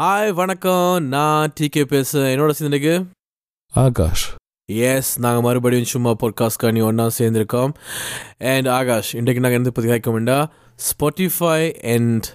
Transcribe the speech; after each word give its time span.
Hi 0.00 0.30
வணக்கம். 0.38 1.08
நான் 1.14 1.52
decay 1.56 1.82
பேசுகிறேன் 1.90 2.30
என்னோட 2.34 2.52
சேர்ந்துருக்கு 2.58 2.94
ஆகாஷ். 3.72 4.22
எஸ் 4.90 5.10
நாங்கள் 5.24 5.44
மறுபடியும் 5.46 5.90
சும்மா 5.92 6.12
பாட்காஸ்ட் 6.22 6.60
கண்ணி 6.62 6.82
ஒன்றா 6.86 7.06
சேர்ந்துருக்கோம். 7.18 7.72
அண்ட் 8.52 8.68
ஆகாஷ் 8.76 9.10
இன்றைக்கு 9.18 9.42
நாங்கள் 9.42 9.60
எந்த 9.60 9.72
பற்றி 9.78 9.90
கேட்கமெண்டா 9.92 10.38
ஸ்பாட்டிஃபை 10.86 11.58
அண்ட் 11.94 12.28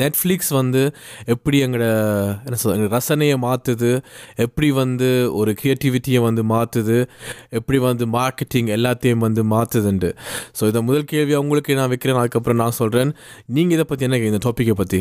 நெட்ஃப்ளிக்ஸ் 0.00 0.50
வந்து 0.60 0.82
எப்படி 1.34 1.56
எங்களோட 1.66 1.92
என்ன 2.46 2.56
சொல்ற 2.62 2.74
எங்களோட 2.76 2.92
ரசனையை 2.98 3.36
மாற்றுது 3.46 3.92
எப்படி 4.46 4.70
வந்து 4.80 5.10
ஒரு 5.42 5.52
க்ரியேட்டிவிட்டியை 5.62 6.22
வந்து 6.28 6.44
மாற்றுது 6.54 6.98
எப்படி 7.60 7.78
வந்து 7.88 8.06
மார்க்கெட்டிங் 8.18 8.70
எல்லாத்தையும் 8.78 9.24
வந்து 9.28 9.44
மாற்றுதுன்ட்டு 9.54 10.12
ஸோ 10.58 10.72
இதை 10.72 10.82
முதல் 10.90 11.10
கேள்வியாக 11.14 11.44
உங்களுக்கு 11.44 11.80
நான் 11.82 11.94
வைக்கிறேன். 11.94 12.22
அதுக்கப்புறம் 12.24 12.62
நான் 12.64 12.78
சொல்கிறேன் 12.82 13.12
நீங்கள் 13.56 13.78
இதை 13.78 13.86
பற்றி 13.88 14.06
என்ன 14.10 14.26
இந்த 14.32 14.42
டாப்பிக்கை 14.48 14.76
பற்றி 14.82 15.00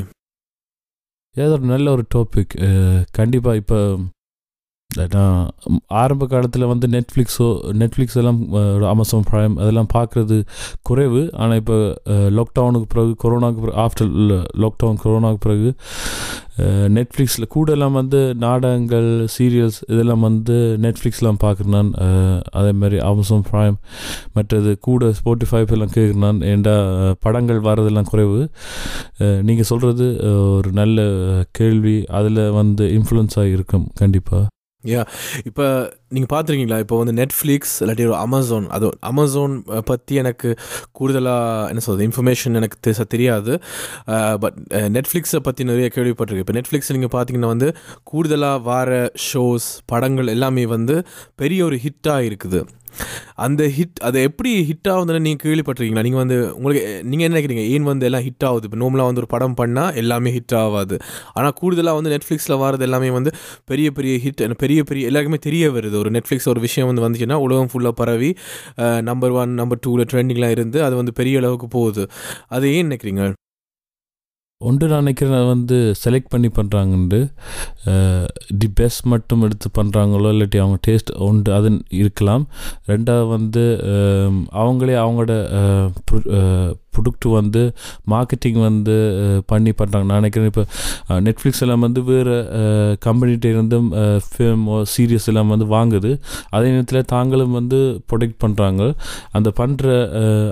ஏதோ 1.39 1.51
ஒரு 1.51 1.65
நல்ல 1.65 1.87
ஒரு 1.91 2.03
டாபிக் 2.15 2.53
கண்டிப்பாக 3.11 3.55
இப்போ 3.55 3.79
நான் 4.97 5.49
ஆரம்ப 6.01 6.23
காலத்தில் 6.31 6.69
வந்து 6.71 6.85
நெட்ஃப்ளிக்ஸோ 6.93 7.47
நெட்ஃப்ளிக்ஸ் 7.81 8.17
எல்லாம் 8.21 8.39
அமேசான் 8.91 9.25
ப்ரைம் 9.29 9.55
அதெல்லாம் 9.61 9.89
பார்க்குறது 9.93 10.37
குறைவு. 10.87 11.21
ஆனால் 11.41 11.59
இப்போ 11.61 11.77
லாக்டவுனுக்கு 12.37 12.87
பிறகு 12.93 13.11
கொரோனாவுக்கு 13.23 13.61
பிறகு 13.65 13.77
ஆஃப்டர் 13.85 14.09
லாக்டவுன் 14.63 14.99
கொரோனாவுக்கு 15.03 15.43
பிறகு 15.45 15.69
நெட்ஃப்ளிக்ஸில் 16.97 17.51
கூட 17.55 17.69
எல்லாம் 17.75 17.95
வந்து 17.99 18.19
நாடகங்கள் 18.45 19.09
சீரியல்ஸ் 19.35 19.79
இதெல்லாம் 19.93 20.25
வந்து 20.29 20.57
நெட்ஃப்ளிக்ஸ்லாம் 20.85 21.41
பார்க்குறேன் 21.45 21.75
நான். 21.77 21.93
அதே 22.59 22.73
மாதிரி 22.81 22.97
அமேசான் 23.09 23.47
ப்ரைம் 23.51 23.77
மற்றது 24.37 24.71
கூட 24.89 25.13
ஸ்போட்டிஃபை 25.21 25.65
எல்லாம் 25.77 25.95
கேட்குறேன் 25.97 26.25
நான். 26.27 26.43
ஏண்டா 26.53 26.77
படங்கள் 27.25 27.65
வர்றதெல்லாம் 27.71 28.11
குறைவு. 28.13 28.39
நீங்கள் 29.49 29.69
சொல்கிறது 29.73 30.07
ஒரு 30.59 30.71
நல்ல 30.81 31.09
கேள்வி. 31.59 31.97
அதில் 32.19 32.47
வந்து 32.61 32.85
இன்ஃப்ளூன்ஸாக 32.99 33.53
இருக்கும் 33.57 33.87
கண்டிப்பாக 34.01 34.45
யா 34.83 35.01
இப்போ 35.43 35.65
நீங்கள் 36.09 36.31
பார்த்துருக்கீங்களா 36.33 36.79
இப்போ 36.79 36.97
வந்து 37.03 37.13
நெட்ஃப்ளிக்ஸ் 37.21 37.73
இல்லாட்டி 37.79 38.03
ஒரு 38.05 38.15
அமேசான் 38.15 38.67
அது 38.67 38.97
அமேசான் 38.99 39.63
பற்றி 39.85 40.15
எனக்கு 40.15 40.49
கூடுதலாக 40.91 41.67
என்ன 41.67 41.79
சொல்கிறது 41.79 42.05
இன்ஃபர்மேஷன் 42.09 42.55
எனக்கு 42.55 42.77
தெ 42.81 43.05
தெரியாது. 43.05 43.61
பட் 44.39 44.57
நெட்ஃப்ளிக்ஸை 44.71 45.39
பற்றி 45.39 45.63
நிறைய 45.63 45.89
கேள்விப்பட்டிருக்கு 45.95 46.43
இப்போ 46.45 46.55
நெட்ஃப்ளிக்ஸ் 46.59 46.93
நீங்கள் 46.95 47.13
பார்த்தீங்கன்னா 47.15 47.51
வந்து 47.53 47.75
கூடுதலாக 48.03 48.59
வார 48.59 49.11
ஷோஸ் 49.33 49.69
படங்கள் 49.85 50.27
எல்லாமே 50.27 50.65
வந்து 50.65 51.03
பெரிய 51.35 51.65
ஒரு 51.65 51.79
ஹிட்டாக 51.85 52.27
இருக்குது. 52.29 52.61
அந்த 53.45 53.63
ஹிட் 53.77 53.99
அதை 54.07 54.19
எப்படி 54.27 54.51
ஹிட் 54.69 54.89
ஆகுதுன்னு 54.93 55.23
நீங்கள் 55.27 55.43
கேள்விப்பட்டிருக்கீங்களா? 55.45 56.03
நீங்கள் 56.07 56.21
வந்து 56.23 56.37
உங்களுக்கு 56.57 56.83
நீங்கள் 57.11 57.25
என்ன 57.27 57.35
நினைக்கிறீங்க? 57.35 57.65
ஏன் 57.75 57.87
வந்து 57.91 58.07
எல்லாம் 58.09 58.25
ஹிட் 58.27 58.45
ஆகுது? 58.49 58.67
இப்போ 58.69 58.79
நோம்பலாக 58.83 59.09
வந்து 59.09 59.23
ஒரு 59.23 59.29
படம் 59.35 59.57
பண்ணால் 59.61 59.95
எல்லாமே 60.03 60.31
ஹிட் 60.37 60.55
ஆகாது. 60.63 60.97
ஆனால் 61.37 61.55
கூடுதலாக 61.61 61.99
வந்து 61.99 62.13
நெட்ஃப்ளிக்ஸில் 62.15 62.59
வரது 62.65 62.85
எல்லாமே 62.89 63.11
வந்து 63.17 63.33
பெரிய 63.71 63.89
பெரிய 63.99 64.15
ஹிட் 64.25 64.45
பெரிய 64.65 64.79
பெரிய 64.91 65.09
எல்லாருக்குமே 65.11 65.41
தெரிய 65.49 65.65
வருது. 65.77 65.95
ஒரு 66.03 66.11
நெட்ஃப்ளிக்ஸ் 66.17 66.49
ஒரு 66.53 66.61
விஷயம் 66.67 66.89
வந்து 66.91 67.05
வந்துச்சுன்னா 67.05 67.39
உலகம் 67.47 67.71
ஃபுல்லாக 67.73 67.95
பரவி 68.01 68.31
நம்பர் 69.09 69.35
ஒன் 69.41 69.53
நம்பர் 69.61 69.83
டூவில் 69.85 70.09
ட்ரெண்டிங்லாம் 70.13 70.55
இருந்து 70.57 70.79
அது 70.87 70.95
வந்து 71.01 71.13
பெரிய 71.19 71.37
அளவுக்கு 71.43 71.69
போகுது. 71.77 72.05
அது 72.55 72.65
ஏன் 72.77 72.89
நினைக்கிறீங்க? 72.89 73.23
ஒன்று 74.67 74.85
நான் 74.91 75.01
நினைக்கிறேன் 75.03 75.45
வந்து 75.49 75.75
செலக்ட் 76.01 76.31
பண்ணி 76.31 76.49
பண்ணுறாங்கண்டு 76.55 77.19
தி 78.61 78.67
பெஸ்ட் 78.79 79.03
மட்டும் 79.11 79.43
எடுத்து 79.45 79.67
பண்ணுறாங்களோ 79.77 80.31
இல்லாட்டி 80.33 80.57
அவங்க 80.61 80.77
டேஸ்ட் 80.87 81.11
ஒன்று 81.27 81.53
அது 81.57 81.69
இருக்கலாம். 81.99 82.43
ரெண்டாவது 82.91 83.29
வந்து 83.35 83.63
அவங்களே 84.63 84.97
அவங்களோட 85.03 85.35
ப்ரொடக்ட் 86.99 87.29
வந்து 87.39 87.63
மார்க்கெட்டிங் 88.13 88.59
வந்து 88.67 88.97
பண்ணி 89.53 89.73
பண்ணுறாங்க 89.81 90.07
நான் 90.11 90.21
நினைக்கிறேன் 90.21 90.49
இப்போ 90.51 90.65
நெட்ஃப்ளிக்ஸ் 91.27 91.63
எல்லாம் 91.65 91.83
வந்து 91.87 92.03
வேறு 92.11 92.35
கம்பெனிகிட்ட 93.07 93.47
இருந்தும் 93.55 93.89
சீரியஸ் 94.93 95.27
எல்லாம் 95.33 95.51
வந்து 95.53 95.67
வாங்குது. 95.75 96.11
அதே 96.55 96.67
நேரத்தில் 96.75 97.09
தாங்களும் 97.15 97.57
வந்து 97.59 97.79
ப்ரொடெக்ட் 98.11 98.39
பண்ணுறாங்க 98.45 98.83
அந்த 99.39 99.49
பண்ணுற 99.61 99.87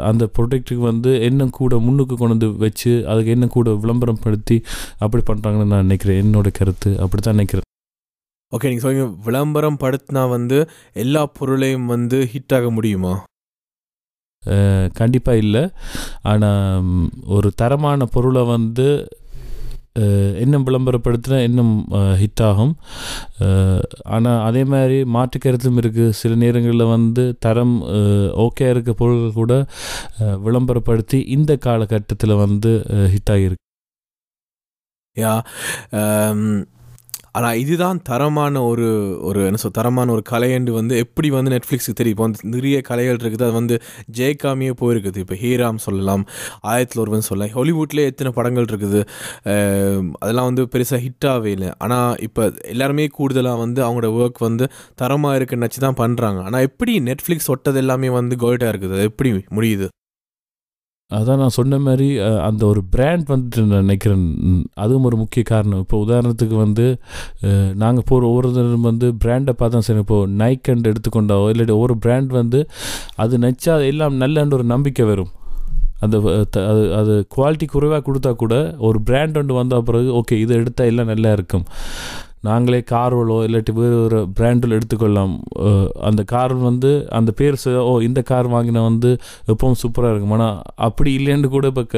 அந்த 0.10 0.24
ப்ரொடெக்ட்டுக்கு 0.36 0.84
வந்து 0.92 1.14
என்ன 1.30 1.50
கூட 1.60 1.76
முன்னுக்கு 1.86 2.16
கொண்டு 2.20 2.36
வந்து 2.36 2.50
வச்சு 2.66 2.92
அதுக்கு 3.12 3.34
என்ன 3.36 3.46
கூட 3.56 3.70
விளம்பரம் 3.86 4.24
படுத்தி 4.26 4.58
அப்படி 5.06 5.24
பண்ணுறாங்கன்னு 5.30 5.72
நான் 5.74 5.88
நினைக்கிறேன். 5.88 6.20
என்னோட 6.24 6.50
கருத்து. 6.60 6.90
அப்படி 7.04 7.22
தான் 7.22 7.38
நினைக்கிறேன். 7.38 7.66
ஓகே 8.56 8.68
நீங்கள் 8.72 8.86
சொல்லுங்கள் 8.86 9.16
விளம்பரம் 9.26 9.80
படுத்தினா 9.82 10.22
வந்து 10.36 10.58
எல்லா 11.04 11.24
பொருளையும் 11.38 11.88
வந்து 11.94 12.20
ஹிட் 12.34 12.56
ஆக 12.58 12.70
முடியுமா? 12.78 13.14
கண்டிப்பாக 15.00 15.44
இல்லை. 15.44 15.64
ஆனால் 16.32 16.92
ஒரு 17.38 17.52
தரமான 17.62 18.10
பொருளை 18.16 18.44
வந்து 18.56 18.90
இன்னும் 20.44 20.66
விளம்பரப்படுத்தினா 20.66 21.38
இன்னும் 21.46 21.72
ஹிட் 22.20 22.42
ஆகும். 22.48 22.74
ஆனால் 24.16 24.42
அதே 24.48 24.64
மாதிரி 24.74 24.98
மாற்று 25.16 25.38
கருத்தும் 25.46 25.80
இருக்குது 25.82 26.16
சில 26.20 26.34
நேரங்களில் 26.44 26.92
வந்து 26.96 27.24
தரம் 27.46 27.76
ஓகே 28.46 28.68
இருக்க 28.74 28.94
பொருள்கள் 29.02 29.40
கூட 29.42 29.54
விளம்பரப்படுத்தி 30.46 31.20
இந்த 31.38 31.56
காலகட்டத்தில் 31.68 32.42
வந்து 32.46 32.74
ஹிட் 33.14 33.34
ஆகியிருக்கு 33.36 33.66
யா 35.16 35.36
ஆனால் 37.38 37.58
இதுதான் 37.64 37.98
தரமான 38.10 38.64
ஒரு 38.70 38.88
ஒரு 39.30 39.40
என்ன 39.48 39.60
சொல் 39.64 39.76
தரமான 39.78 40.12
ஒரு 40.16 40.24
கலையண்டு 40.32 40.72
வந்து 40.78 40.94
எப்படி 41.04 41.30
வந்து 41.38 41.52
நெட்ஃப்ளிக்ஸுக்கு 41.56 41.98
தெரியும்? 42.00 42.16
இப்போ 42.18 42.26
வந்து 42.28 42.52
நிறைய 42.56 42.78
கலைகள் 42.90 43.20
இருக்குது. 43.24 43.46
அது 43.48 43.56
வந்து 43.60 43.76
ஜெயகாமியே 44.20 44.74
போயிருக்குது. 44.82 45.20
இப்போ 45.26 45.38
ஹீராம் 45.44 45.82
சொல்லலாம் 45.88 46.24
ஆயிரத்தில் 46.72 47.04
ஒருவன் 47.04 47.28
சொல்லலாம். 47.30 47.54
ஹாலிவுட்லேயே 47.58 48.12
எத்தனை 48.14 48.32
படங்கள் 48.40 48.70
இருக்குது? 48.72 49.02
அதெல்லாம் 50.24 50.50
வந்து 50.50 50.66
பெருசாக 50.76 51.02
ஹிட்டாகவே 51.06 51.52
இல்லை. 51.58 51.72
ஆனால் 51.86 52.16
இப்போ 52.28 52.46
எல்லாருமே 52.76 53.08
கூடுதலாக 53.20 53.64
வந்து 53.66 53.82
அவங்களோட 53.88 54.10
ஒர்க் 54.22 54.42
வந்து 54.48 54.68
தரமாக 55.04 55.38
இருக்குன்னு 55.40 55.68
வச்சு 55.68 55.86
தான் 55.88 56.00
பண்ணுறாங்க 56.04 56.42
ஆனால் 56.48 56.66
எப்படி 56.70 56.96
நெட்ஃப்ளிக்ஸ் 57.10 57.52
ஒட்டது 57.56 57.82
எல்லாமே 57.84 58.12
வந்து 58.20 58.38
கோல்டாக 58.46 58.74
இருக்குது? 58.74 58.96
அது 58.98 59.10
எப்படி 59.12 59.32
முடியுது? 59.60 59.88
அதான் 61.16 61.40
நான் 61.42 61.54
சொன்ன 61.58 61.78
மாதிரி 61.84 62.08
அந்த 62.48 62.62
ஒரு 62.70 62.82
பிராண்ட் 62.94 63.30
வந்துட்டு 63.34 63.62
நான் 63.68 63.86
நினைக்கிறேன். 63.86 64.26
அதுவும் 64.84 65.06
ஒரு 65.10 65.18
முக்கிய 65.22 65.44
காரணம். 65.52 65.82
இப்போ 65.84 65.98
உதாரணத்துக்கு 66.06 66.56
வந்து 66.64 66.86
நாங்கள் 67.84 68.08
போகிற 68.10 68.28
ஒவ்வொருத்தரும் 68.32 68.88
வந்து 68.90 69.10
பிராண்டை 69.24 69.54
பார்த்தா 69.62 69.82
சரி 69.88 70.04
இப்போது 70.06 70.34
நைக்கண்ட் 70.42 70.90
எடுத்துக்கொண்டாவோ 70.92 71.46
இல்லாட்டி 71.54 71.76
ஒவ்வொரு 71.78 71.96
பிராண்ட் 72.06 72.34
வந்து 72.42 72.62
அது 73.26 73.40
நினச்சா 73.46 73.76
எல்லாம் 73.92 74.20
நல்லன்ற 74.24 74.60
ஒரு 74.60 74.68
நம்பிக்கை 74.74 75.06
வரும். 75.12 75.32
அந்த 76.06 76.18
அது 76.72 76.82
அது 77.00 77.14
குவாலிட்டி 77.36 77.68
குறைவாக 77.70 78.04
கொடுத்தா 78.08 78.32
கூட 78.44 78.56
ஒரு 78.88 78.98
பிராண்ட் 79.08 79.38
ஒன்று 79.40 79.62
வந்த 79.62 79.80
பிறகு 79.90 80.10
ஓகே 80.20 80.36
இதை 80.44 80.58
எடுத்தால் 80.62 80.92
எல்லாம் 80.92 81.12
நல்லா 81.14 81.32
இருக்கும். 81.38 81.66
நாங்களே 82.48 82.80
கார்வலோ 82.92 83.38
இல்லாட்டி 83.48 83.74
வேறு 83.80 83.98
ஒரு 84.06 84.20
பிராண்டில் 84.38 84.76
எடுத்துக்கொள்ளலாம். 84.78 85.34
அந்த 86.10 86.22
கார் 86.34 86.54
வந்து 86.70 86.92
அந்த 87.20 87.32
பேர் 87.40 87.58
ஓ 87.92 87.94
இந்த 88.08 88.22
கார் 88.32 88.48
வாங்கின 88.56 88.84
வந்து 88.90 89.12
எப்பவும் 89.52 89.80
சூப்பராக 89.84 90.14
இருக்கும். 90.14 90.34
ஆனால் 90.38 90.58
அப்படி 90.88 91.12
இல்லைன்னு 91.20 91.54
கூட 91.56 91.68
இப்போ 91.74 91.84
க 91.94 91.98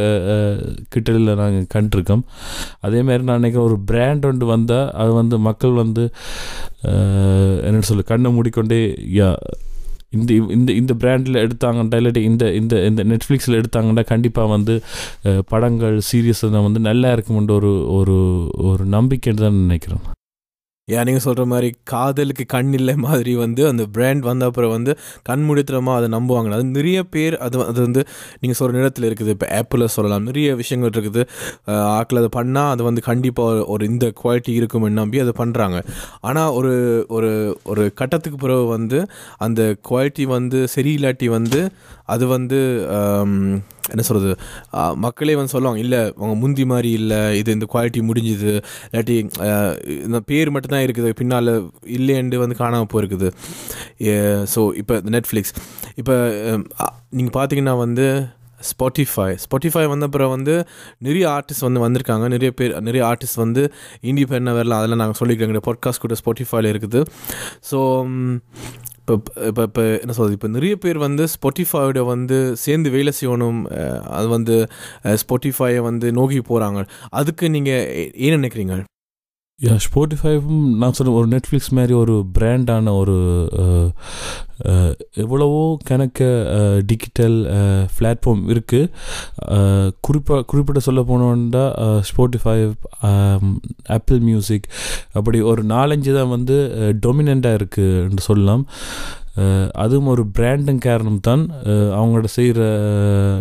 கிட்டலில் 0.95 1.39
நாங்கள் 1.41 1.71
கண்டிருக்கோம். 1.75 2.23
அதேமாதிரி 2.87 3.27
நான் 3.29 3.41
நினைக்கிறேன் 3.41 3.69
ஒரு 3.69 3.79
பிராண்ட் 3.91 4.27
ஒன்று 4.31 4.47
வந்தால் 4.55 4.87
அது 5.03 5.13
வந்து 5.21 5.37
மக்கள் 5.49 5.81
வந்து 5.83 6.05
என்ன 7.67 7.87
சொல்ல 7.89 8.03
கண்ணை 8.11 8.29
மூடிக்கொண்டே 8.35 8.81
யா 9.19 9.29
இந்த 10.17 10.31
இந்த 10.55 10.69
இந்த 10.81 10.93
பிராண்டில் 11.01 11.41
எடுத்தாங்கண்டா 11.43 11.97
இல்லாட்டி 12.01 12.21
இந்த 12.29 12.45
இந்த 12.59 12.75
இந்த 12.89 13.01
நெட்ஃப்ளிக்ஸில் 13.11 13.57
எடுத்தாங்கன்னா 13.59 14.03
கண்டிப்பாக 14.11 14.53
வந்து 14.55 14.75
படங்கள் 15.51 15.97
சீரியஸ் 16.09 16.45
வந்து 16.67 16.81
நல்லா 16.89 17.11
இருக்குமென்ற 17.17 17.53
ஒரு 17.59 17.73
ஒரு 17.97 18.17
ஒரு 18.69 18.85
நம்பிக்கைன்னு 18.95 19.45
தான் 19.45 19.61
நினைக்கிறேன் 19.65 20.03
ஏன் 20.95 21.05
நீங்கள் 21.07 21.25
சொல்கிற 21.27 21.45
மாதிரி 21.45 21.69
காதலுக்கு 21.91 22.45
கண் 22.55 22.73
இல்லை 22.79 22.95
மாதிரி 23.07 23.33
வந்து 23.43 23.61
அந்த 23.71 23.83
பிராண்ட் 23.95 24.23
வந்த 24.29 24.45
அப்புறம் 24.49 24.73
வந்து 24.75 24.91
கண் 25.29 25.43
முடித்திரமாக 25.49 25.99
அதை 25.99 26.07
நம்புவாங்க 26.17 26.55
அது 26.57 26.65
நிறைய 26.79 26.99
பேர் 27.15 27.35
அது 27.45 27.57
அது 27.65 27.79
வந்து 27.87 28.01
நீங்கள் 28.41 28.59
சொல்கிற 28.59 28.77
நேரத்தில் 28.79 29.07
இருக்குது. 29.09 29.33
இப்போ 29.35 29.47
ஆப்பிளில் 29.59 29.93
சொல்லலாம். 29.95 30.23
நிறைய 30.23 30.47
விஷயங்கள் 30.55 30.93
இருக்குது. 30.95 31.23
ஆக்கில் 31.99 32.21
அதை 32.21 32.31
பண்ணால் 32.39 32.71
அது 32.73 32.83
வந்து 32.83 33.01
கண்டிப்பாக 33.01 33.65
ஒரு 33.73 33.83
இந்த 33.85 34.05
குவாலிட்டி 34.21 34.53
இருக்கும்னு 34.59 34.99
நம்பி 35.01 35.19
அதை 35.25 35.33
பண்ணுறாங்க 35.41 35.77
ஆனால் 36.21 36.51
ஒரு 36.59 36.73
ஒரு 37.17 37.31
ஒரு 37.71 37.83
கட்டத்துக்கு 38.01 38.39
பிறகு 38.45 38.65
வந்து 38.75 38.99
அந்த 39.37 39.61
குவாலிட்டி 39.89 40.25
வந்து 40.35 40.59
சரியில்லாட்டி 40.75 41.29
வந்து 41.37 41.61
அது 42.15 42.25
வந்து 42.35 42.59
என்ன 43.93 44.03
சொல்கிறது 44.07 44.33
மக்களே 45.05 45.35
வந்து 45.39 45.53
சொல்லுவாங்க 45.53 45.79
இல்லை 45.85 45.99
அவங்க 46.19 46.33
முந்தி 46.41 46.63
மாதிரி 46.71 46.89
இல்லை 46.99 47.19
இது 47.39 47.55
இந்த 47.57 47.67
குவாலிட்டி 47.73 48.01
முடிஞ்சுது. 48.09 48.53
இல்லாட்டி 48.89 49.15
இந்த 50.07 50.19
பேர் 50.31 50.53
மட்டும்தான் 50.55 50.85
இருக்குது 50.87 51.11
பின்னால் 51.19 51.51
இல்லையண்டு 51.97 52.41
வந்து 52.43 52.57
காணாமல் 52.63 52.91
போயிருக்குது. 52.93 53.29
ஸோ 54.55 54.61
இப்போ 54.81 54.97
நெட்ஃப்ளிக்ஸ் 55.15 55.55
இப்போ 56.01 56.17
நீங்கள் 57.17 57.35
பார்த்தீங்கன்னா 57.37 57.75
வந்து 57.85 58.07
ஸ்பாட்டிஃபை 58.69 59.27
ஸ்பாட்டிஃபை 59.43 59.83
வந்த 59.91 60.07
அப்புறம் 60.09 60.31
வந்து 60.35 60.53
நிறைய 61.07 61.25
ஆர்டிஸ்ட் 61.35 61.65
வந்து 61.65 61.83
வந்திருக்காங்க. 61.83 62.25
நிறைய 62.33 62.49
பேர் 62.59 62.73
நிறைய 62.87 63.01
ஆர்டிஸ்ட் 63.09 63.39
வந்து 63.43 63.61
இண்டிபெண்டாக 64.09 64.57
வரலாம். 64.57 64.79
அதெல்லாம் 64.81 65.01
நாங்கள் 65.03 65.19
சொல்லிக்கிறோங்க 65.21 65.61
பாட்காஸ்ட் 65.67 66.03
கூட 66.05 66.15
ஸ்பாட்டிஃபைல 66.21 66.71
இருக்குது. 66.73 67.01
ஸோ 67.69 67.79
இப்போ 69.09 69.45
இப்போ 69.47 69.63
இப்போ 69.63 69.81
என்ன 69.81 70.11
சொல்கிறது 70.11 70.33
இப்போ 70.33 70.47
நிறைய 70.47 70.75
பேர் 70.75 70.97
வந்து 70.97 71.23
ஸ்பாட்டிஃபையோட 71.27 71.99
வந்து 72.05 72.55
சேர்ந்து 72.55 72.89
வேலை 72.89 73.13
செய்யணும் 73.21 73.59
அது 74.09 74.27
வந்து 74.27 74.55
ஸ்பாட்டிஃபையை 75.03 75.79
வந்து 75.79 76.11
நோக்கி 76.11 76.39
போகிறாங்க 76.49 76.81
அதுக்கு 77.09 77.49
நீங்கள் 77.49 78.11
ஏன் 78.17 78.37
நினைக்கிறீங்க? 78.39 78.75
யா 79.61 79.77
ஸ்போட்டிஃபைவும் 79.89 80.75
நான் 80.75 80.93
சொன்ன 80.93 81.13
ஒரு 81.13 81.27
நெட்ஃப்ளிக்ஸ் 81.27 81.69
மாதிரி 81.69 81.93
ஒரு 81.93 82.25
பிராண்டான 82.39 82.95
ஒரு 82.97 83.17
எவ்வளவோ 85.13 85.77
கணக்க 85.89 86.19
டிஜிட்டல் 86.85 87.35
பிளாட்ஃபார்ம் 87.99 88.57
இருக்குது 88.57 89.93
குறிப்பாக 90.01 90.43
குறிப்பிட்ட 90.43 90.79
சொல்ல 90.79 91.01
போனோன்னா 91.01 91.63
ஸ்போட்டிஃபை 92.11 92.71
ஆப்பிள் 93.85 94.19
மியூசிக் 94.19 94.69
அப்படி 95.13 95.41
ஒரு 95.41 95.63
நாலஞ்சு 95.63 96.13
தான் 96.13 96.29
வந்து 96.29 96.57
டொமினண்ட்டாக 97.05 97.53
இருக்குன்னு 97.53 98.21
சொல்லலாம். 98.21 98.67
அதுவும் 99.71 100.07
ஒரு 100.07 100.25
பிராண்டும் 100.39 100.77
காரணம் 100.77 101.19
தான். 101.19 101.49
அவங்களோட 101.65 102.23
செய்கிற 102.23 102.63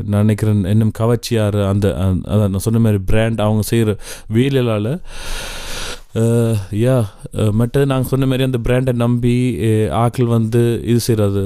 நான் 0.04 0.20
நினைக்கிறேன் 0.20 0.64
இன்னும் 0.64 0.90
கவர்ச்சியார் 0.98 1.68
அந்த 1.68 1.94
அந்த- 1.94 2.30
அதான் 2.30 2.48
நான் 2.50 2.58
சொன்ன 2.58 2.78
மாதிரி 2.78 3.02
பிராண்ட் 3.06 3.40
அவங்க 3.40 3.62
செய்கிற 3.62 3.96
வேலையால் 4.28 5.00
Uh, 6.18 6.52
யா 6.82 6.94
uh, 7.34 7.50
மற்றது 7.52 7.86
நாங்கள் 7.86 8.10
சொன்ன 8.10 8.26
மாதிரி 8.26 8.44
அந்த 8.46 8.58
பிராண்டை 8.58 8.92
நம்பி 9.02 9.34
ஆக்கள் 9.96 10.28
வந்து 10.28 10.62
இது 10.82 11.00
செய்கிறது 11.00 11.42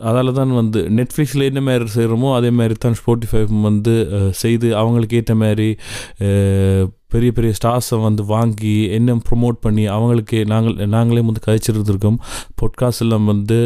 அதால் 0.00 0.30
தான் 0.32 0.52
வந்து 0.52 0.80
நெட்ஃப்ளிக்ஸில் 0.88 1.46
என்ன 1.48 1.60
மாதிரி 1.60 1.90
செய்கிறோமோ 1.94 2.28
அதே 2.34 2.50
மாதிரி 2.50 2.74
தான் 2.78 2.96
ஸ்போட்டிஃபை 3.00 3.40
வந்து 3.62 3.94
செய்து 4.30 4.68
அவங்களுக்கு 4.76 5.18
ஏற்ற 5.20 5.34
மாதிரி 5.34 5.68
பெரிய 7.08 7.30
பெரிய 7.32 7.52
ஸ்டார்ஸை 7.58 7.98
வந்து 8.00 8.22
வாங்கி 8.24 8.74
என்ன 8.90 9.16
ப்ரொமோட் 9.28 9.58
பண்ணி 9.60 9.84
அவங்களுக்கு 9.88 10.38
நாங்கள் 10.44 10.76
நாங்களே 10.86 11.22
வந்து 11.26 11.44
கழிச்சிட்டு 11.46 11.92
இருக்கோம் 11.94 12.18
பொட்காஸ்ட் 12.60 13.04
எல்லாம் 13.06 13.26
வந்து 13.26 13.58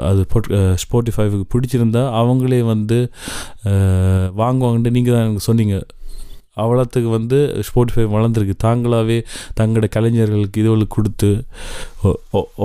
அது 0.00 0.22
பொட் 0.34 0.48
ஸ்போட்டிஃபைவுக்கு 0.84 1.46
பிடிச்சிருந்தா 1.54 2.04
அவங்களே 2.20 2.60
வந்து 2.64 2.98
வாங்குவாங்கன்ட்டு 4.42 4.90
நீங்கள் 4.90 5.14
தான் 5.14 5.24
எனக்கு 5.24 5.48
சொன்னீங்க. 5.48 5.78
அவ்வளோத்துக்கு 6.62 7.10
வந்து 7.18 7.38
ஸ்போட்டிஃபை 7.68 8.04
வளர்ந்துருக்கு. 8.14 8.56
தாங்களாகவே 8.66 9.18
தங்களோட 9.60 9.88
கலைஞர்களுக்கு 9.96 10.60
இதுவளுக்கு 10.62 10.96
கொடுத்து 10.96 11.30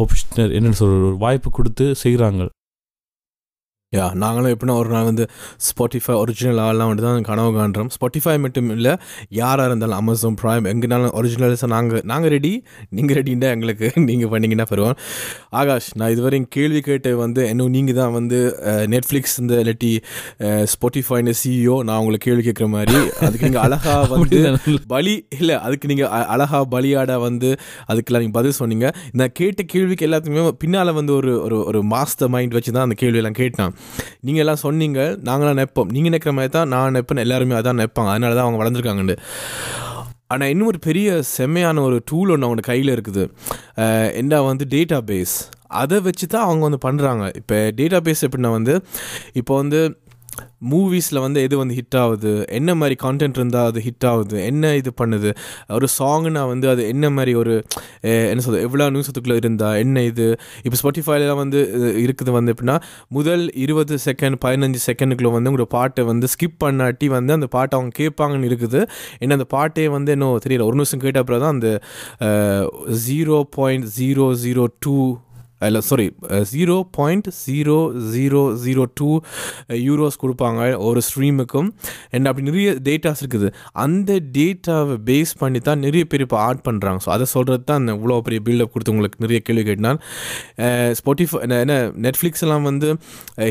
ஆப்ஷனர் 0.02 0.54
என்னென்னு 0.58 0.82
சொல்கிற 0.82 1.00
ஒரு 1.10 1.18
வாய்ப்பு 1.26 1.52
கொடுத்து 1.60 1.88
செய்கிறாங்க 2.04 2.42
யா 3.98 4.06
நாங்களும் 4.24 4.52
எப்படின்னா 4.54 4.76
ஒரு 4.82 4.90
நாள் 4.94 5.08
வந்து 5.10 5.26
ஸ்பாட்டிஃபை 5.68 6.14
ஒரிஜினல் 6.22 6.62
ஆள்லாம் 6.66 6.90
வந்து 6.92 7.04
தான் 7.08 7.26
கனவு 7.30 7.52
காண்றோம். 7.58 7.90
ஸ்பாட்டிஃபை 7.96 8.36
மட்டும் 8.46 8.70
இல்லை 8.76 8.94
யாராக 9.40 9.68
இருந்தாலும் 9.70 9.98
அமேசான் 10.02 10.38
ப்ரைம் 10.42 10.68
எங்கேனாலும் 10.72 11.14
ஒரிஜினல்ஸாக 11.20 11.70
நாங்கள் 11.76 12.04
நாங்கள் 12.12 12.34
ரெடி 12.36 12.54
நீங்கள் 12.98 13.18
ரெடின்னா 13.20 13.50
எங்களுக்கு 13.56 13.90
நீங்கள் 14.10 14.32
பண்ணீங்கன்னா 14.34 14.68
பெறுவோம் 14.72 14.98
ஆகாஷ் 15.60 15.90
நான் 16.02 16.14
இதுவரையும் 16.16 16.48
கேள்வி 16.56 16.82
கேட்டு 16.88 17.12
வந்து 17.24 17.42
இன்னும் 17.52 17.74
நீங்கள் 17.76 17.98
தான் 18.00 18.14
வந்து 18.18 18.40
நெட்ஃப்ளிக்ஸ் 18.94 19.36
இந்த 19.44 19.54
இல்லாட்டி 19.64 19.92
ஸ்பாட்டிஃபைன 20.74 21.36
சிஇஓ 21.42 21.78
நான் 21.90 22.00
உங்களை 22.04 22.20
கேள்வி 22.26 22.44
கேட்குற 22.48 22.70
மாதிரி 22.76 22.98
அதுக்கு 23.28 23.46
நீங்கள் 23.48 23.66
அழகாக 23.68 24.02
வந்து 24.16 24.42
பலி 24.94 25.16
இல்லை 25.40 25.58
அதுக்கு 25.68 25.92
நீங்கள் 25.94 26.12
அழகா 26.36 26.62
பலியாட 26.74 27.12
வந்து 27.28 27.52
அதுக்கெல்லாம் 27.92 28.24
நீங்கள் 28.26 28.40
பதில் 28.40 28.60
சொன்னீங்க. 28.62 28.88
நான் 29.20 29.36
கேட்ட 29.42 29.62
கேள்விக்கு 29.74 30.08
எல்லாத்துக்குமே 30.10 30.56
பின்னால் 30.64 30.98
வந்து 31.00 31.14
ஒரு 31.20 31.32
ஒரு 31.70 31.82
மாஸ்டர் 31.94 32.34
மைண்ட் 32.36 32.58
வச்சு 32.60 32.72
தான் 32.76 32.86
அந்த 32.88 32.98
கேள்வியெல்லாம் 33.04 33.40
கேட்டான். 33.44 33.74
நீங்கள் 34.26 34.44
எல்லாம் 34.44 34.62
சொன்னீங்க 34.66 35.00
நாங்களாம் 35.28 35.58
நினைப்போம். 35.58 35.90
நீங்கள் 35.96 36.12
நினைக்கிற 36.12 36.34
மாதிரி 36.38 36.54
தான் 36.58 36.72
நான் 36.74 36.90
நினைப்பேன் 36.92 37.24
எல்லாருமே 37.26 37.58
அதான் 37.60 37.78
நினைப்பாங்க. 37.80 38.12
அதனால 38.14 38.36
தான் 38.38 38.46
அவங்க 38.48 38.60
வளர்ந்துருக்காங்கன்னு 38.62 39.18
ஆனால் 40.34 40.52
இன்னும் 40.52 40.70
ஒரு 40.72 40.80
பெரிய 40.86 41.08
செம்மையான 41.38 41.82
ஒரு 41.88 41.98
டூல் 42.12 42.32
ஒன்று 42.34 42.48
அவங்க 42.48 42.64
கையில் 42.70 42.94
இருக்குது. 42.96 43.24
என்ன 44.22 44.42
வந்து 44.52 44.66
டேட்டா 44.76 45.00
பேஸ் 45.10 45.36
அதை 45.82 45.98
வச்சு 46.06 46.26
தான் 46.34 46.46
அவங்க 46.48 46.64
வந்து 46.68 46.80
பண்ணுறாங்க 46.86 47.24
இப்போ 47.40 47.58
டேட்டா 47.80 48.00
பேஸ் 48.06 48.24
எப்படின்னா 48.26 48.52
வந்து 48.56 48.74
இப்போ 49.40 49.54
வந்து 49.62 49.80
மூவிஸில் 50.72 51.20
வந்து 51.24 51.40
எது 51.46 51.56
வந்து 51.62 51.76
ஹிட் 51.80 51.98
ஆகுது? 52.02 52.32
என்ன 52.58 52.76
மாதிரி 52.82 52.96
கான்டென்ட் 53.04 53.38
இருந்தால் 53.40 53.68
அது 53.72 53.80
ஹிட் 53.88 54.06
ஆகுது? 54.12 54.36
என்ன 54.50 54.74
இது 54.82 54.92
பண்ணுது? 55.02 55.32
ஒரு 55.78 55.88
சாங்னா 55.98 56.44
வந்து 56.52 56.68
அது 56.74 56.82
என்ன 56.94 57.10
மாதிரி 57.18 57.34
ஒரு 57.42 57.54
என்ன 58.32 58.44
சொல்றது 58.46 58.64
எவ்வளோ 58.68 58.88
நியூஸத்துக்குள்ளே 58.96 59.38
இருந்தால் 59.42 59.78
என்ன 59.84 60.04
இது? 60.12 60.28
இப்போ 60.66 60.78
ஸ்பாட்டிஃபைலாம் 60.82 61.42
வந்து 61.44 61.60
இருக்குது 62.06 62.32
வந்து 62.38 62.54
எப்படின்னா 62.54 62.78
முதல் 63.18 63.46
இருபது 63.64 63.98
செகண்ட் 64.08 64.40
பதினஞ்சு 64.46 64.82
செகண்டுக்குள்ளே 64.88 65.34
வந்து 65.38 65.52
உங்களோட 65.52 65.70
பாட்டை 65.78 66.06
வந்து 66.12 66.28
ஸ்கிப் 66.36 66.58
பண்ணாட்டி 66.66 67.10
வந்து 67.18 67.38
அந்த 67.38 67.50
பாட்டை 67.58 67.74
அவங்க 67.80 67.94
கேட்பாங்கன்னு 68.02 68.50
இருக்குது. 68.52 68.82
ஏன்னா 69.22 69.38
அந்த 69.40 69.50
பாட்டே 69.58 69.88
வந்து 69.98 70.12
இன்னும் 70.18 70.40
தெரியல. 70.48 70.66
ஒரு 70.70 70.78
நிமிஷம் 70.80 71.04
கேட்ட 71.06 71.22
அப்புறம் 71.24 71.44
தான் 71.46 71.54
அந்த 71.56 71.70
zero 73.08 73.38
point 73.58 73.88
zero 74.00 74.28
zero 74.46 74.66
two 74.86 74.96
இல்லை 75.68 75.82
sorry 75.90 76.08
zero 76.54 76.76
point 76.98 77.28
zero 77.46 77.78
zero 78.14 78.42
zero 78.66 78.84
two 79.00 79.10
euros 79.88 80.18
கொடுப்பாங்க 80.24 80.62
ஒரு 80.90 81.02
ஸ்ட்ரீமுக்கும் 81.08 81.70
அண்ட் 82.12 82.28
அப்படி 82.30 82.48
நிறைய 82.50 82.72
டேட்டாஸ் 82.88 83.22
இருக்குது. 83.24 83.50
அந்த 83.86 84.20
டேட்டாவை 84.38 84.98
பேஸ் 85.10 85.34
பண்ணி 85.40 85.60
தான் 85.70 85.80
நிறைய 85.80 86.06
பேர் 86.06 86.26
இப்போ 86.28 86.40
ஆட் 86.48 86.64
பண்ணுறாங்க 86.70 87.02
ஸோ 87.06 87.12
அதை 87.16 87.28
சொல்கிறது 87.36 87.64
தான் 87.64 87.80
அந்த 87.82 87.94
இவ்வளோ 88.00 88.20
பெரிய 88.28 88.42
பில்டப் 88.48 88.74
கொடுத்து 88.74 88.94
உங்களுக்கு 88.96 89.24
நிறைய 89.26 89.42
கேள்வி 89.48 89.66
கேட்டினால் 89.70 90.00
ஸ்பாட்டிஃபை 91.00 91.42
என்ன 91.60 91.78
நெட்ஃப்ளிக்ஸ் 92.08 92.44
எல்லாம் 92.48 92.68
வந்து 92.70 92.90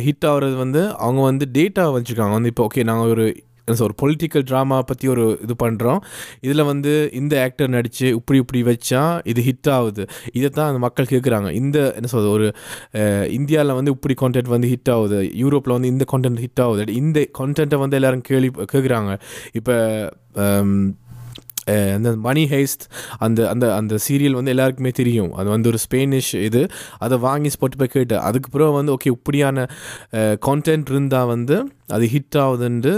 ஹிட் 0.07 0.29
ஆகிறது 0.33 0.57
வந்து 0.65 0.83
அவங்க 1.07 1.21
வந்து 1.31 1.47
டேட்டா 1.59 1.87
வச்சுருக்காங்க. 1.97 2.35
வந்து 2.39 2.53
இப்போ 2.53 2.65
ஓகே 2.69 2.85
நாங்கள் 2.91 3.11
ஒரு 3.15 3.27
ஒரு 3.69 3.95
பொலிட்டிக்கல் 4.03 4.45
ட்ராமா 4.51 4.79
பற்றி 4.81 5.09
ஒரு 5.09 5.39
இது 5.43 5.55
பண்ணுறோம் 5.65 6.01
இதில் 6.41 6.65
வந்து 6.65 7.11
இந்த 7.13 7.43
ஆக்டர் 7.43 7.69
நடித்து 7.69 8.09
இப்படி 8.09 8.39
இப்படி 8.39 8.63
வச்சா 8.63 9.21
இது 9.25 9.43
ஹிட் 9.49 9.71
ஆகுது. 9.71 10.07
இதை 10.33 10.49
தான் 10.51 10.67
அந்த 10.67 10.79
மக்கள் 10.79 11.11
கேட்குறாங்க 11.13 11.51
இந்த 11.51 11.79
என்ன 11.97 12.11
சொல்கிறது 12.15 12.33
ஒரு 12.33 12.55
இந்தியாவில் 13.31 13.75
வந்து 13.75 13.91
இப்படி 13.91 14.15
கான்டென்ட் 14.23 14.49
வந்து 14.49 14.71
ஹிட் 14.75 14.93
ஆகுது. 14.95 15.21
யூரோப்பில் 15.43 15.77
வந்து 15.77 15.89
இந்த 15.89 16.07
கான்டென்ட் 16.13 16.43
ஹிட் 16.45 16.63
ஆகுது. 16.65 16.93
இந்த 16.93 17.27
கான்டென்ட்டை 17.39 17.79
வந்து 17.79 17.99
எல்லோரும் 18.01 18.21
கேள்வி 18.21 18.51
கேட்குறாங்க 18.75 19.19
இப்போ 19.53 19.77
அந்த 21.97 22.11
மணி 22.27 22.45
ஹேஸ்ட் 22.53 22.85
அந்த 23.25 23.41
அந்த 23.51 23.67
அந்த 23.75 23.95
சீரியல் 24.07 24.37
வந்து 24.39 24.53
எல்லாருக்குமே 24.55 24.93
தெரியும். 25.01 25.31
அது 25.41 25.49
வந்து 25.55 25.69
ஒரு 25.73 25.81
ஸ்பெயினிஷ் 25.85 26.33
இது. 26.49 26.63
அதை 27.05 27.19
வாங்கி 27.27 27.51
ஸ்பாட்டிஃபை 27.57 27.89
கேட்டு 27.95 28.17
அதுக்கு 28.29 28.51
பிறகு 28.51 28.79
வந்து 28.79 28.95
ஓகே 28.97 29.13
இப்படியான 29.17 29.67
கான்டென்ட் 30.49 30.91
இருந்தால் 30.95 31.31
வந்து 31.35 31.59
அது 31.97 32.05
ஹிட் 32.15 32.39
ஆகுதுன்ட்டு 32.45 32.95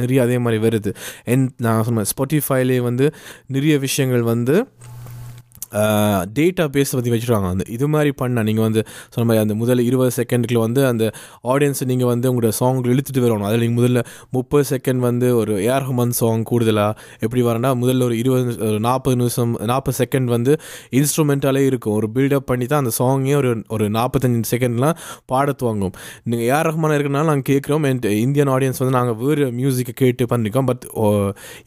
நிறைய 0.00 0.18
அதே 0.26 0.38
மாதிரி 0.44 0.60
வருது. 0.66 0.92
என் 1.34 1.46
நான் 1.66 1.84
சொன்னேன் 1.88 2.10
ஸ்பாட்டிஃபைலே 2.12 2.80
வந்து 2.88 3.08
நிறைய 3.56 3.74
விஷயங்கள் 3.86 4.24
வந்து 4.32 4.56
டேட்டா 6.36 6.64
பேஸ் 6.74 6.94
பற்றி 6.96 7.10
வச்சுருவாங்க 7.14 7.48
அந்த 7.54 7.64
இது 7.76 7.86
மாதிரி 7.94 8.10
பண்ணால் 8.20 8.46
நீங்கள் 8.48 8.66
வந்து 8.66 8.80
சொன்ன 9.14 9.24
மாதிரி 9.28 9.42
அந்த 9.44 9.54
முதல் 9.62 9.82
இருபது 9.88 10.12
செகண்டுக்குள்ள 10.18 10.60
வந்து 10.66 10.82
அந்த 10.90 11.04
ஆடியன்ஸை 11.52 11.86
நீங்கள் 11.92 12.10
வந்து 12.12 12.26
உங்களோட 12.32 12.52
சாங் 12.60 12.82
இழுத்துட்டு 12.92 13.22
வரணும். 13.24 13.46
அதில் 13.48 13.62
நீங்கள் 13.64 13.80
முதல்ல 13.80 14.00
முப்பது 14.36 14.64
செகண்ட் 14.72 15.02
வந்து 15.08 15.28
ஒரு 15.40 15.52
ஏஆர் 15.68 15.86
ஹுமன் 15.88 16.14
சாங் 16.20 16.44
கூடுதலாக 16.50 16.92
எப்படி 17.24 17.42
வரேன்னா 17.48 17.70
முதல்ல 17.82 18.04
ஒரு 18.08 18.16
இருபது 18.22 18.56
ஒரு 18.68 18.80
நாற்பது 18.88 19.16
நிமிஷம் 19.20 19.52
நாற்பது 19.72 19.96
செகண்ட் 20.02 20.28
வந்து 20.36 20.52
இன்ஸ்ட்ருமெண்ட்டாலே 20.98 21.62
இருக்கும். 21.70 21.96
ஒரு 21.98 22.08
பில்டப் 22.16 22.48
பண்ணி 22.50 22.68
தான் 22.72 22.82
அந்த 22.84 22.94
சாங்கே 23.00 23.34
ஒரு 23.42 23.50
ஒரு 23.76 23.86
நாற்பத்தஞ்சு 23.98 24.50
செகண்ட்லாம் 24.52 24.96
பாடத்துவாங்கும் 25.32 25.94
நீங்கள் 26.28 26.46
ஏஆர் 26.50 26.68
ரஹ்மான் 26.68 26.96
இருக்கிறனால 26.96 27.28
நாங்கள் 27.32 27.48
கேட்குறோம். 27.52 27.86
அண்ட் 27.90 28.06
இந்தியன் 28.24 28.52
ஆடியன்ஸ் 28.54 28.80
வந்து 28.82 28.96
நாங்கள் 28.98 29.18
வேறு 29.22 29.46
மியூசிக்கை 29.60 29.94
கேட்டு 30.02 30.30
பண்ணிருக்கோம். 30.32 30.68
பட் 30.70 30.84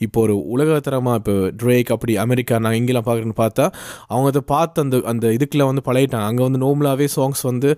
இப்போ 0.07 0.17
ஒரு 0.25 0.35
உலகத்தரமாக 0.55 1.21
இப்போ 1.21 1.35
ட்ரேக் 1.61 1.91
அப்படி 1.95 2.15
அமெரிக்கா 2.25 2.55
நாங்கள் 2.65 2.81
இங்கெல்லாம் 2.81 3.07
பார்க்குறேன்னு 3.07 3.39
பார்த்தா 3.43 3.65
அவங்க 4.11 4.27
அதை 4.33 4.43
பார்த்து 4.53 4.83
அந்த 4.85 4.95
அந்த 5.11 5.25
இதுக்குள்ள 5.37 5.65
வந்து 5.71 5.83
பழகிட்டாங்க. 5.89 6.27
அங்கே 6.31 6.43
வந்து 6.47 6.61
நார்மலாகவே 6.65 7.07
சாங்ஸ் 7.17 7.43
வந்து 7.49 7.69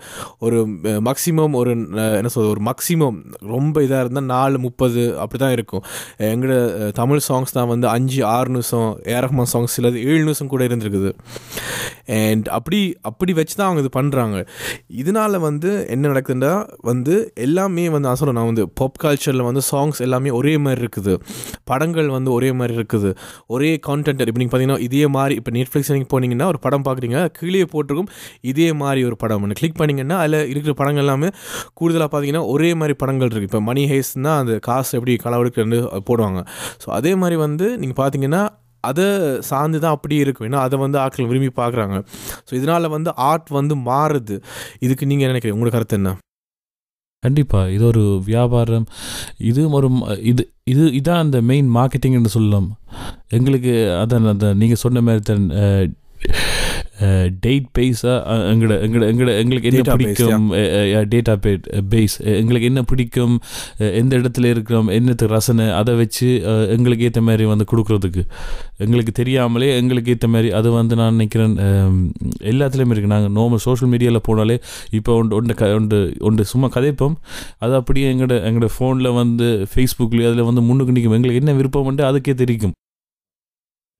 ஒரு 0.45 0.59
மேக்ஸிமம் 1.07 1.55
ஒரு 1.61 1.71
என்ன 2.19 2.31
சொல்றது 2.35 2.51
ஒரு 2.55 2.63
மேக்ஸிமம் 2.69 3.17
ரொம்ப 3.53 3.83
இதாக 3.87 4.03
இருந்தால் 4.05 4.29
நாலு 4.35 4.57
முப்பது 4.65 5.01
அப்படி 5.23 5.41
தான் 5.45 5.55
இருக்கும் 5.57 5.83
எங்களோட 6.31 6.89
தமிழ் 7.01 7.23
சாங்ஸ் 7.29 7.55
தான் 7.57 7.69
வந்து 7.73 7.87
அஞ்சு 7.95 8.21
ஆறு 8.35 8.49
நிமிஷம் 8.55 8.89
ஏரஹ்மான் 9.15 9.51
சாங்ஸ் 9.53 9.75
சிலது 9.77 9.97
ஏழு 10.09 10.21
நிமிஷம் 10.27 10.51
கூட 10.53 10.63
இருந்திருக்குது. 10.69 11.11
அண்ட் 12.19 12.47
அப்படி 12.57 12.79
அப்படி 13.09 13.31
வச்சு 13.39 13.55
தான் 13.57 13.67
அவங்க 13.69 13.81
இது 13.83 13.91
பண்ணுறாங்க 13.99 14.37
இதனால் 15.01 15.37
வந்து 15.47 15.71
என்ன 15.93 16.03
நடக்குதுன்னா 16.11 16.53
வந்து 16.89 17.15
எல்லாமே 17.45 17.85
வந்து 17.95 18.05
நான் 18.07 18.19
சொல்கிறேன் 18.21 18.39
நான் 18.39 18.49
வந்து 18.51 18.65
பாப் 18.79 18.99
கல்ச்சரில் 19.03 19.45
வந்து 19.49 19.61
சாங்ஸ் 19.71 19.99
எல்லாமே 20.05 20.31
ஒரே 20.39 20.53
மாதிரி 20.65 20.81
இருக்குது. 20.83 21.13
படங்கள் 21.71 22.09
வந்து 22.17 22.29
ஒரே 22.37 22.49
மாதிரி 22.59 22.73
இருக்குது. 22.79 23.09
ஒரே 23.55 23.71
கான்டென்ட் 23.87 24.23
இப்போ 24.29 24.39
நீங்கள் 24.41 24.53
பார்த்தீங்கன்னா 24.53 24.85
இதே 24.87 25.03
மாதிரி 25.17 25.35
இப்போ 25.39 25.51
நெட்ஃப்ளிக்ஸ் 25.57 25.91
நீங்கள் 25.95 26.08
போனீங்கன்னா 26.13 26.47
ஒரு 26.53 26.61
படம் 26.65 26.85
பார்க்குறீங்க 26.87 27.19
கீழே 27.39 27.65
போட்டிருக்கும் 27.73 28.11
இதே 28.51 28.69
மாதிரி 28.83 29.03
ஒரு 29.09 29.17
படம் 29.23 29.43
ஒன்று 29.45 29.59
கிளிக் 29.61 29.79
பண்ணிங்கன்னா 29.81 30.17
அதில் 30.23 30.39
இருக்கிற 30.53 30.73
படங்கள் 30.81 31.05
எல்லாமே 31.05 31.29
கூடுதலாக 31.79 32.09
பார்த்தீங்கன்னா 32.13 32.43
ஒரே 32.53 32.71
மாதிரி 32.81 32.95
படங்கள் 33.03 33.29
இருக்குது 33.31 33.49
இப்போ 33.51 33.61
மணி 33.69 33.83
ஹேஸ்னா 33.91 34.33
அந்த 34.43 34.55
காசு 34.69 34.91
எப்படி 34.99 35.15
களவெடுக்கிறது 35.25 35.81
போடுவாங்க. 36.09 36.41
ஸோ 36.83 36.89
அதே 36.99 37.13
மாதிரி 37.23 37.37
வந்து 37.45 37.67
நீங்கள் 37.83 37.99
பார்த்தீங்கன்னா 38.01 38.41
அதை 38.89 39.05
சார்ந்து 39.47 39.77
தான் 39.83 39.95
அப்படியே 39.95 40.21
இருக்கும். 40.25 40.47
ஏன்னா 40.49 40.59
அதை 40.65 40.75
வந்து 40.83 40.97
ஆட்கள் 41.03 41.29
விரும்பி 41.31 41.49
பார்க்குறாங்க. 41.61 41.97
ஸோ 42.47 42.51
இதனால் 42.59 42.93
வந்து 42.95 43.09
ஆர்ட் 43.29 43.49
வந்து 43.59 43.75
மாறுது. 43.87 44.35
இதுக்கு 44.85 45.09
நீங்கள் 45.11 45.31
நினைக்கிறீங்க? 45.31 45.57
உங்களோட 45.57 45.73
கருத்து 45.77 45.97
என்ன? 45.99 46.11
கண்டிப்பாக 47.25 47.71
இது 47.75 47.83
ஒரு 47.85 48.03
வியாபாரம். 48.25 48.85
இது 49.49 49.61
ஒரு 49.77 49.87
இது 50.31 50.43
இது 50.71 50.83
இதான் 50.99 51.23
அந்த 51.23 51.37
மெயின் 51.49 51.69
மார்க்கெட்டிங்னு 51.75 52.31
சொல்லலாம். 52.35 52.69
எங்களுக்கு 53.37 53.73
அதான் 54.01 54.29
அந்த 54.33 54.47
நீங்கள் 54.61 54.81
சொன்ன 54.83 55.01
மாதிரி 55.07 55.23
தன் 55.29 55.47
டேட் 57.39 57.67
பேஸாக 57.77 58.15
எங்களோட 58.49 58.75
எங்களோட 58.81 59.05
எங்களோட 59.09 59.33
எங்களுக்கு 59.37 59.69
என்ன 59.69 59.83
பிடிக்கும்? 59.93 60.47
டேட்டா 61.09 61.33
பேஸ் 61.89 62.15
எங்களுக்கு 62.33 62.67
என்ன 62.67 62.81
பிடிக்கும்? 62.83 63.35
எந்த 63.99 64.17
இடத்துல 64.17 64.45
இருக்கிறோம்? 64.45 64.89
என்னத்து 64.89 65.27
ரசனை? 65.27 65.71
அதை 65.71 65.95
வச்சு 65.95 66.27
அஹ், 66.45 66.67
எங்களுக்கு 66.69 67.03
ஏற்ற 67.03 67.21
மாதிரி 67.21 67.45
வந்து 67.45 67.65
கொடுக்குறதுக்கு. 67.71 68.23
எங்களுக்கு 68.77 69.11
தெரியாமலே 69.11 69.77
எங்களுக்கு 69.77 70.11
ஏற்ற 70.11 70.27
மாதிரி 70.27 70.51
அது 70.51 70.71
வந்து 70.71 70.95
நான் 70.95 71.13
நினைக்கிறேன் 71.13 71.55
அஹ், 71.59 71.95
எல்லாத்துலேயுமே 72.47 72.93
இருக்குது 72.93 73.13
நாங்கள் 73.13 73.35
நார்மல் 73.37 73.63
சோஷியல் 73.65 73.91
மீடியாவில் 73.93 74.25
போனாலே 74.27 74.57
இப்போ 74.91 75.13
ஒன்று 75.15 75.35
ஒன்று 75.35 75.55
க 75.55 75.73
ஒன்று 75.73 75.99
ஒன்று 76.21 76.45
சும்மா 76.45 76.69
கதைப்போம். 76.75 77.15
அது 77.57 77.75
அப்படியே 77.75 78.13
எங்களோட 78.13 78.37
எங்களோட 78.43 78.69
ஃபோனில் 78.75 79.13
வந்து 79.13 79.47
ஃபேஸ்புக்லேயே 79.71 80.27
அதில் 80.27 80.43
வந்து 80.43 80.61
முன்னுக்கு 80.61 80.91
நிற்கும். 80.91 81.13
எங்களுக்கு 81.13 81.41
என்ன 81.41 81.53
விருப்பம் 81.53 81.85
உண்டு 81.85 82.03
அதுக்கே 82.03 82.33
தெரிவிக்கும். 82.35 82.75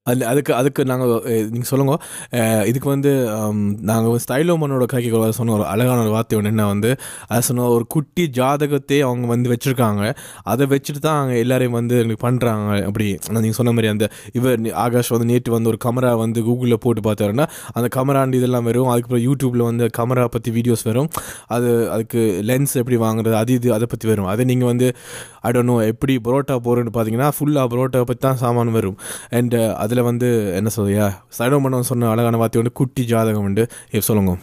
அது 0.10 0.24
அதுக்கு 0.32 0.52
அதுக்கு 0.60 0.82
நாங்கள் 0.92 1.14
நீங்கள் 1.54 1.70
சொல்லுங்க. 1.72 1.96
இதுக்கு 2.72 2.90
வந்து 2.96 3.12
நாங்கள் 3.92 4.20
ஸ்டைலோமனோட 4.26 4.88
கைக்கு 4.94 5.34
சொன்ன 5.40 5.56
ஒரு 5.58 5.66
அழகான 5.74 5.98
ஒரு 6.06 6.14
வார்த்தை 6.16 6.38
ஒன்று 6.40 6.54
என்ன 6.54 6.66
வந்து 6.74 6.92
அதை 7.32 7.42
சொன்ன 7.50 7.68
ஒரு 7.78 7.86
குட்டி 7.96 8.26
ஜாதகத்தை 8.40 9.00
அவங்க 9.08 9.28
வந்து 9.34 9.52
வச்சுருக்காங்க. 9.54 10.04
அதை 10.54 10.68
வச்சுட்டு 10.74 11.02
தான் 11.08 11.18
அவங்க 11.20 11.36
எல்லாரையும் 11.44 11.78
வந்து 11.80 11.96
எங்களுக்கு 12.02 12.24
பண்ணுறாங்க 12.28 12.78
அப்படி 12.90 13.08
நீங்கள் 13.38 13.60
சொன்ன 13.60 13.74
மாதிரி 13.78 13.92
அந்த 13.94 14.06
இவர் 14.40 14.68
ஆகாஷ் 14.86 15.12
வந்து 15.16 15.28
நேற்று 15.32 15.56
வந்து 15.58 15.72
ஒரு 15.74 15.80
கமரா 15.88 16.12
வந்து 16.24 16.40
கூகுளில் 16.48 16.82
போட்டு 16.86 17.04
பார்த்தாருன்னா 17.10 17.48
அந்த 17.78 17.88
கமராண்டு 17.98 18.40
இதெல்லாம் 18.42 18.68
வரும். 18.70 18.90
அதுக்கப்புறம் 18.94 19.26
யூடியூப்பில் 19.28 19.66
வந்து 19.70 19.86
கமரா 20.00 20.26
பற்றி 20.36 20.50
வீடியோஸ் 20.58 20.84
வரும். 20.90 21.10
அது 21.56 21.70
அதுக்கு 21.96 22.22
லென்ஸ் 22.50 22.76
எப்படி 22.82 22.98
வாங்குறது 23.06 23.36
அது 23.42 23.54
இது 23.60 23.70
அதை 23.78 23.88
பற்றி 23.94 24.08
வரும். 24.12 24.30
அதை 24.34 24.44
நீங்கள் 24.52 24.70
வந்து 24.72 24.88
ஐ 25.48 25.52
டோன்ட் 25.56 25.72
நோ 25.72 25.76
எப்படி 25.92 26.14
பரோட்டா 26.28 26.56
போகிறேன்னு 26.66 26.94
பார்த்தீங்கன்னா 26.96 27.30
ஃபுல்லாக 27.38 27.68
பரோட்டா 27.74 28.00
பற்றி 28.10 28.24
தான் 28.28 28.40
சாமான் 28.44 28.74
வரும். 28.78 28.98
அண்ட் 29.38 29.56
அதில் 29.84 29.99
வந்து 30.10 30.30
என்ன 30.60 30.70
சொல்றியா 30.78 31.08
சைடோ 31.38 31.64
பண்ண 31.64 31.82
சொன்ன 31.90 32.12
அழகான 32.14 32.38
வார்த்தை 32.44 32.62
வந்து 32.62 32.80
குட்டி 32.82 33.04
ஜாதகம் 33.14 33.48
உண்டு. 33.50 33.66
சொல்லுங்க. 34.10 34.36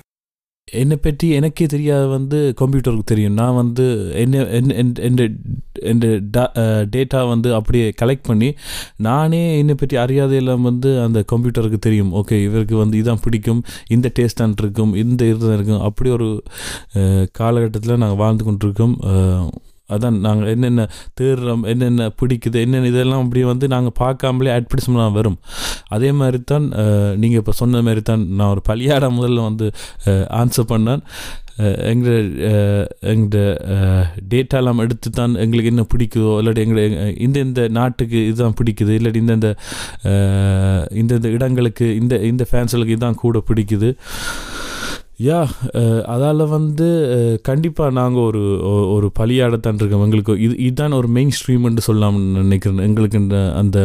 என்னை 0.69 0.97
பற்றி 1.03 1.27
எனக்கே 1.39 1.67
தெரியாது 1.73 2.07
வந்து 2.15 2.39
கம்ப்யூட்டருக்கு 2.61 3.11
தெரியும். 3.11 3.37
நான் 3.41 3.59
வந்து 3.59 3.85
என்ன 4.23 4.41
என் 5.91 6.01
டேட்டா 6.95 7.21
வந்து 7.33 7.49
அப்படியே 7.59 7.87
கலெக்ட் 8.01 8.27
பண்ணி 8.29 8.49
நானே 9.07 9.43
என்னை 9.59 9.75
பற்றி 9.83 9.97
அறியாதையெல்லாம் 10.05 10.67
வந்து 10.71 10.91
அந்த 11.05 11.21
கம்ப்யூட்டருக்கு 11.33 11.81
தெரியும். 11.87 12.11
ஓகே 12.21 12.39
இவருக்கு 12.47 12.77
வந்து 12.83 12.99
இதான் 13.03 13.23
பிடிக்கும். 13.27 13.63
இந்த 13.97 14.11
டேஸ்டான் 14.19 14.59
இருக்கும். 14.65 14.95
இந்த 15.05 15.23
இதுதான் 15.33 15.57
இருக்கும். 15.59 15.85
அப்படி 15.91 16.11
ஒரு 16.17 16.29
காலகட்டத்தில் 17.41 18.03
நாங்கள் 18.05 18.21
வாழ்ந்து 18.25 18.47
கொண்டிருக்கோம். 18.49 18.97
அதான் 19.95 20.19
நாங்கள் 20.27 20.51
என்னென்ன 20.55 20.89
தேடுறோம் 21.21 21.65
என்னென்ன 21.73 22.11
பிடிக்குது 22.21 22.61
என்னென்ன 22.67 22.91
இதெல்லாம் 22.93 23.23
அப்படி 23.25 23.43
வந்து 23.53 23.67
நாங்கள் 23.75 23.97
பார்க்காமலே 24.03 24.53
அட்வர்டைஸ்மெண்ட்லாம் 24.57 25.17
வரும். 25.19 25.39
அதே 25.97 26.11
மாதிரி 26.21 26.39
தான் 26.53 26.69
நீங்கள் 27.23 27.41
இப்போ 27.43 27.55
சொன்ன 27.63 27.83
மாதிரி 27.89 28.03
தான் 28.13 28.25
நான் 28.39 28.53
ஒரு 28.55 28.63
பலியாட 28.71 29.11
முதல்ல 29.19 29.49
வந்து 29.51 29.69
ஆன்சர் 30.43 30.71
பண்ணேன். 30.75 31.03
எங்களோட 31.91 32.25
எங்களோட 33.13 33.45
டேட்டாலாம் 34.33 34.83
எடுத்து 34.85 35.09
தான் 35.21 35.35
எங்களுக்கு 35.45 35.71
என்ன 35.73 35.85
பிடிக்குதோ 35.93 36.33
இல்லாட்டி 36.41 36.65
எங்களை 36.65 36.83
இந்த 37.27 37.39
இந்த 37.47 37.63
நாட்டுக்கு 37.79 38.19
இதுதான் 38.31 38.59
பிடிக்குது 38.59 38.99
இல்லாட்டி 38.99 39.23
இந்தந்த 39.23 39.51
இந்தந்த 41.03 41.31
இடங்களுக்கு 41.37 41.89
இந்த 42.01 42.15
இந்த 42.33 42.47
ஃபேன்ஸுகளுக்கு 42.51 42.97
இதுதான் 42.97 43.23
கூட 43.25 43.43
பிடிக்குது. 43.51 43.91
யா 45.25 45.37
அதால் 46.15 46.43
வந்து 46.55 46.87
கண்டிப்பாக 47.49 47.95
நாங்கள் 47.99 48.27
ஒரு 48.29 48.43
ஒரு 48.95 49.07
பலியாடத்தான் 49.19 49.79
இருக்கோம் 49.81 50.05
எங்களுக்கு 50.07 50.35
இது 50.47 50.55
இதுதான் 50.67 50.97
ஒரு 50.99 51.09
மெயின் 51.17 51.33
ஸ்ட்ரீம்னு 51.37 51.85
சொல்லலாம்னு 51.87 52.43
நினைக்கிறேன். 52.43 52.83
எங்களுக்கு 52.89 53.21
இந்த 53.23 53.39
அந்த 53.61 53.79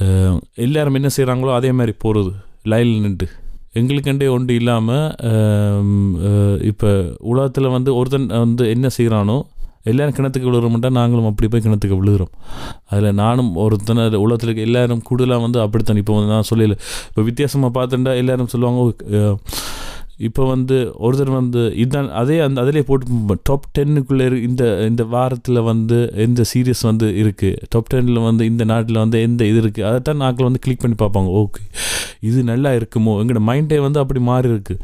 எல்லோரும் 0.00 0.42
எல்லாரும் 0.66 0.98
என்ன 1.00 1.10
செய்கிறாங்களோ 1.16 1.52
அதே 1.58 1.70
மாதிரி 1.78 1.94
போகிறது 2.04 2.32
லைனில் 2.72 3.04
நின்று. 3.04 3.28
எங்களுக்கண்டே 3.80 4.26
ஒன்று 4.36 4.54
இல்லாமல் 4.60 5.06
இப்போ 6.70 6.90
உலகத்தில் 7.32 7.74
வந்து 7.76 7.90
ஒருத்தன் 8.00 8.28
வந்து 8.44 8.66
என்ன 8.74 8.90
செய்கிறானோ 8.96 9.38
எல்லாரும் 9.92 10.16
கிணத்துக்கு 10.16 10.48
விழுகிறோம்ட்டா 10.48 10.90
நாங்களும் 10.98 11.30
அப்படி 11.30 11.48
போய் 11.52 11.64
கிணத்துக்கு 11.64 11.96
விழுகிறோம் 12.00 12.32
அதில் 12.90 13.18
நானும் 13.22 13.50
ஒருத்தனை 13.64 14.04
உலகத்தில் 14.24 14.48
இருக்க 14.50 14.68
எல்லோரும் 14.68 15.02
கூடுதலாக 15.08 15.44
வந்து 15.46 15.58
அப்படித்தான். 15.64 16.00
இப்போ 16.02 16.14
வந்து 16.18 16.32
நான் 16.34 16.48
சொல்லல. 16.50 16.76
இப்போ 17.10 17.22
வித்தியாசமாக 17.30 17.72
பார்த்துட்டா 17.78 18.14
எல்லோரும் 18.22 18.52
சொல்லுவாங்க 18.54 18.80
இப்போ 20.28 20.42
வந்து 20.52 20.76
ஒருத்தர் 21.06 21.30
வந்து 21.38 21.62
இதான் 21.84 22.10
அதே 22.20 22.36
அந்த 22.46 22.58
அதிலே 22.64 22.82
போட்டு 22.88 23.36
டாப் 23.50 23.66
டென்னுக்குள்ளே 23.78 24.26
இரு 24.30 24.36
இந்த 24.48 24.64
இந்த 24.90 25.04
வாரத்தில் 25.14 25.60
வந்து 25.70 25.98
எந்த 26.24 26.44
சீரியஸ் 26.52 26.84
வந்து 26.90 27.08
இருக்குது 27.22 27.68
டாப் 27.74 27.90
டென்னில் 27.94 28.20
வந்து 28.28 28.44
இந்த 28.50 28.64
நாட்டில் 28.72 29.02
வந்து 29.04 29.20
எந்த 29.28 29.44
இது 29.52 29.60
இருக்குது 29.64 29.86
அதை 29.88 30.00
தான் 30.08 30.22
நாட்கள் 30.24 30.48
வந்து 30.48 30.62
கிளிக் 30.66 30.82
பண்ணி 30.84 30.98
பார்ப்பாங்க. 31.02 31.30
ஓகே 31.42 31.62
இது 32.28 32.40
நல்லா 32.50 32.70
இருக்குமோ? 32.78 33.14
எங்களோட 33.22 33.40
மைண்டே 33.48 33.78
வந்து 33.86 33.98
அப்படி 34.02 34.20
மாறி 34.28 34.48
இருக்கு. 34.52 34.74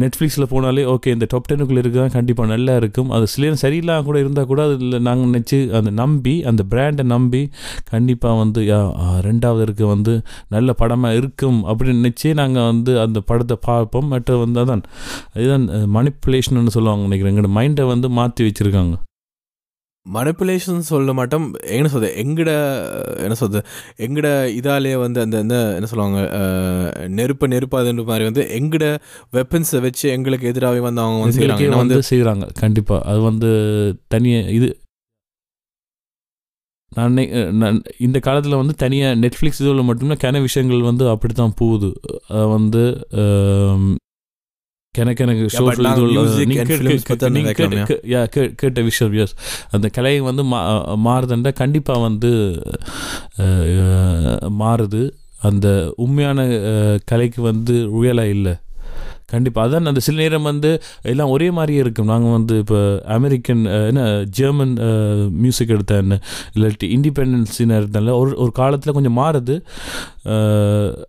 நெட்ஃப்ளிக்ஸில் 0.00 0.48
போனாலே 0.52 0.82
ஓகே 0.94 1.12
இந்த 1.16 1.26
டாப் 1.32 1.46
டென்னுக்குள்ளே 1.50 1.82
இருக்குதான் 1.82 2.14
கண்டிப்பாக 2.16 2.48
நல்லா 2.52 2.74
இருக்கும். 2.80 3.10
அது 3.16 3.26
சில 3.34 3.52
சரியில்லாம 3.62 4.04
கூட 4.08 4.18
இருந்தால் 4.22 4.48
கூட 4.50 4.60
அதில் 4.68 4.96
நாங்கள் 5.08 5.28
நினச்சி 5.30 5.58
அந்த 5.78 5.90
நம்பி 6.02 6.34
அந்த 6.50 6.62
பிராண்டை 6.72 7.04
நம்பி 7.14 7.42
கண்டிப்பாக 7.92 8.36
வந்து 8.42 8.62
ரெண்டாவது 9.28 9.62
இருக்க 9.66 9.84
வந்து 9.94 10.14
நல்ல 10.56 10.72
படமாக 10.80 11.18
இருக்கும் 11.20 11.60
அப்படின்னு 11.70 12.00
நினச்சி 12.02 12.34
நாங்கள் 12.40 12.68
வந்து 12.72 13.00
அந்த 13.04 13.20
படத்தை 13.30 13.56
பார்ப்போம். 13.74 14.10
மற்ற 14.14 14.36
வந்து 14.44 14.62
அதான் 14.64 14.84
இதுதான் 15.40 15.66
மணிப்புலேஷன் 15.96 16.76
சொல்லுவாங்க 16.76 17.08
நினைக்கிறேன். 17.08 17.34
எங்களோட 17.34 17.52
மைண்டை 17.58 17.86
வந்து 17.94 18.10
மாற்றி 18.20 18.44
வச்சுருக்காங்க. 18.48 18.96
மனிப்புலேஷன் 20.06 20.80
சொல்ல 20.88 21.10
மாட்டோம். 21.18 21.44
என்ன 21.76 21.90
சொல்றது? 21.92 22.10
எங்கட 22.22 22.50
என்ன 23.26 23.36
சொல்றது? 23.40 23.60
எங்கட 24.06 24.26
இதாலே 24.58 24.92
வந்து 25.04 25.18
அந்த 25.24 25.36
என்ன 25.44 25.60
என்ன 25.76 25.88
சொல்லுவாங்க 25.92 26.18
நெருப்பு 27.18 27.46
நெருப்பாதுன்ற 27.52 28.04
மாதிரி 28.10 28.24
வந்து 28.30 28.42
எங்கட 28.58 28.84
வெப்பன்ஸை 29.36 29.80
வச்சு 29.86 30.06
எங்களுக்கு 30.16 30.50
எதிராகவே 30.52 30.82
வந்து 30.88 31.02
அவங்க 31.04 31.22
வந்து 31.24 31.38
செய்கிறாங்க 31.38 31.80
வந்து 31.82 32.00
செய்கிறாங்க 32.10 32.46
கண்டிப்பாக 32.62 33.06
அது 33.12 33.22
வந்து 33.30 33.52
தனியாக 34.14 34.52
இது 34.58 34.68
நான் 36.98 37.82
இந்த 38.06 38.18
காலத்தில் 38.28 38.60
வந்து 38.60 38.74
தனியாக 38.84 39.18
நெட்ஃப்ளிக்ஸ் 39.24 39.60
இதில் 39.64 39.88
மட்டுமே 39.90 40.16
கன 40.24 40.40
விஷயங்கள் 40.46 40.88
வந்து 40.90 41.04
அப்படி 41.12 41.34
தான் 41.42 41.58
போகுது. 41.60 41.90
அது 42.36 42.46
வந்து 42.56 42.82
ஆம், 43.22 43.90
கணக்கு 44.94 45.22
எனக்கு 45.24 45.44
Yeah, 45.44 45.62
but 45.68 45.78
நாங்க 45.84 46.02
music 46.16 46.50
and 46.62 46.70
films 46.70 47.04
பத்தி 47.08 47.22
தான் 47.22 47.34
நினைக்கிறோம், 47.36 47.88
கேட்ட 48.60 48.78
விஷயம் 48.88 49.14
எஸ் 49.24 49.34
அந்த 49.76 49.86
கலை 49.96 50.14
வந்து 50.28 50.42
மா 50.52 50.60
மாறுதுண்டா 51.06 51.52
கண்டிப்பாக 51.62 52.04
வந்து 52.06 52.32
மாறுது. 54.62 55.02
அந்த 55.48 55.68
உண்மையான 56.04 56.40
கலைக்கு 57.10 57.40
வந்து 57.50 57.74
ரியலாக 57.96 58.34
இல்லை. 58.36 58.54
கண்டிப்பாக 59.32 59.66
அதான் 59.66 59.90
அந்த 59.90 60.02
சில 60.06 60.16
நேரம் 60.22 60.48
வந்து 60.50 60.70
எல்லாம் 61.12 61.32
ஒரே 61.34 61.48
மாதிரியே 61.56 61.80
இருக்கும். 61.84 62.10
நாங்கள் 62.12 62.34
வந்து 62.36 62.54
இப்போ 62.62 62.78
அமெரிக்கன் 63.16 63.62
என்ன 63.90 64.02
ஜெர்மன் 64.38 64.74
மியூசிக் 65.42 65.74
எடுத்தேன்னு 65.76 66.18
இல்லாட்டி 66.54 66.88
இண்டிபெண்டன்ஸின்னு 66.96 67.78
எடுத்தேன்ல 67.80 68.14
ஒரு 68.20 68.32
ஒரு 68.44 68.54
காலத்தில் 68.60 68.96
கொஞ்சம் 68.98 69.18
மாறுது. 69.22 69.56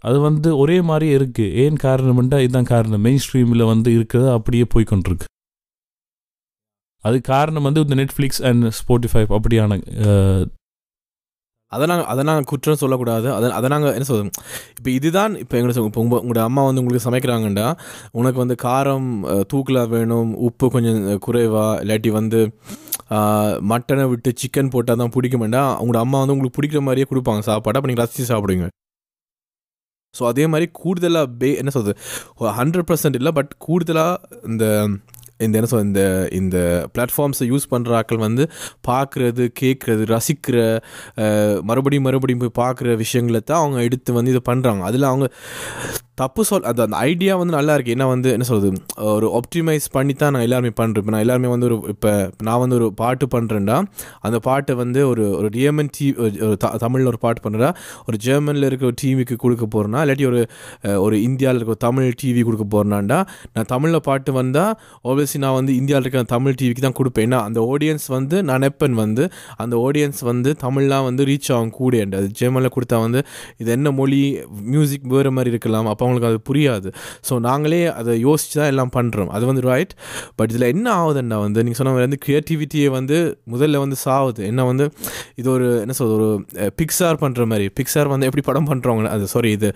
அது 0.08 0.18
வந்து 0.28 0.50
ஒரே 0.64 0.80
மாதிரியே 0.90 1.16
இருக்குது 1.20 1.54
ஏன் 1.66 1.84
காரணம்ன்றா 1.88 2.42
இதுதான் 2.46 2.72
காரணம். 2.74 3.06
மெயின் 3.08 3.24
ஸ்ட்ரீமில் 3.26 3.70
வந்து 3.74 3.92
இருக்கிறது 4.00 4.30
அப்படியே 4.38 4.68
போய்க்கொண்டிருக்கு 4.76 5.30
அது 7.04 7.18
காரணம் 7.34 7.66
வந்து 7.68 7.82
இந்த 7.86 7.96
நெட்ஃப்ளிக்ஸ் 8.00 8.44
அண்ட் 8.50 8.66
ஸ்போட்டிஃபை 8.78 9.24
அப்படியான 9.38 9.76
அதை 11.72 11.86
நாங்கள் 11.92 12.08
அதை 12.12 12.22
நாங்கள் 12.28 12.48
குற்றம் 12.50 12.80
சொல்லக்கூடாது. 12.82 13.28
அதை 13.38 13.48
அதை 13.58 13.68
நாங்கள் 13.74 13.94
என்ன 13.98 14.06
சொல்றது? 14.10 14.30
இப்போ 14.78 14.90
இதுதான் 14.98 15.34
இப்போ 15.44 15.56
எங்களை 15.60 15.74
இப்போ 15.90 16.02
உங்கள் 16.04 16.22
உங்களோட 16.24 16.42
அம்மா 16.50 16.62
வந்து 16.68 16.82
உங்களுக்கு 16.82 17.08
சமைக்கிறாங்கண்டா 17.08 17.68
உனக்கு 18.20 18.40
வந்து 18.44 18.56
காரம் 18.66 19.10
தூக்கில் 19.54 19.82
வேணும் 19.96 20.32
உப்பு 20.50 20.68
கொஞ்சம் 20.76 21.02
குறைவாக 21.26 21.82
இல்லாட்டி 21.86 22.12
வந்து 22.20 22.42
மட்டனை 23.72 24.06
விட்டு 24.12 24.30
சிக்கன் 24.42 24.72
போட்டால் 24.76 25.02
தான் 25.02 25.14
பிடிக்குமெண்டா? 25.16 25.64
உங்களோட 25.82 26.00
அம்மா 26.06 26.20
வந்து 26.22 26.36
உங்களுக்கு 26.36 26.58
பிடிக்கிற 26.60 26.82
மாதிரியே 26.88 27.08
கொடுப்பாங்க. 27.12 27.44
சாப்பாடு 27.50 27.78
அப்போ 27.80 27.90
நீங்கள் 27.92 28.06
ரசித்து 28.06 28.32
சாப்பிடுங்க. 28.34 28.68
ஸோ 30.16 30.24
அதே 30.32 30.44
மாதிரி 30.52 30.68
கூடுதலாக 30.82 31.28
பே 31.40 31.50
என்ன 31.62 31.72
சொல்கிறது 31.76 32.54
ஹண்ட்ரட் 32.60 32.88
பர்சன்ட் 32.90 33.18
இல்லை 33.20 33.32
பட் 33.38 33.52
கூடுதலாக 33.66 34.40
இந்த 34.52 34.66
இந்த 35.40 35.56
என்ன 35.58 35.70
சொல் 35.70 35.86
இந்த 35.86 36.04
இந்த 36.32 36.58
பிளாட்ஃபார்ம்ஸை 36.94 37.46
யூஸ் 37.50 37.66
பண்ணுற 37.72 37.94
ஆக்கள் 37.96 38.18
வந்து 38.18 38.44
பார்க்குறது 38.88 39.46
கேட்குறது 39.60 40.04
ரசிக்கிற 40.06 40.58
மறுபடியும் 41.62 42.04
மறுபடியும் 42.04 42.44
போய் 42.44 42.58
பார்க்குற 42.64 42.96
விஷயங்களை 42.96 43.42
தான் 43.42 43.62
அவங்க 43.62 43.80
எடுத்து 43.84 44.14
வந்து 44.14 44.32
இதை 44.32 44.44
பண்ணுறாங்க 44.52 44.84
அதில் 44.84 45.12
அவங்க 45.12 45.28
தப்பு 46.18 46.42
சொல் 46.50 46.68
அது 46.70 46.82
அந்த 46.86 46.98
ஐடியா 47.10 47.34
வந்து 47.40 47.54
நல்லா 47.58 47.74
இருக்குது 47.78 47.96
ஏன்னா 47.96 48.06
வந்து 48.12 48.30
என்ன 48.36 48.46
சொல்கிறது 48.50 48.70
ஒரு 49.16 49.28
ஆப்டிமைஸ் 49.40 49.88
பண்ணி 49.96 50.14
தான் 50.22 50.34
நான் 50.36 50.46
எல்லாருமே 50.48 50.72
பண்ணுறேன் 50.80 51.02
இப்போ 51.04 51.14
நான் 51.16 51.24
எல்லாருமே 51.26 51.50
வந்து 51.54 51.68
ஒரு 51.70 51.78
இப்போ 51.94 52.12
நான் 52.48 52.60
வந்து 52.64 52.76
ஒரு 52.80 52.88
பாட்டு 53.02 53.26
பண்ணுறேன்னா 53.34 53.78
அந்த 54.28 54.38
பாட்டை 54.48 54.76
வந்து 54.82 55.02
ஒரு 55.12 55.24
ஒரு 55.40 55.50
ஜெர்மன் 55.58 55.90
டி 55.98 56.06
ஒரு 56.26 56.52
த 56.64 56.72
தமிழில் 56.84 57.10
ஒரு 57.14 57.20
பாட்டு 57.26 57.42
பண்ணுறா 57.46 57.70
ஒரு 58.08 58.20
ஜெர்மனில் 58.28 58.68
இருக்க 58.70 58.86
ஒரு 58.92 58.98
டிவிக்கு 59.02 59.38
கொடுக்க 59.44 59.68
போகிறேன்னா 59.76 60.02
இல்லாட்டி 60.06 60.28
ஒரு 60.32 60.42
ஒரு 61.06 61.18
இந்தியாவில் 61.28 61.60
இருக்க 61.62 61.78
தமிழ் 61.88 62.08
டிவி 62.22 62.44
கொடுக்க 62.50 62.68
போகிறேன்னாண்டா 62.76 63.20
நான் 63.56 63.70
தமிழில் 63.74 64.04
பாட்டு 64.10 64.32
வந்தால் 64.40 64.72
ஆப்வியஸ்லி 65.10 65.42
நான் 65.46 65.58
வந்து 65.60 65.76
இந்தியாவில் 65.82 66.06
இருக்கிற 66.06 66.24
தமிழ் 66.36 66.58
டிவிக்கு 66.62 66.86
தான் 66.88 66.98
கொடுப்பேன். 67.02 67.28
ஏன்னா 67.28 67.42
அந்த 67.50 67.60
ஆடியன்ஸ் 67.74 68.08
வந்து 68.18 68.36
நான் 68.48 68.54
நினைப்பேன் 68.56 68.98
வந்து 69.04 69.24
அந்த 69.64 69.76
ஆடியன்ஸ் 69.86 70.22
வந்து 70.32 70.50
தமிழ்லாம் 70.66 71.06
வந்து 71.10 71.24
ரீச் 71.32 71.52
ஆகும் 71.58 71.76
கூட 71.82 71.94
அது 72.20 72.28
ஜெர்மனில் 72.40 72.74
கொடுத்தா 72.76 72.98
வந்து 73.06 73.20
இது 73.62 73.70
என்ன 73.78 73.92
மொழி 74.00 74.22
மியூசிக் 74.74 75.06
வேறு 75.14 75.32
மாதிரி 75.38 75.52
இருக்கலாம். 75.56 75.88
அப்போ 75.92 76.05
அவங்களுக்கு 76.06 76.30
அது 76.32 76.40
புரியாது. 76.50 76.90
ஸோ 77.30 77.34
நாங்களே 77.48 77.82
அதை 78.00 78.14
யோசிச்சு 78.28 78.58
தான் 78.62 78.72
எல்லாம் 78.74 78.94
பண்ணுறோம் 78.98 79.32
அது 79.38 79.46
வந்து 79.52 79.64
ரைட் 79.72 79.94
பட் 80.40 80.52
இதில் 80.54 80.68
என்ன 80.74 80.88
ஆகுதுன்னா 81.02 81.40
வந்து 81.46 81.64
நீங்கள் 81.66 81.82
சொன்ன 81.82 81.94
மாதிரி 81.94 82.08
வந்து 82.10 82.22
க்ரியேட்டிவிட்டியை 82.26 82.90
வந்து 83.00 83.18
முதல்ல 83.56 83.84
வந்து 83.86 84.00
சாவுது. 84.06 84.42
என்ன 84.52 84.66
வந்து 84.72 84.88
இது 85.42 85.48
ஒரு 85.56 85.68
என்ன 85.84 85.96
சொல்றது 86.00 86.18
ஒரு 86.20 86.30
பிக்சார் 86.80 87.20
பண்ணுற 87.24 87.44
மாதிரி. 87.52 87.68
பிக்சார் 87.80 88.12
வந்து 88.14 88.28
எப்படி 88.30 88.46
படம் 88.50 88.70
பண்ணுறவங்க 88.72 89.12
அது 89.16 89.28
சாரி 89.36 89.52
இது 89.58 89.70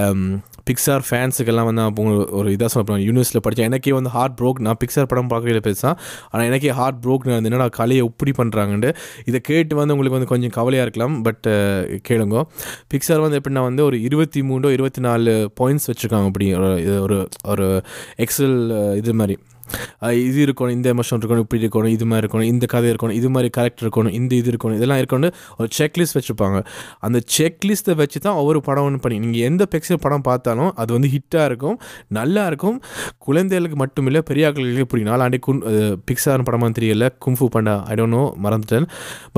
um, 0.00 0.22
பிக்சார் 0.66 1.04
ஃபேன்ஸுக்கெல்லாம் 1.10 1.68
வந்து 1.70 1.82
நான் 1.82 1.94
ஒரு 2.30 2.48
இதாக 2.50 2.70
சொல்ல 2.74 2.86
போகிறேன் 2.88 3.04
யூனிவர்ஸில் 3.08 3.42
படித்தேன் 3.42 3.70
எனக்கே 3.70 3.92
வந்து 3.92 4.10
ஹார்ட் 4.10 4.38
ப்ரோக் 4.40 4.60
நான் 4.60 4.76
பிக்சார் 4.84 5.10
படம் 5.12 5.30
பார்க்கல 5.30 5.60
பெருசாக 5.66 5.94
ஆனால் 6.30 6.46
எனக்கே 6.46 6.72
ஹார்ட் 6.80 7.04
ப்ரோக் 7.04 7.26
என்னடா 7.44 7.68
கலையை 7.68 8.04
இப்படி 8.04 8.32
பண்ணுறாங்கன்ட்டு 8.36 8.94
இதை 9.24 9.40
கேட்டு 9.40 9.76
வந்து 9.76 9.94
உங்களுக்கு 9.94 10.18
வந்து 10.18 10.32
கொஞ்சம் 10.32 10.54
கவலையாக 10.58 10.88
இருக்கலாம். 10.88 11.22
பட் 11.22 11.46
கேளுங்க. 12.08 12.42
பிக்சார் 12.94 13.20
வந்து 13.20 13.40
எப்படின்னா 13.40 13.62
வந்து 13.62 13.84
ஒரு 13.84 14.02
இருபத்தி 14.02 14.40
மூணோ 14.40 14.70
இருபத்தி 14.70 15.00
நாலு 15.00 15.52
பாயிண்ட்ஸ் 15.60 15.88
வச்சுருக்காங்க. 15.90 16.26
அப்படி 16.26 16.54
ஒரு 16.54 16.80
இது 16.80 17.02
ஒரு 17.02 17.28
ஒரு 17.44 17.82
எக்ஸல் 18.16 18.58
இது 18.96 19.14
மாதிரி. 19.14 19.36
இது 20.26 20.38
இருக்கணும் 20.46 20.74
இந்த 20.76 20.86
எமோஷன் 20.94 21.20
இருக்கணும் 21.20 21.44
இப்படி 21.46 21.62
இருக்கணும் 21.64 21.94
இது 21.96 22.06
மாதிரி 22.10 22.24
இருக்கணும் 22.24 22.50
இந்த 22.52 22.66
கதை 22.74 22.88
இருக்கணும் 22.92 23.18
இது 23.20 23.28
மாதிரி 23.34 23.50
கேரக்டர் 23.56 23.84
இருக்கணும் 23.86 24.14
இந்த 24.18 24.32
இது 24.40 24.50
இருக்கணும் 24.52 24.78
இதெல்லாம் 24.80 25.00
இருக்கணும் 25.02 25.34
ஒரு 25.58 25.68
செக்லிஸ்ட் 25.78 26.16
வச்சுருப்பாங்க. 26.18 26.60
அந்த 27.06 27.18
செக்லிஸ்ட்டை 27.36 27.96
வச்சு 28.02 28.18
தான் 28.26 28.38
ஒவ்வொரு 28.42 28.62
படம் 28.68 28.86
ஒன்று 28.88 29.02
பண்ணி 29.04 29.18
நீங்கள் 29.24 29.46
எந்த 29.50 29.66
பிக்சர் 29.74 30.02
படம் 30.06 30.26
பார்த்தாலும் 30.30 30.72
அது 30.82 30.90
வந்து 30.96 31.10
ஹிட்டாக 31.16 31.48
இருக்கும் 31.50 31.78
நல்லா 32.18 32.44
இருக்கும். 32.50 32.78
குழந்தைகளுக்கு 33.28 33.78
மட்டும் 33.84 34.08
இல்லை 34.10 34.22
பெரியாக்களுக்கு 34.32 34.86
இப்படி 34.86 35.04
நாலாண்டே 35.10 35.40
குன் 35.48 35.62
பிக்சார் 36.10 36.46
படமாக 36.50 36.72
தெரியல 36.80 37.08
kung fu 37.26 37.48
panda 37.56 37.76
I 37.90 37.96
don't 38.00 38.16
know 38.18 38.24
மறந்துட்டேன். 38.44 38.88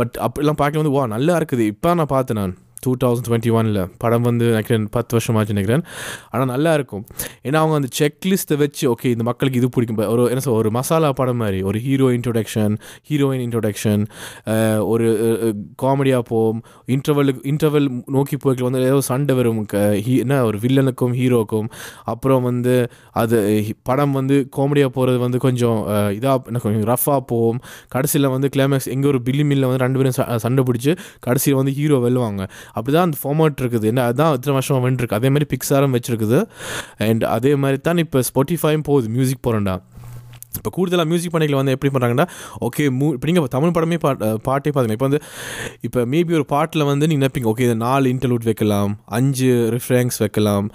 பட் 0.00 0.14
அப்படிலாம் 0.26 0.60
பார்க்க 0.62 0.82
வந்து 0.82 0.96
வா 0.98 1.04
நல்லா 1.16 1.36
இருக்குது 1.40 1.66
இப்போ 1.74 1.94
நான் 2.00 2.14
பார்த்தேன் 2.16 2.40
நான். 2.42 2.54
டூ 2.82 2.92
தௌசண்ட் 3.04 3.28
டுவெண்ட்டி 3.28 3.50
ஒனில் 3.58 3.90
படம் 3.98 4.22
வந்து 4.22 4.46
நினைக்கிறேன் 4.46 4.88
பத்து 4.90 5.16
வருஷமாச்சு 5.16 5.52
நினைக்கிறேன். 5.52 5.82
ஆனால் 6.30 6.46
நல்லா 6.46 6.74
இருக்கும் 6.74 7.04
ஏன்னா 7.42 7.54
அவங்க 7.54 7.74
அந்த 7.74 7.88
செக்லிஸ்ட்டை 7.98 8.56
வச்சு 8.56 8.92
ஓகே 8.92 9.04
இந்த 9.04 9.22
மக்களுக்கு 9.22 9.60
இது 9.60 9.68
பிடிக்கும். 9.68 10.08
ஒரு 10.08 10.24
என்ன 10.26 10.40
சொல் 10.40 10.54
ஒரு 10.54 10.70
மசாலா 10.70 11.12
படம் 11.12 11.36
மாதிரி 11.36 11.62
ஒரு 11.62 11.78
ஹீரோ 11.78 12.06
இன்ட்ரொடக்ஷன் 12.08 12.74
ஹீரோயின் 13.08 13.42
இன்ட்ரொடக்ஷன் 13.46 14.02
ஒரு 14.86 15.06
காமெடியாக 15.82 16.18
போகும். 16.18 16.62
இன்டர்வலுக்கு 16.86 17.40
இன்டர்வல் 17.52 17.88
நோக்கி 18.06 18.36
போய்க்கு 18.36 18.62
வந்து 18.62 18.80
ஏதோ 18.80 19.00
சண்டை 19.00 19.34
வரும். 19.36 19.66
ஹீ- 19.72 20.18
என்ன 20.18 20.44
ஒரு 20.44 20.58
வில்லனுக்கும் 20.58 21.12
ஹீரோக்கும் 21.20 21.68
அப்புறம் 22.04 22.42
வந்து 22.42 22.74
அது 23.12 23.38
படம் 23.82 24.12
வந்து 24.12 24.48
காமெடியாக 24.56 24.92
போகிறது 24.96 25.18
வந்து 25.18 25.38
கொஞ்சம் 25.38 25.78
இதாக 25.88 26.44
என்ன 26.44 26.58
கொஞ்சம் 26.62 26.82
ரஃபாக 26.82 27.20
போகும். 27.20 27.60
கடைசியில் 27.88 28.28
வந்து 28.28 28.48
கிளைமேக்ஸ் 28.56 28.86
எங்கே 28.86 29.08
ஒரு 29.08 29.22
பில்லி 29.22 29.44
மில்லில் 29.44 29.68
வந்து 29.70 29.84
ரெண்டு 29.84 29.98
பேரும் 29.98 30.16
ச- 30.16 30.36
சண்டை 30.36 30.64
பிடிச்சி 30.64 30.96
கடைசியில் 31.20 31.58
வந்து 31.58 31.72
ஹீரோ 31.72 31.98
வெல்லுவாங்க 31.98 32.42
அப்படி 32.76 32.92
தான் 32.96 33.06
அந்த 33.08 33.18
ஃபார்மேட் 33.22 33.60
இருக்குது. 33.62 33.86
என்ன 33.92 34.04
அதுதான் 34.08 34.34
இத்தனை 34.38 34.54
வருஷம் 34.58 34.84
வந்துருக்கு 34.86 35.18
அதே 35.20 35.30
மாதிரி 35.34 35.48
பிக்சாரம் 35.54 35.94
வச்சுருக்குது. 35.96 36.40
அண்ட் 37.08 37.24
அதே 37.36 37.54
மாதிரி 37.64 37.80
தான் 37.88 38.02
இப்போ 38.04 38.20
ஸ்பாட்டிஃபையும் 38.28 38.86
போகுது. 38.90 39.08
மியூசிக் 39.16 39.44
போகிறேன்டா 39.46 39.76
இப்போ 40.58 40.70
கூடுதலாக 40.76 41.08
மியூசிக் 41.10 41.34
பண்ணிக்கல 41.34 41.58
வந்து 41.60 41.74
எப்படி 41.76 41.90
பண்ணுறாங்கன்னா 41.94 42.26
ஓகே 42.66 42.84
மூ 42.98 43.06
இப்போ 43.16 43.26
நீங்கள் 43.30 43.50
தமிழ் 43.56 43.74
படமே 43.76 43.98
பாட்டு 44.04 44.30
பாட்டே 44.48 44.72
பார்த்துங்க 44.74 44.96
இப்போ 44.98 45.08
வந்து 45.08 45.20
இப்போ 45.86 46.00
மேபி 46.12 46.32
ஒரு 46.38 46.46
பாட்டில் 46.54 46.84
வந்து 46.90 47.04
நீங்கள் 47.10 47.22
நினைப்பீங்க 47.22 47.48
ஓகே 47.52 47.64
இது 47.68 47.76
நாலு 47.86 48.06
இன்டர்லூட் 48.14 48.46
வைக்கலாம் 48.50 48.92
அஞ்சு 49.18 49.50
ரிஃப்ரேங்ஸ் 49.76 50.18
வைக்கலாம் 50.24 50.66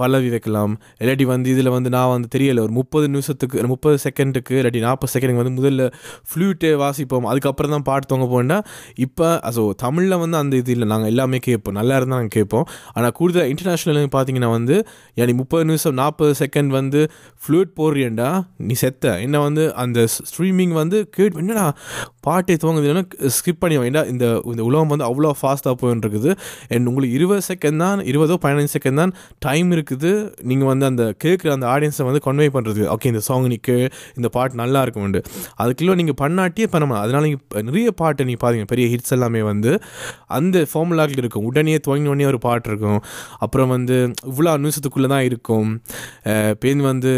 பல்லவி 0.00 0.28
வைக்கலாம். 0.34 0.72
இல்லாட்டி 1.02 1.24
வந்து 1.32 1.48
இதில் 1.54 1.70
வந்து 1.76 1.90
நான் 1.96 2.10
வந்து 2.14 2.28
தெரியலை 2.34 2.60
ஒரு 2.66 2.72
முப்பது 2.78 3.06
நிமிஷத்துக்கு 3.14 3.64
முப்பது 3.72 3.96
செகண்டுக்கு 4.04 4.54
இல்லாட்டி 4.60 4.82
நாற்பது 4.86 5.12
செகண்டுக்கு 5.14 5.42
வந்து 5.42 5.54
முதல்ல 5.60 5.86
ஃப்ளூட்டே 6.30 6.72
வாசிப்போம் 6.82 7.28
அதுக்கப்புறம் 7.32 7.74
தான் 7.76 7.86
பாட்டு 7.88 8.10
தொங்க 8.12 8.26
போனால் 8.34 8.62
இப்போ 9.06 9.28
ஸோ 9.56 9.64
தமிழில் 9.84 10.16
வந்து 10.24 10.36
அந்த 10.42 10.54
இது 10.62 10.72
இல்லை. 10.76 10.88
நாங்கள் 10.92 11.10
எல்லாமே 11.12 11.40
கேட்போம் 11.48 11.76
நல்லா 11.80 11.96
இருந்தால் 12.00 12.20
நாங்கள் 12.20 12.36
கேட்போம். 12.38 12.66
ஆனால் 12.96 13.14
கூடுதல் 13.18 13.48
இன்டர்நேஷ்னல் 13.52 14.00
பார்த்தீங்கன்னா 14.16 14.50
வந்து 14.56 14.76
யானி 15.20 15.34
முப்பது 15.42 15.64
நிமிஷம் 15.70 15.98
நாற்பது 16.02 16.34
செகண்ட் 16.42 16.72
வந்து 16.78 17.02
ஃப்ளூட் 17.42 17.72
போடுறியண்டா 17.80 18.30
நீ 18.68 18.76
செத்த 18.84 19.05
என்ன 19.14 19.40
வந்து 19.40 19.74
அந்த 19.74 20.06
ஸ்ட்ரீமிங் 20.20 20.72
வந்து 20.72 21.08
கேட் 21.08 21.36
என்னடா 21.36 21.76
பாட்டே 22.20 22.54
துவங்குதுன்னா 22.54 23.02
ஸ்கிப் 23.26 23.58
பண்ணி 23.58 23.78
ஏன்னா 23.78 24.06
இந்த 24.06 24.42
இந்த 24.44 24.64
உலகம் 24.64 24.86
வந்து 24.86 25.06
அவ்வளோ 25.08 25.30
ஃபாஸ்ட்டாக 25.42 25.74
போயின்னு 25.82 26.04
இருக்குது 26.06 26.36
அண்ட் 26.68 26.86
உங்களுக்கு 26.86 27.16
இருபது 27.16 27.40
செகண்ட் 27.52 27.76
தான் 27.76 28.00
இருபதோ 28.00 28.34
பதினஞ்சு 28.42 28.74
செகண்ட் 28.78 28.94
தான் 28.94 29.12
டைம் 29.38 29.70
இருக்குது. 29.72 30.12
நீங்கள் 30.42 30.66
வந்து 30.66 30.86
அந்த 30.86 31.14
கேட்குற 31.24 31.50
அந்த 31.50 31.66
ஆடியன்ஸை 31.66 32.04
வந்து 32.04 32.20
கன்வே 32.24 32.46
பண்ணுறது 32.56 32.96
ஓகே 32.96 33.06
இந்த 33.06 33.20
சாங் 33.20 33.46
நீ 33.46 33.56
கே 33.56 33.88
இந்த 34.16 34.28
பாட்டு 34.28 34.54
நல்லா 34.54 34.82
இருக்கும்ண்டு. 34.82 35.22
அதுக்குள்ளே 35.54 35.94
நீங்கள் 35.94 36.28
பண்ணாட்டியே 36.28 36.66
பண்ணணும் 36.72 36.94
அதனால் 36.96 37.14
அதனால 37.16 37.32
நீங்கள் 37.32 37.62
நிறைய 37.62 37.90
பாட்டு 37.90 38.24
நீங்கள் 38.24 38.48
பாருங்க 38.48 38.64
பெரிய 38.64 38.96
ஹிட்ஸ் 38.96 39.10
எல்லாமே 39.10 39.42
வந்து 39.42 39.78
அந்த 40.26 40.66
ஃபார்முலாக்கில் 40.74 41.16
இருக்கும். 41.16 41.44
உடனே 41.44 41.76
துவங்கின 41.76 42.06
உடனே 42.06 42.26
ஒரு 42.26 42.38
பாட்டு 42.38 42.68
இருக்கும். 42.68 43.02
அப்புறம் 43.38 43.68
வந்து 43.68 44.10
இவ்வளோ 44.26 44.52
நிமிஷத்துக்குள்ளே 44.64 45.06
தான் 45.06 45.22
இருக்கும். 45.22 45.82
அஹ் 46.24 46.80
வந்து 46.80 47.12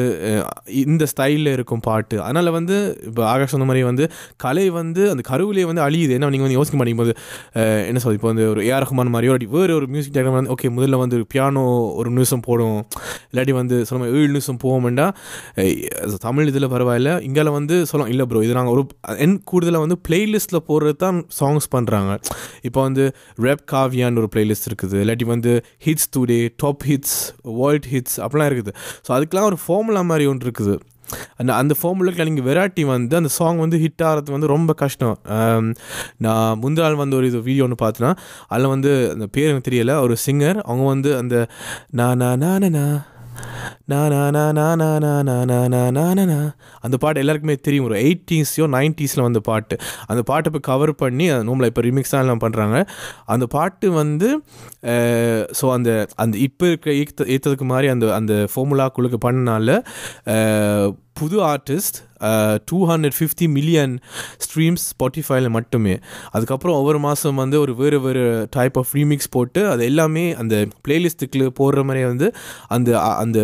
இந்த 0.69 1.07
ஸ்டைலில் 1.17 1.53
இருக்கும். 1.53 1.78
பாட்டு. 1.87 2.17
அதனால் 2.27 2.51
வந்து 2.59 2.77
இப்போ 3.09 3.23
ஆகாஷ் 3.33 3.53
சொன்ன 3.55 3.67
மாதிரி 3.71 3.83
வந்து 3.91 4.05
கலை 4.45 4.67
வந்து 4.81 5.03
அந்த 5.13 5.23
கருவிலே 5.31 5.65
வந்து 5.71 5.83
அழியுது. 5.87 6.13
ஏன்னா 6.19 6.31
நீங்கள் 6.35 6.49
வந்து 6.49 6.59
யோசிக்க 6.59 6.79
மாட்டீங்க? 6.81 7.01
போது 7.03 7.15
என்ன 7.91 7.99
சொல்றது? 8.03 8.19
இப்போ 8.21 8.31
வந்து 8.33 8.45
ஒரு 8.53 8.63
ஏஆர் 8.69 8.85
ரஹ்மான் 8.87 9.13
மாதிரியோ 9.15 9.33
இல்லாட்டி 9.33 9.51
வேறு 9.57 9.75
ஒரு 9.79 9.89
மியூசிக் 9.95 10.15
டேரக்டர் 10.17 10.39
வந்து 10.39 10.53
ஓகே 10.57 10.71
முதல்ல 10.77 10.99
வந்து 11.05 11.19
பியானோ 11.35 11.65
ஒரு 12.01 12.11
நியூஸும் 12.19 12.45
போடும். 12.49 12.79
இல்லாட்டி 13.31 13.55
வந்து 13.61 13.77
சொல்ல 13.89 14.01
மாதிரி 14.03 14.17
ஏழு 14.21 14.31
நிமிஷம் 14.35 14.61
போவோம்டா. 14.65 15.07
தமிழ் 16.27 16.51
இதில் 16.53 16.71
பரவாயில்ல. 16.75 17.13
இங்கால 17.29 17.53
வந்து 17.59 17.79
சொல்லலாம் 17.91 18.13
இல்லை 18.15 18.27
ப்ரோ 18.31 18.43
இது 18.47 18.57
நாங்கள் 18.61 18.75
ஒரு 18.77 18.85
என் 19.27 19.37
கூடுதலாக 19.51 19.85
வந்து 19.87 19.99
பிளேலிஸ்ட்டில் 20.09 20.65
போடுறது 20.71 20.99
தான் 21.05 21.19
சாங்ஸ் 21.41 21.69
பண்ணுறாங்க 21.75 22.13
இப்போ 22.69 22.81
வந்து 22.89 23.05
ரெப் 23.47 23.65
காவியான்னு 23.73 24.21
ஒரு 24.23 24.31
பிளேலிஸ்ட் 24.35 24.69
இருக்குது. 24.71 24.97
இல்லாட்டி 25.05 25.27
வந்து 25.35 25.53
hits 25.87 26.09
today 26.17 26.39
top 26.63 26.85
hits 26.91 27.17
world 27.61 27.89
hits 27.95 28.17
அப்படிலாம் 28.25 28.51
இருக்குது. 28.51 28.73
ஸோ 29.07 29.13
அதுக்கெலாம் 29.17 29.49
ஒரு 29.51 29.59
ஃபார்முலா 29.65 30.03
மாதிரி 30.13 30.27
ஒன்று 30.33 30.47
இருக்குது. 30.49 30.77
அந்த 31.37 31.55
அந்த 31.55 31.75
ஃபார்முலாக்கு 31.83 32.25
நீங்கள் 32.25 32.49
வெரைட்டி 32.49 32.87
வந்து 32.87 33.17
அந்த 33.17 33.29
சாங் 33.29 33.59
வந்து 33.59 33.79
ஹிட் 33.79 34.05
ஆகிறது 34.05 34.33
வந்து 34.33 34.47
ரொம்ப 34.47 34.73
கஷ்டம். 34.73 35.19
நான் 36.17 36.59
முந்தின 36.63 36.81
நாள் 36.81 36.95
வந்து 36.95 37.17
ஒரு 37.17 37.27
இது 37.27 37.43
வீடியோ 37.43 37.63
ஒன்று 37.63 37.83
பார்த்தேன்னா 37.85 38.17
அதில் 38.49 38.67
வந்து 38.67 39.11
அந்த 39.13 39.27
பேர் 39.27 39.49
எனக்கு 39.49 39.71
தெரியலை 39.71 40.01
ஒரு 40.01 40.17
சிங்கர் 40.27 40.61
அவங்க 40.63 40.87
வந்து 40.87 41.17
அந்த 41.17 41.47
நான் 41.91 42.17
நான் 42.17 42.71
நான் 42.71 42.99
அந்த 46.83 46.97
பாட்டு 46.97 47.21
எல்லாருக்குமே 47.21 47.55
தெரியும் 47.55 47.85
ஒரு 47.85 47.97
எயிட்டீஸ்யோ 48.03 48.67
நைன்ட்டீஸில் 48.67 49.23
வந்த 49.23 49.41
பாட்டு 49.41 49.77
அந்த 50.07 50.23
பாட்டை 50.23 50.51
இப்போ 50.51 50.61
கவர் 50.61 50.95
பண்ணி 50.95 51.31
அந்த 51.31 51.45
நம்மளை 51.51 51.67
இப்போ 51.67 51.81
ரிமிக்ஸ் 51.81 52.11
தான் 52.11 52.43
பண்ணுறாங்க 52.43 52.85
அந்த 53.27 53.47
பாட்டு 53.47 53.91
வந்து 53.91 54.29
ஸோ 55.61 55.73
அந்த 55.73 56.09
அந்த 56.17 56.39
இப்போ 56.39 56.67
இருக்க 56.67 56.91
ஈத்த 56.91 57.25
ஈத்ததுக்கு 57.29 57.65
மாதிரி 57.65 57.89
அந்த 57.89 58.15
அந்த 58.15 58.49
ஃபார்முலாக்குள்ளுக்கு 58.55 59.21
பண்ணனால 59.21 59.79
புது 61.21 61.39
artist 61.53 61.99
two 62.71 62.79
hundred 62.91 63.17
fifty 63.17 63.47
million 63.57 63.93
streams 64.45 64.85
ஸ்பாட்டிஃபைல 64.93 65.49
மட்டுமே. 65.57 65.93
அதுக்கப்புறம் 66.35 66.77
ஒவ்வொரு 66.79 66.99
மாதம் 67.05 67.39
வந்து 67.43 67.57
ஒரு 67.65 67.73
வேறு 67.81 67.99
வேறு 68.07 68.25
டைப் 68.57 68.77
ஆஃப் 68.81 68.93
ரீமிக்ஸ் 68.99 69.31
போட்டு 69.35 69.61
அது 69.73 69.83
எல்லாமே 69.91 70.25
அந்த 70.43 70.55
பிளேலிஸ்ட்டுக்கு 70.87 71.51
போடுற 71.61 71.83
மாதிரி 71.89 72.03
வந்து 72.13 72.29
அந்த 72.77 72.91
அந்த 73.23 73.39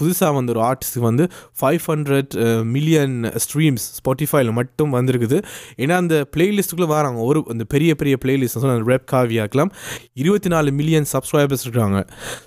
புதுசாக 0.00 0.32
வந்த 0.38 0.54
ஒரு 0.54 0.62
ஆர்டிஸ்ட்டுக்கு 0.68 1.06
வந்து 1.08 1.26
ஃபைவ் 1.60 1.88
ஹண்ட்ரட் 1.92 2.36
மில்லியன் 2.76 3.16
ஸ்ட்ரீம்ஸ் 3.44 3.86
ஸ்பாட்டிஃபைல 3.98 4.52
மட்டும் 4.60 4.94
வந்திருக்குது. 4.98 5.40
ஏன்னா 5.82 5.96
அந்த 6.02 6.16
பிளேலிஸ்ட்டுக்குள்ளே 6.36 6.90
வராங்க. 6.96 7.20
ஒரு 7.30 7.42
அந்த 7.54 7.66
பெரிய 7.74 7.94
பெரிய 8.02 8.16
பிளேலிஸ்ட் 8.26 8.60
அந்த 8.62 8.88
ரெப் 8.92 9.08
காவியாக்கெலாம் 9.14 9.72
இருபத்தி 10.22 10.52
நாலு 10.54 10.70
மில்லியன் 10.78 11.10
சப்ஸ்கிரைபர்ஸ் 11.14 11.66
இருக்காங்க. 11.68 11.98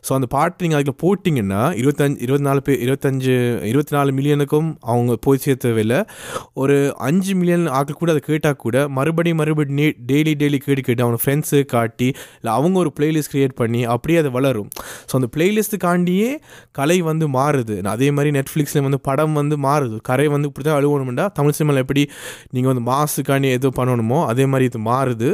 ஸோ 0.08 0.14
அந்த 0.20 0.30
பாட்டு 0.38 0.66
நீங்கள் 0.66 0.82
அதில் 0.82 1.00
போட்டிங்கன்னா 1.06 1.62
இருபத்தஞ்சு 1.84 2.20
இருபத்தி 2.28 2.48
நாலு 2.50 2.64
பேர் 2.70 2.82
இருபத்தஞ்சு 2.88 3.38
இருபத்தி 3.74 3.96
நாலு 4.00 4.12
மில்லியனுக்கும் 4.20 4.72
அவங்க 4.80 5.16
போய் 5.16 5.42
தேவையில்லை 5.66 6.00
ஒரு 6.54 6.96
அஞ்சு 6.98 7.36
மில்லியன் 7.36 7.68
ஆக்கள் 7.68 8.00
கூட 8.02 8.12
அதை 8.12 8.22
கேட்டால் 8.26 8.56
கூட 8.56 8.88
மறுபடியும் 8.88 9.38
மறுபடியும் 9.38 9.80
நே 9.80 9.88
டெய்லி 10.12 10.34
டெய்லி 10.42 10.58
கேட்டு 10.66 10.82
கேட்டு 10.82 11.04
அவங்க 11.06 11.20
ஃப்ரெண்ட்ஸு 11.24 11.66
காட்டி 11.66 12.08
இல்லை 12.38 12.54
அவங்க 12.54 12.80
ஒரு 12.80 12.94
பிளேலிஸ்ட் 13.00 13.32
க்ரியேட் 13.34 13.56
பண்ணி 13.62 13.84
அப்படியே 13.86 14.20
அது 14.20 14.32
வளரும். 14.32 14.70
ஸோ 15.10 15.14
அந்த 15.20 15.30
பிளேலிஸ்ட்டுக்காண்டியே 15.36 16.30
கலை 16.72 17.02
வந்து 17.02 17.28
மாறுது. 17.28 17.76
அதே 17.96 18.12
மாதிரி 18.12 18.32
நெட்ஃப்ளிக்ஸில் 18.40 18.82
வந்து 18.82 19.00
படம் 19.10 19.34
வந்து 19.34 19.58
மாறுது. 19.58 19.98
கரை 20.02 20.28
வந்து 20.28 20.50
இப்படி 20.52 20.66
தான் 20.70 20.80
அழுவணும்டா. 20.80 21.28
தமிழ் 21.40 21.58
சினிமாவில் 21.60 21.84
எப்படி 21.84 22.10
நீங்கள் 22.52 22.74
வந்து 22.74 22.86
மாசுக்காண்டி 22.92 23.52
எது 23.58 23.70
பண்ணணுமோ 23.82 24.26
அதே 24.26 24.46
மாதிரி 24.46 24.66
இது 24.72 24.80
மாறுது. 24.92 25.32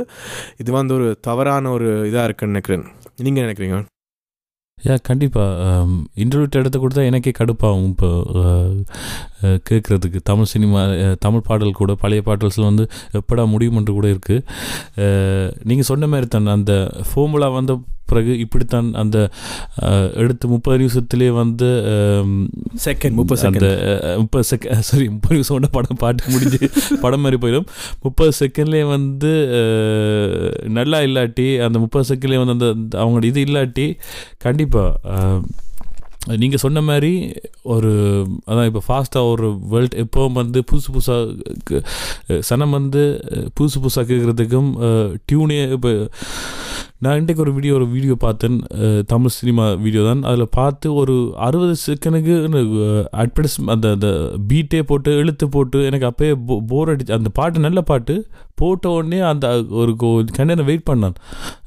இது 0.58 0.71
வந்து 0.71 0.93
ஒரு 0.93 1.19
தவறான 1.21 1.71
ஒரு 1.71 1.89
இதாக 2.12 2.23
இருக்குன்னு 2.23 2.54
நினைக்கிறேன். 2.56 2.86
நீங்கள் 3.25 3.45
நினைக்கிறீங்க? 3.45 3.80
யா 4.80 4.96
கண்டிப்பாக 5.02 5.74
இன்டர்வியூ 6.24 6.50
எடுத்து 6.60 6.80
கொடுத்தா 6.80 7.04
எனக்கே 7.08 7.32
கடுப்பாகும். 7.36 7.89
இப்போ 7.89 8.10
கேட்குறதுக்கு 9.68 10.20
தமிழ் 10.24 10.52
சினிமா 10.52 10.80
அஹ், 10.98 11.18
தமிழ் 11.20 11.46
பாடல் 11.46 11.78
கூட 11.78 11.94
பழைய 12.02 12.24
பாடல்ஸில் 12.24 12.70
வந்து 12.70 12.86
எப்படா 13.20 13.46
முடியுமென்று 13.52 13.94
கூட 13.94 14.08
இருக்குது 14.10 15.06
நீங்கள் 15.65 15.89
சொன்ன 15.89 16.08
மாதிரி 16.08 16.30
தான் 16.30 16.52
அந்த 16.54 16.74
ஃபார்முலா 17.08 17.50
வந்த 17.54 17.76
பிறகு 18.10 18.34
இப்படித்தான் 18.44 18.88
அந்த 18.96 19.18
எடுத்து 20.22 20.46
முப்பது 20.48 20.78
நிமிஷத்துலேயே 20.82 21.32
வந்து 21.36 21.68
செகண்ட் 22.86 23.15
முப்பது 23.18 23.44
அந்த 23.50 23.68
முப்பது 24.22 24.46
செகண்ட் 24.50 24.80
சாரி 24.88 25.06
முப்பது 25.10 25.36
நிமிஷம் 25.36 25.58
ஒன்று 25.58 25.70
படம் 25.76 26.00
பாட்டு 26.00 26.32
முடிஞ்சு 26.34 26.60
படம் 27.04 27.24
மாதிரி 27.24 27.39
போயிடும். 27.42 27.68
முப்பது 28.04 28.32
செகண்ட்லேயே 28.39 28.86
வந்து 28.89 29.32
நல்லா 30.78 31.00
இல்லாட்டி 31.08 31.48
அந்த 31.65 31.78
முப்பது 31.84 32.08
செகண்ட்லேயே 32.10 32.42
வந்து 32.44 32.56
அந்த 32.56 32.70
அவங்களோட 33.00 33.26
இது 33.26 33.44
இல்லாட்டி 33.46 33.86
கண்டிப்பாக 34.39 34.68
நீங்கள் 36.38 36.60
சொன்ன 36.60 36.82
மாதிரி 36.82 37.12
ஒரு 37.63 37.91
அதான் 38.45 38.65
இப்போ 38.65 38.82
ஃபாஸ்ட்டாக 38.88 39.29
ஒரு 39.29 39.47
வேர்ல்ட் 39.69 39.95
எப்போவும் 39.95 40.32
வந்து 40.32 40.60
புதுசு 40.71 40.89
புதுசாக 40.91 41.82
சனம் 42.39 42.69
வந்து 42.69 43.03
புதுசு 43.55 43.77
புதுசாக 43.79 44.05
கேட்குறதுக்கும் 44.05 44.69
டியூனே 45.25 45.71
இப்போ 45.71 45.91
நான் 47.04 47.20
இன்றைக்கு 47.20 47.44
ஒரு 47.44 47.52
வீடியோ 47.58 47.74
ஒரு 47.78 47.86
வீடியோ 47.94 48.14
பார்த்தேன். 48.24 48.56
தமிழ் 49.12 49.34
சினிமா 49.36 49.66
வீடியோ 49.84 50.02
தான். 50.08 50.22
அதில் 50.30 50.54
பார்த்து 50.58 50.88
ஒரு 51.02 51.14
அறுபது 51.46 51.76
செகண்டுக்கு 51.84 52.34
அட்வர்டைஸ் 53.22 53.56
அந்த 53.74 53.86
அந்த 53.96 54.08
பீட்டே 54.50 54.80
போட்டு 54.90 55.12
இழுத்து 55.22 55.46
போட்டு 55.54 55.80
எனக்கு 55.90 56.08
அப்பயே 56.10 56.34
போர் 56.72 56.92
அடிச்சு 56.94 57.14
அந்த 57.18 57.30
பாட்டு 57.38 57.64
நல்ல 57.66 57.82
பாட்டு 57.92 58.16
போட்ட 58.62 58.90
உடனே 58.96 59.20
அந்த 59.30 59.52
ஒரு 59.82 59.92
கண்டனை 60.38 60.64
வெயிட் 60.70 60.86
பண்ணான். 60.90 61.16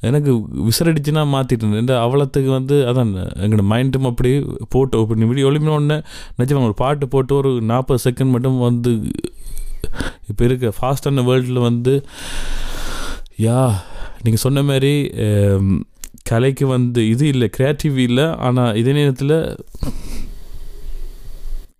எனக்கு 0.08 0.32
விசிறடிச்சுனா 0.66 1.22
மாற்றிட்டேன் 1.34 1.80
இந்த 1.82 1.94
அவலத்துக்கு 2.06 2.50
வந்து 2.58 2.78
அதான் 2.90 3.14
எங்களோட 3.44 3.64
மைண்டும் 3.72 4.08
அப்படி 4.10 4.32
போட்டு 4.76 5.00
இப்படி 5.04 5.28
வீடியோ 5.32 5.48
ஒளிமின 5.52 5.74
உடனே 5.78 5.98
நிஜமா 6.40 6.66
ஒரு 6.68 6.76
பாட்டு 6.82 7.08
போட்டு 7.14 7.34
ஒரு 7.40 7.52
நாற்பது 7.70 8.02
செகண்ட் 8.06 8.34
மட்டும் 8.34 8.58
வந்து 8.68 8.92
இப்போ 10.32 10.42
இருக்க 10.48 10.74
ஃபாஸ்டான 10.80 11.24
வேர்ல்டில் 11.30 11.66
வந்து 11.68 11.94
யா 13.46 13.62
நீங்கள் 14.24 14.44
சொன்ன 14.46 14.62
மாதிரி 14.70 14.94
கலைக்கு 16.30 16.64
வந்து 16.74 17.00
இது 17.12 17.24
இல்லை 17.34 17.46
க்ரியேட்டிவ் 17.56 17.96
இல்லை 18.08 18.26
ஆனால் 18.46 18.76
இதே 18.80 18.92
நேரத்தில் 18.98 19.36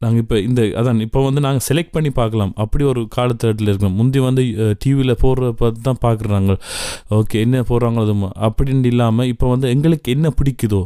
நாங்கள் 0.04 0.22
இப்போ 0.22 0.36
இந்த 0.46 0.60
அதான் 0.78 1.02
இப்போ 1.04 1.20
வந்து 1.26 1.42
நாங்கள் 1.44 1.64
செலக்ட் 1.66 1.92
பண்ணி 1.96 2.10
பார்க்கலாம். 2.18 2.52
அப்படி 2.62 2.84
ஒரு 2.92 3.02
காலத்தட்டில் 3.16 3.70
இருக்கோம் 3.70 3.94
முந்தி 3.98 4.20
வந்து 4.26 4.42
டிவியில் 4.82 5.20
போடுற 5.20 5.50
பார்த்து 5.60 5.86
தான் 5.88 6.00
பார்க்குறாங்க. 6.06 6.54
ஓகே 7.18 7.42
என்ன 7.46 7.60
போடுறாங்களோ 7.68 8.04
அது 8.06 8.14
அப்படின்னு 8.48 8.90
இல்லாமல் 8.92 9.30
இப்போ 9.32 9.48
வந்து 9.54 9.68
எங்களுக்கு 9.74 10.14
என்ன 10.16 10.32
பிடிக்குதோ 10.40 10.82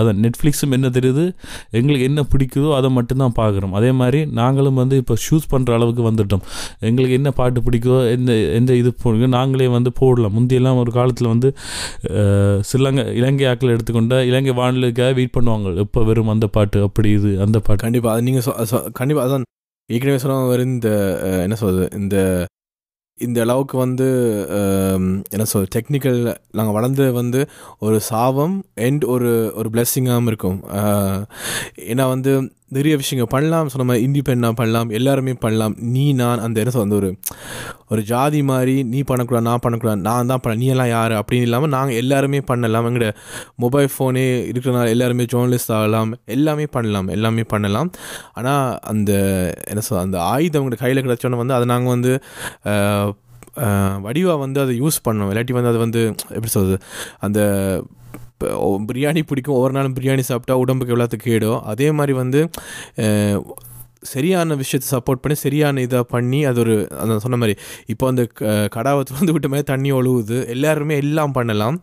அதான் 0.00 0.18
நெட்ஃப்ளிக்ஸும் 0.24 0.74
என்ன 0.78 0.88
தெரியுது? 0.96 1.24
எங்களுக்கு 1.78 2.06
என்ன 2.10 2.24
பிடிக்குதோ 2.32 2.70
அதை 2.78 2.90
மட்டும்தான் 2.98 3.34
பார்க்குறோம். 3.40 3.74
அதே 3.80 3.90
மாதிரி 4.00 4.20
நாங்களும் 4.40 4.78
வந்து 4.82 4.96
இப்போ 5.02 5.16
ஷூஸ் 5.26 5.46
பண்ணுற 5.52 5.76
அளவுக்கு 5.78 6.04
வந்துட்டோம். 6.10 6.44
எங்களுக்கு 6.90 7.18
என்ன 7.20 7.32
பாட்டு 7.40 7.64
பிடிக்குதோ 7.68 7.98
எந்த 8.16 8.32
எந்த 8.58 8.74
இது 8.82 8.92
போடுங்க 9.04 9.28
நாங்களே 9.38 9.68
வந்து 9.76 9.92
போடலாம். 10.02 10.34
முந்தியெல்லாம் 10.38 10.80
ஒரு 10.84 10.92
காலத்தில் 10.98 11.32
வந்து 11.34 11.50
சிலங்கை 12.72 13.04
இலங்கை 13.20 13.46
ஆக்கள் 13.52 13.74
எடுத்துக்கொண்ட 13.76 14.22
இலங்கை 14.30 14.54
வானிலைக்காக 14.60 15.12
வெயிட் 15.20 15.36
பண்ணுவாங்க. 15.38 15.76
இப்போ 15.86 16.02
வெறும் 16.10 16.32
அந்த 16.36 16.48
பாட்டு? 16.56 16.80
அப்படி 16.88 17.10
இது 17.18 17.32
அந்த 17.46 17.58
பாட்டு. 17.66 17.84
கண்டிப்பாக 17.86 18.14
அது 18.16 18.26
நீங்கள் 18.28 18.92
கண்டிப்பாக 19.00 19.26
அதான் 19.28 19.46
ஏற்கனவே 19.94 20.18
சொன்ன 20.24 20.64
இந்த 20.74 20.90
என்ன 21.46 21.56
சொல்கிறது 21.62 21.86
இந்த 22.02 22.16
இந்த 23.18 23.40
அளவுக்கு 23.40 23.78
வந்து 23.78 24.06
என்ன 25.30 25.44
சொல் 25.44 25.68
டெக்னிக்கல் 25.74 26.20
நாங்கள் 26.50 26.74
வளர்ந்து 26.74 27.12
வந்து 27.12 27.40
ஒரு 27.78 28.00
சாபம் 28.00 28.64
அண்ட் 28.74 29.04
ஒரு 29.04 29.52
ஒரு 29.54 29.70
பிளெஸ்ஸிங்காகவும் 29.72 30.26
இருக்கும். 30.26 30.58
ஏன்னா 31.92 32.08
வந்து 32.08 32.32
நிறைய 32.76 32.94
விஷயங்கள் 33.02 33.30
பண்ணலாம். 33.34 33.70
சொன்ன 33.72 33.86
மாதிரி 33.88 34.04
இண்டிபெண்டாக 34.06 34.54
பண்ணலாம். 34.60 34.90
எல்லாருமே 34.98 35.34
பண்ணலாம். 35.44 35.74
நீ 35.94 36.04
நான் 36.20 36.42
அந்த 36.46 36.56
என்ன 36.62 36.72
வந்து 36.74 36.86
அந்த 36.86 36.98
ஒரு 37.02 37.10
ஒரு 37.92 38.02
ஜாதி 38.10 38.40
மாதிரி 38.50 38.74
நீ 38.92 39.00
பண்ணக்கூடாது 39.10 39.46
நான் 39.48 39.62
பண்ணக்கூடாது 39.64 40.00
நான் 40.08 40.30
தான் 40.30 40.42
பண்ண 40.44 40.58
நீ 40.62 40.68
எல்லாம் 40.74 40.90
யார்? 40.94 41.14
அப்படின்னு 41.20 41.46
இல்லாமல் 41.48 41.72
நாங்கள் 41.76 41.98
எல்லாருமே 42.02 42.40
பண்ணலாம். 42.50 42.86
எங்களோட 42.90 43.10
மொபைல் 43.64 43.88
ஃபோனே 43.94 44.24
இருக்கிறனால 44.52 44.94
எல்லாருமே 44.94 45.26
ஜேர்னலிஸ்ட் 45.34 45.74
ஆகலாம். 45.78 46.12
எல்லாமே 46.36 46.66
பண்ணலாம். 46.76 47.10
எல்லாமே 47.16 47.44
பண்ணலாம். 47.54 47.90
ஆனால் 48.38 48.78
அந்த 48.92 49.12
என்ன 49.72 49.84
சொல் 49.88 50.04
அந்த 50.06 50.20
ஆயுதம் 50.32 50.62
உங்களோட 50.62 50.80
கையில் 50.84 51.04
கிடச்சோன்னு 51.08 51.42
வந்து 51.42 51.58
அதை 51.58 51.68
நாங்கள் 51.74 51.94
வந்து 51.96 52.14
வடிவாக 54.04 54.38
வந்து 54.44 54.58
அதை 54.62 54.72
யூஸ் 54.80 54.96
பண்ணோம் 55.08 55.28
இல்லாட்டி 55.32 55.54
வந்து 55.56 55.70
அது 55.72 55.80
வந்து 55.82 56.00
எப்படி 56.36 56.50
சொல்கிறது 56.54 56.78
அந்த 57.26 57.40
இப்போ 58.44 58.80
பிரியாணி 58.88 59.22
பிடிக்கும். 59.26 59.54
ஒவ்வொரு 59.54 59.72
நாளும் 59.72 59.96
பிரியாணி 60.00 60.24
சாப்பிட்டா 60.30 60.60
உடம்புக்கு 60.62 60.96
எவ்வளோத்துக்கு 60.96 61.30
கேடும். 61.30 61.60
அதே 61.72 61.88
மாதிரி 62.00 62.14
வந்து 62.22 62.40
சரியான 64.04 64.54
விஷயத்தை 64.54 64.98
சப்போர்ட் 64.98 65.22
பண்ணி 65.22 65.38
சரியான 65.38 65.80
இதை 65.80 66.02
பண்ணி 66.02 66.44
அது 66.44 66.60
ஒரு 66.60 66.88
அந்த 67.00 67.18
சொன்ன 67.18 67.36
மாதிரி 67.36 67.58
இப்போ 67.86 68.08
அந்த 68.08 68.24
க- 68.24 68.46
கடாவை 68.46 69.02
திறந்து 69.02 69.32
விட்ட 69.32 69.48
மாதிரி 69.48 69.62
தண்ணி 69.62 69.92
ஒழுகுது. 69.92 70.48
எல்லாருமே 70.48 70.96
எல்லாம் 70.96 71.32
பண்ணலாம். 71.32 71.82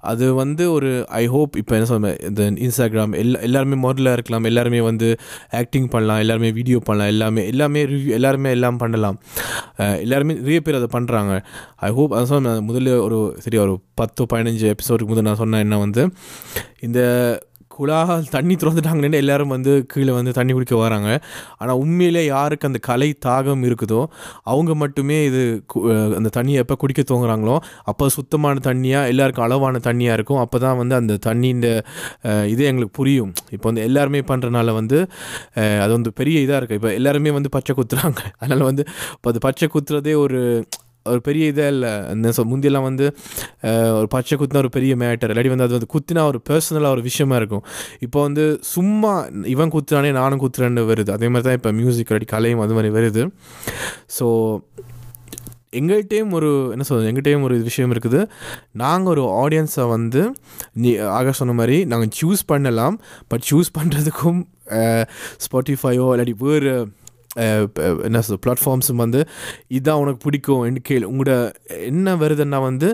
அது 0.00 0.34
வந்து 0.34 0.72
ஒரு 0.72 1.04
ஐ 1.08 1.26
ஹோப் 1.26 1.56
இப்போ 1.56 1.74
என்ன 1.74 1.86
சொல்ல 1.86 2.16
இந்த 2.22 2.50
இன்ஸ்டாகிராம் 2.50 3.16
எல்லா 3.16 3.40
எல்லாருமே 3.40 3.88
முதல்ல 3.88 4.12
இருக்கலாம். 4.12 4.44
எல்லாருமே 4.44 4.80
வந்து 4.80 5.16
ஆக்டிங் 5.50 5.88
பண்ணலாம். 5.88 6.18
எல்லாருமே 6.18 6.52
வீடியோ 6.52 6.78
பண்ணலாம். 6.78 7.12
எல்லாமே 7.12 7.46
எல்லாமே 7.46 7.84
ரிவ்யூ 7.84 8.08
எல்லாருமே 8.08 8.50
எல்லாம் 8.50 8.76
பண்ணலாம். 8.76 9.20
எல்லாருமே 9.76 10.34
நிறைய 10.34 10.60
பேர் 10.60 10.74
அதை 10.74 11.00
பண்ணுறாங்க 11.00 11.44
ஐ 11.76 11.92
ஹோப் 11.92 12.14
அதான் 12.14 12.22
சொன்ன 12.22 12.60
முதல்ல 12.60 13.00
ஒரு 13.00 13.36
சரி 13.38 13.56
ஒரு 13.56 13.80
பத்து 13.94 14.26
பதினஞ்சு 14.32 14.74
எபிசோடுக்கு 14.74 15.06
முதல் 15.06 15.22
நான் 15.22 15.34
சொன்னேன் 15.34 15.60
என்ன 15.60 15.78
வந்து 15.78 16.12
இந்த 16.80 17.00
குழால் 17.76 18.26
தண்ணி 18.34 18.54
திறந்துட்டாங்கன்னு 18.62 19.18
எல்லாரும் 19.22 19.52
வந்து 19.54 19.72
கீழே 19.92 20.12
வந்து 20.18 20.32
தண்ணி 20.38 20.52
குடிக்க 20.56 20.74
வராங்க. 20.82 21.08
ஆனால் 21.60 21.78
உண்மையிலே 21.82 22.22
யாருக்கு 22.26 22.68
அந்த 22.70 22.80
கலை 22.88 23.08
தாகம் 23.26 23.62
இருக்குதோ 23.68 24.00
அவங்க 24.52 24.72
மட்டுமே 24.82 25.18
இது 25.28 25.42
கு- 25.72 25.84
அந்த 26.18 26.30
தண்ணியை 26.36 26.58
எப்போ 26.64 26.76
குடிக்க 26.82 27.04
தோங்குறாங்களோ 27.10 27.56
அப்போ 27.92 28.06
சுத்தமான 28.16 28.62
தண்ணியாக 28.68 29.12
எல்லாருக்கும் 29.12 29.46
அளவான 29.48 29.80
தண்ணியாக 29.88 30.18
இருக்கும். 30.18 30.40
அப்போ 30.44 30.58
தான் 30.66 30.78
வந்து 30.82 30.96
அந்த 31.00 31.16
தண்ணியின் 31.28 31.64
இதே 32.52 32.64
எங்களுக்கு 32.70 32.96
புரியும். 33.00 33.32
இப்போ 33.56 33.66
வந்து 33.70 33.84
எல்லாருமே 33.88 34.22
பண்ணுறனால 34.32 34.74
வந்து 34.80 34.98
அது 35.84 35.92
வந்து 35.96 36.12
பெரிய 36.20 36.44
இதாக 36.46 36.60
இருக்குது 36.60 36.80
இப்போ 36.80 36.92
எல்லாருமே 37.00 37.32
வந்து 37.38 37.52
பச்சை 37.56 37.74
குத்துறாங்க. 37.80 38.20
அதனால் 38.40 38.68
வந்து 38.70 38.84
இப்போ 39.16 39.30
அது 39.32 39.40
பச்சை 39.48 39.68
குத்துறதே 39.74 40.14
ஒரு 40.24 40.40
ஒரு 41.04 41.20
பெரிய 41.20 41.46
இதே 41.46 41.66
இல்லை. 41.66 41.90
அந்த 42.06 42.28
சொ- 42.28 42.48
முந்தியெல்லாம் 42.52 42.82
வந்து 42.82 43.16
ஒரு 43.98 44.06
பச்சை 44.08 44.38
குத்தினா 44.38 44.56
ஒரு 44.56 44.68
பெரிய 44.68 44.96
மேட்டர் 44.96 45.30
இல்லாட்டி 45.32 45.48
வந்து 45.48 45.64
அது 45.64 45.78
வந்து 45.78 45.92
குத்தினா 45.94 46.26
ஒரு 46.26 46.42
பர்சனலாக 46.50 46.90
ஒரு 46.90 47.02
விஷயமா 47.02 47.36
இருக்கும். 47.36 47.64
இப்போ 48.00 48.22
வந்து 48.22 48.58
சும்மா 48.62 49.26
இவன் 49.44 49.70
குத்துறானே 49.70 50.12
நானும் 50.12 50.40
குத்துறேன்னு 50.40 50.84
வருது. 50.92 51.10
அதே 51.10 51.26
மாதிரி 51.26 51.42
தான் 51.42 51.52
இப்போ 51.52 51.72
மியூசிக் 51.72 52.10
இல்லாட்டி 52.10 52.26
கலையும் 52.26 52.60
அது 52.60 52.74
மாதிரி 52.74 52.94
வருது. 52.94 53.30
ஸோ 54.20 54.58
எங்கள்கிட்டையும் 55.76 56.30
ஒரு 56.30 56.68
என்ன 56.70 56.82
சொல்றது 56.82 57.10
எங்கள்கிட்டையும் 57.10 57.42
ஒரு 57.42 57.58
விஷயம் 57.58 57.92
இருக்குது. 57.92 58.28
நாங்கள் 58.72 59.16
ஒரு 59.16 59.22
ஆடியன்ஸை 59.44 59.88
வந்து 59.88 60.34
நீ 60.72 60.96
ஆக 60.96 61.32
சொன்ன 61.32 61.52
மாதிரி 61.52 61.84
நாங்கள் 61.84 62.08
சூஸ் 62.22 62.42
பண்ணலாம். 62.46 63.00
பட் 63.28 63.46
சூஸ் 63.50 63.70
பண்ணுறதுக்கும் 63.78 64.40
ஸ்பாட்டிஃபையோ 65.44 66.04
இல்லாட்டி 66.14 66.34
வேறு 66.38 66.88
என்ன 68.02 68.20
சொல் 68.20 68.38
பிளாட்ஃபார்ம்ஸும் 68.46 69.02
வந்து 69.04 69.28
இதுதான் 69.68 69.98
உனக்கு 69.98 70.18
பிடிக்கும் 70.18 70.62
என்று 70.62 70.80
கேள். 70.80 71.06
உங்களோட 71.06 71.52
என்ன 71.68 72.16
வருதுன்னா 72.16 72.60
வந்து 72.62 72.88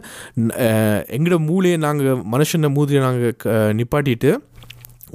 எங்களோட 1.17 1.39
மூலையை 1.39 1.79
நாங்கள் 1.79 2.23
மனுஷனை 2.33 2.71
மூதியை 2.75 3.03
நாங்கள் 3.03 3.35
நிப்பாட்டிட்டு 3.75 4.31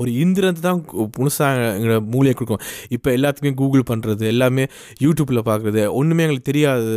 ஒரு 0.01 0.10
இந்திரத்தை 0.23 0.62
தான் 0.67 0.79
முழுசாக 1.17 1.67
எங்களோட 1.77 1.99
மூளையை 2.13 2.36
கொடுக்கும். 2.39 2.63
இப்போ 2.95 3.10
எல்லாத்துக்குமே 3.17 3.53
கூகுள் 3.62 3.84
பண்ணுறது 3.91 4.23
எல்லாமே 4.34 4.65
யூடியூப்பில் 5.06 5.41
பார்க்குறது 5.49 5.84
ஒன்றுமே 5.99 6.23
எங்களுக்கு 6.25 6.49
தெரியாது. 6.51 6.93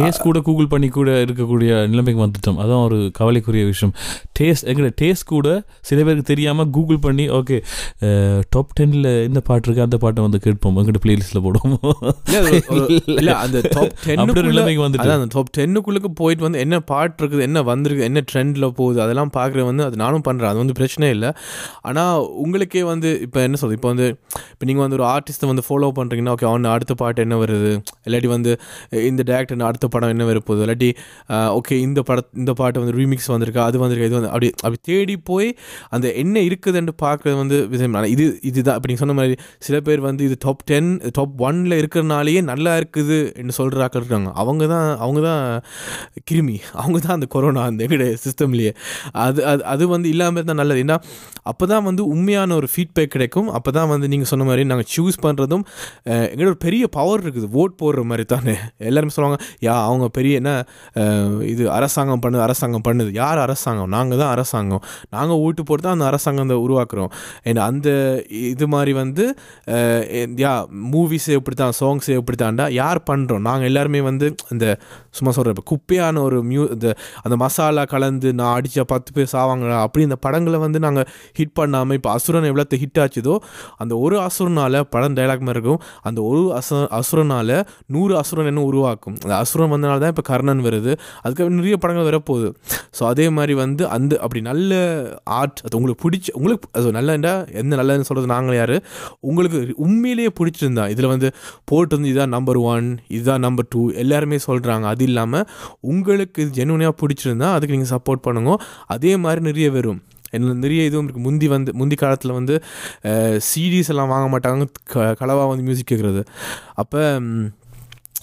டேஸ்ட் 0.00 0.26
கூட 0.28 0.40
கூகுள் 0.48 0.70
பண்ணி 0.74 0.90
கூட 0.98 1.10
இருக்கக்கூடிய 1.26 1.70
நிலைமைக்கு 1.92 2.22
வந்துட்டோம். 2.24 2.60
அதான் 2.64 2.84
ஒரு 2.88 2.98
கவலைக்குரிய 3.20 3.64
விஷயம். 3.72 3.94
டேஸ்ட் 4.40 4.66
எங்களோட 4.70 4.92
டேஸ்ட் 5.02 5.28
கூட 5.34 5.48
சில 5.90 5.98
பேருக்கு 6.06 6.30
தெரியாமல் 6.32 6.70
கூகுள் 6.76 7.02
பண்ணி 7.06 7.26
ஓகே 7.40 7.58
டாப் 8.54 8.72
டென்னில் 8.78 9.10
இந்த 9.28 9.40
பாட்டு 9.48 9.66
இருக்கு 9.68 9.86
அந்த 9.88 9.98
பாட்டை 10.04 10.22
வந்து 10.28 10.40
கேட்போம். 10.46 10.76
எங்கிட்ட 10.80 11.02
பிளேலிஸ்ட்டில் 11.06 11.44
போடுவோம். 11.46 11.78
இல்லை 13.20 13.32
அந்த 13.44 13.58
டாப் 13.74 13.94
டென்னுக்குள்ள 14.06 14.48
நிலைமைக்கு 14.52 14.82
வந்துட்டு 14.84 15.12
அந்த 15.16 15.28
டாப் 15.34 15.52
டென்னுக்குள்ளுக்கு 15.56 16.10
போயிட்டு 16.20 16.44
வந்து 16.46 16.60
என்ன 16.64 16.76
பாட்டு 16.90 17.20
இருக்குது 17.22 17.44
என்ன 17.48 17.58
வந்திருக்கு 17.70 18.06
என்ன 18.10 18.20
ட்ரெண்டில் 18.30 18.66
போகுது 18.78 18.98
அதெல்லாம் 19.04 19.32
பார்க்குறது 19.36 19.66
வந்து 19.70 19.84
அது 19.88 19.96
நானும் 20.02 20.24
பண்ணுறேன் 20.28 20.50
அது 20.52 20.60
வந்து 20.62 20.76
பிரச்சனை 20.78 21.01
இல்லை. 21.16 21.30
ஆனால் 21.88 22.16
உங்களுக்கே 22.44 22.82
வந்து 22.92 23.10
இப்போ 23.26 23.40
என்ன 23.46 23.56
சொல்றது 23.60 23.78
இப்போ 23.78 23.90
வந்து 23.92 24.06
இப்போ 24.52 24.66
நீங்கள் 24.68 24.84
வந்து 24.84 24.98
ஒரு 24.98 25.06
ஆர்டிஸ்ட்டை 25.14 25.48
வந்து 25.52 25.64
ஃபாலோ 25.68 25.90
பண்ணுறீங்கன்னா 25.98 26.34
ஓகே 26.36 26.46
அவன் 26.50 26.70
அடுத்த 26.74 26.94
பாட்டு 27.02 27.22
என்ன 27.26 27.38
வருது? 27.44 27.72
இல்லாட்டி 28.06 28.30
வந்து 28.34 28.52
இந்த 29.10 29.22
டேரக்டர் 29.30 29.66
அடுத்த 29.70 29.88
படம் 29.94 30.12
என்ன 30.14 30.26
வரப்போகுது? 30.30 30.62
இல்லாட்டி 30.66 30.90
ஓகே 31.58 31.74
இந்த 31.86 32.02
பட 32.10 32.20
இந்த 32.42 32.52
பாட்டு 32.60 32.82
வந்து 32.84 32.96
ரீமிக்ஸ் 33.00 33.30
வந்திருக்கா? 33.34 33.64
அது 33.70 33.82
வந்திருக்கா? 33.84 34.08
இது 34.10 34.18
வந்து 34.20 34.32
அப்படி 34.34 34.50
அப்படி 34.64 34.80
தேடி 34.90 35.16
போய் 35.30 35.48
அந்த 35.94 36.06
என்ன 36.22 36.36
இருக்குதுன்னு 36.48 36.94
பார்க்குறது 37.04 37.36
வந்து 37.42 37.58
விஷயம் 37.74 37.98
இது 38.14 38.24
இதுதான். 38.50 38.76
இப்போ 38.78 38.88
நீங்கள் 38.90 39.04
சொன்ன 39.04 39.16
மாதிரி 39.18 39.34
சில 39.66 39.76
பேர் 39.86 40.00
வந்து 40.08 40.22
இது 40.28 40.36
டாப் 40.46 40.62
டென் 40.70 40.90
டாப் 41.18 41.34
ஒன்ல 41.46 41.72
இருக்கிறனாலேயே 41.82 42.40
நல்லா 42.50 42.72
இருக்குது 42.80 43.18
என்று 43.40 43.54
சொல்கிற 43.58 43.84
ஆக்கள் 43.86 44.02
இருக்காங்க. 44.02 44.30
அவங்க 44.42 44.66
தான் 44.74 44.88
அவங்க 45.04 45.20
தான் 45.28 45.42
கிருமி. 46.30 46.56
அவங்க 46.82 46.98
தான் 47.06 47.16
அந்த 47.18 47.26
கொரோனா 47.34 47.62
அந்த 47.70 47.84
எங்களுடைய 47.86 48.16
சிஸ்டம்லேயே 48.24 48.72
அது 49.24 49.40
அது 49.52 49.62
அது 49.72 49.84
வந்து 49.94 50.08
இல்லாமல் 50.14 50.48
தான் 50.50 50.60
நல்லது. 50.62 50.80
என்ன 50.84 50.91
ஏன்னா 50.92 50.98
அப்போ 51.50 51.64
தான் 51.72 51.84
வந்து 51.88 52.02
உண்மையான 52.12 52.54
ஒரு 52.60 52.68
ஃபீட்பேக் 52.72 53.12
கிடைக்கும். 53.14 53.48
அப்போ 53.56 53.70
தான் 53.76 53.88
வந்து 53.92 54.06
நீங்கள் 54.12 54.30
சொன்ன 54.30 54.44
மாதிரி 54.48 54.62
நாங்கள் 54.72 54.88
சூஸ் 54.94 55.16
பண்ணுறதும் 55.24 55.64
எங்களோட 56.32 56.50
ஒரு 56.52 56.60
பெரிய 56.66 56.84
பவர் 56.96 57.22
இருக்குது. 57.24 57.48
ஓட் 57.60 57.74
போடுற 57.80 58.02
மாதிரி 58.10 58.24
தானே. 58.32 58.54
எல்லாருமே 58.88 59.12
சொல்லுவாங்க 59.16 59.38
யா 59.66 59.74
அவங்க 59.88 60.06
பெரிய 60.18 60.40
என்ன 60.40 60.52
இது 61.52 61.62
அரசாங்கம் 61.78 62.22
பண்ணுது 62.24 62.42
அரசாங்கம் 62.46 62.84
பண்ணுது. 62.88 63.10
யார் 63.22 63.40
அரசாங்கம்? 63.46 63.90
நாங்கள் 63.96 64.20
தான் 64.22 64.32
அரசாங்கம். 64.36 64.82
நாங்கள் 65.16 65.40
ஓட்டு 65.46 65.64
போட்டு 65.68 65.84
தான் 65.86 65.96
அந்த 65.98 66.06
அரசாங்கத்தை 66.12 66.58
உருவாக்குறோம். 66.66 67.10
ஏன்னா 67.50 67.64
அந்த 67.72 67.88
இது 68.52 68.68
மாதிரி 68.74 68.94
வந்து 69.02 69.26
யா 70.44 70.54
மூவிஸே 70.94 71.34
இப்படி 71.40 71.58
தான் 71.62 71.76
சாங்ஸே 71.80 72.16
இப்படி 72.22 72.38
தான்டா 72.44 72.66
யார் 72.82 73.00
பண்ணுறோம் 73.10 73.44
நாங்கள் 73.48 73.70
எல்லாருமே 73.72 74.02
வந்து 74.10 74.28
இந்த 74.54 74.66
சும்மா 75.14 75.32
சொல்கிறேன் 75.36 75.56
இப்போ 75.56 75.66
குப்பையான 75.72 76.22
ஒரு 76.26 76.38
மியூ 76.50 76.62
இந்த 76.74 76.88
அந்த 77.24 77.36
மசாலா 77.44 77.84
கலந்து 77.94 78.28
நான் 78.38 78.54
அடித்த 78.58 78.86
பத்து 78.92 79.10
பேர் 79.16 79.30
சாவாங்களா 79.34 79.78
அப்படி 79.86 80.02
இந்த 80.08 80.18
படங்களை 80.26 80.58
வந்து 80.66 80.78
நாங்கள் 80.86 81.06
ஹிட் 81.38 81.54
பண்ணாமல் 81.58 81.96
இப்போ 81.98 82.10
அசுரன் 82.16 82.48
எவ்வளோத்த 82.50 82.78
ஹிட் 82.82 83.00
ஆச்சுதோ 83.04 83.34
அந்த 83.82 83.92
ஒரு 84.04 84.16
அசுரனால் 84.26 84.78
படம் 84.94 85.16
டைலாக் 85.18 85.44
மாதிரி 85.46 85.58
இருக்கும். 85.58 85.80
அந்த 86.08 86.18
ஒரு 86.30 86.42
அசு 86.58 86.76
அசுரனால் 86.98 87.54
நூறு 87.94 88.12
அசுரன் 88.20 88.48
என்ன 88.50 88.64
உருவாக்கும்? 88.70 89.16
அந்த 89.24 89.34
அசுரன் 89.42 89.72
வந்தனால 89.74 90.00
தான் 90.04 90.12
இப்போ 90.14 90.24
கர்ணன் 90.30 90.62
வருது. 90.66 90.92
அதுக்கப்புறம் 91.22 91.58
நிறைய 91.60 91.76
படங்கள் 91.84 92.08
வரப்போகுது. 92.10 92.48
ஸோ 92.98 93.02
அதே 93.10 93.26
மாதிரி 93.36 93.54
வந்து 93.62 93.82
அந்த 93.96 94.12
அப்படி 94.24 94.40
நல்ல 94.50 94.72
ஆர்ட் 95.40 95.60
அது 95.64 95.76
உங்களுக்கு 95.78 96.02
பிடிச்ச 96.06 96.28
உங்களுக்கு 96.40 96.68
அது 96.78 96.92
நல்லண்டா 96.98 97.32
எந்த 97.62 97.72
நல்லதுன்னு 97.80 98.08
சொல்கிறது 98.10 98.32
நாங்கள் 98.34 98.58
யார்? 98.60 98.76
உங்களுக்கு 99.30 99.58
உண்மையிலேயே 99.86 100.32
பிடிச்சிருந்தா 100.40 100.86
இதில் 100.94 101.12
வந்து 101.14 101.28
போட்டு 101.70 101.96
வந்து 101.96 102.10
இதுதான் 102.12 102.34
நம்பர் 102.36 102.60
ஒன் 102.72 102.88
இதுதான் 103.16 103.44
நம்பர் 103.46 103.70
டூ 103.74 103.82
எல்லாருமே 104.02 104.38
சொல்கிறாங்க 104.48 104.86
அது 104.92 105.01
இல்லாமல் 105.10 105.46
உங்களுக்கு 105.92 106.42
இது 106.44 106.50
ஜெனுவனாக 106.60 106.94
பிடிச்சிருந்தா 107.02 107.48
அதுக்கு 107.56 107.76
நீங்கள் 107.76 107.92
சப்போர்ட் 107.94 108.24
பண்ணுங்க. 108.26 108.52
அதே 108.94 109.12
மாதிரி 109.24 109.42
நிறைய 109.50 109.68
வரும். 109.76 110.00
என்ன 110.36 110.52
நிறைய 110.64 110.82
இதுவும் 110.88 111.06
இருக்குது 111.06 111.24
முந்தி 111.28 111.46
வந்து 111.54 111.70
முந்தி 111.80 111.96
காலத்தில் 112.02 112.36
வந்து 112.36 112.54
சீடிஸ் 113.48 113.90
எல்லாம் 113.94 114.12
வாங்க 114.12 114.26
மாட்டாங்க. 114.34 114.66
க 114.92 115.02
களவாக 115.20 115.48
வந்து 115.50 115.66
மியூசிக் 115.66 115.90
கேட்குறது 115.90 116.22
அப்போ 116.82 117.02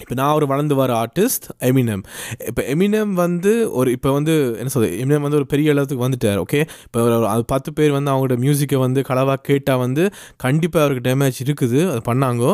இப்போ 0.02 0.14
நான் 0.20 0.34
ஒரு 0.38 0.46
வளர்ந்து 0.52 0.74
வர 0.80 0.90
ஆர்டிஸ்ட் 1.02 1.46
எமினம் 1.68 2.02
இப்போ 2.50 2.62
எமினம் 2.72 3.12
வந்து 3.22 3.52
ஒரு 3.80 3.88
இப்போ 3.96 4.10
வந்து 4.18 4.34
என்ன 4.60 4.70
சொல்றது? 4.74 4.92
எமினம் 5.02 5.24
வந்து 5.26 5.38
ஒரு 5.40 5.46
பெரிய 5.52 5.74
அளவுக்கு 5.74 5.98
வந்துட்டார் 6.04 6.40
ஓகே 6.44 6.60
இப்போ 6.86 6.98
ஒரு 7.18 7.26
அது 7.32 7.42
பத்து 7.54 7.70
பேர் 7.78 7.92
வந்து 7.96 8.10
அவங்களோட 8.12 8.36
மியூசிக்கை 8.44 8.78
வந்து 8.84 9.02
களவாக 9.10 9.40
கேட்டால் 9.48 9.80
வந்து 9.84 10.04
கண்டிப்பாக 10.44 10.84
அவருக்கு 10.84 11.04
டேமேஜ் 11.08 11.40
இருக்குது 11.46 11.80
அது 11.92 12.00
பண்ணாங்கோ. 12.10 12.52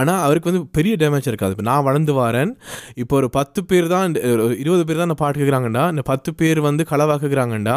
ஆனால் 0.00 0.20
அவருக்கு 0.26 0.50
வந்து 0.50 0.62
பெரிய 0.78 0.94
டேமேஜ் 1.02 1.28
இருக்காது. 1.32 1.52
இப்போ 1.56 1.66
நான் 1.70 1.84
வளர்ந்து 1.88 2.14
வரேன் 2.22 2.52
இப்போ 3.02 3.16
ஒரு 3.20 3.30
பத்து 3.38 3.60
பேர் 3.70 3.88
தான் 3.94 4.16
ஒரு 4.46 4.54
இருபது 4.64 4.84
பேர் 4.88 5.00
தான் 5.02 5.10
நான் 5.12 5.22
பாட்டு 5.24 5.40
கேட்குறாங்கண்டா 5.42 5.84
இந்த 5.94 6.04
பத்து 6.12 6.30
பேர் 6.40 6.60
வந்து 6.68 6.84
களவாக 6.92 7.18
கேட்குறாங்கண்டா 7.24 7.76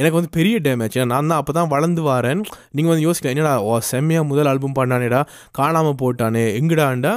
எனக்கு 0.00 0.16
வந்து 0.18 0.32
பெரிய 0.38 0.56
டேமேஜ் 0.66 0.96
ஏன்னா 0.98 1.10
நான் 1.14 1.30
தான் 1.32 1.40
அப்போ 1.42 1.52
தான் 1.58 1.72
வளர்ந்து 1.74 2.02
வரேன். 2.12 2.42
நீங்கள் 2.76 2.92
வந்து 2.92 3.06
யோசிக்கலாம் 3.06 3.34
என்னடா 3.36 3.54
ஓ 3.68 3.78
செம்மையாக 3.92 4.30
முதல் 4.30 4.50
ஆல்பம் 4.52 4.78
பண்ணானேடா 4.78 5.20
காணாமல் 5.58 5.98
போட்டானே 6.02 6.44
எங்கடாண்டா? 6.60 7.14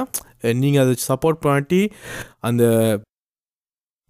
நீங்கள் 0.62 0.82
அதை 0.84 0.94
சப்போர்ட் 1.10 1.40
பண்ணாட்டி 1.44 1.80
அந்த 2.48 2.64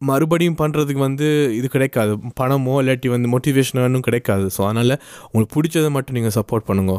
மறுபடியும் 0.08 0.58
பண்ணுறதுக்கு 0.60 1.02
வந்து 1.08 1.26
இது 1.58 1.68
கிடைக்காது. 1.74 2.12
பணமோ 2.40 2.74
இல்லாட்டி 2.82 3.08
வந்து 3.14 3.30
மோட்டிவேஷனும் 3.34 4.06
கிடைக்காது. 4.08 4.46
ஸோ 4.56 4.60
அதனால் 4.68 4.94
உங்களுக்கு 5.30 5.54
பிடிச்சதை 5.56 5.90
மட்டும் 5.96 6.16
நீங்கள் 6.18 6.36
சப்போர்ட் 6.38 6.68
பண்ணுங்க. 6.70 6.94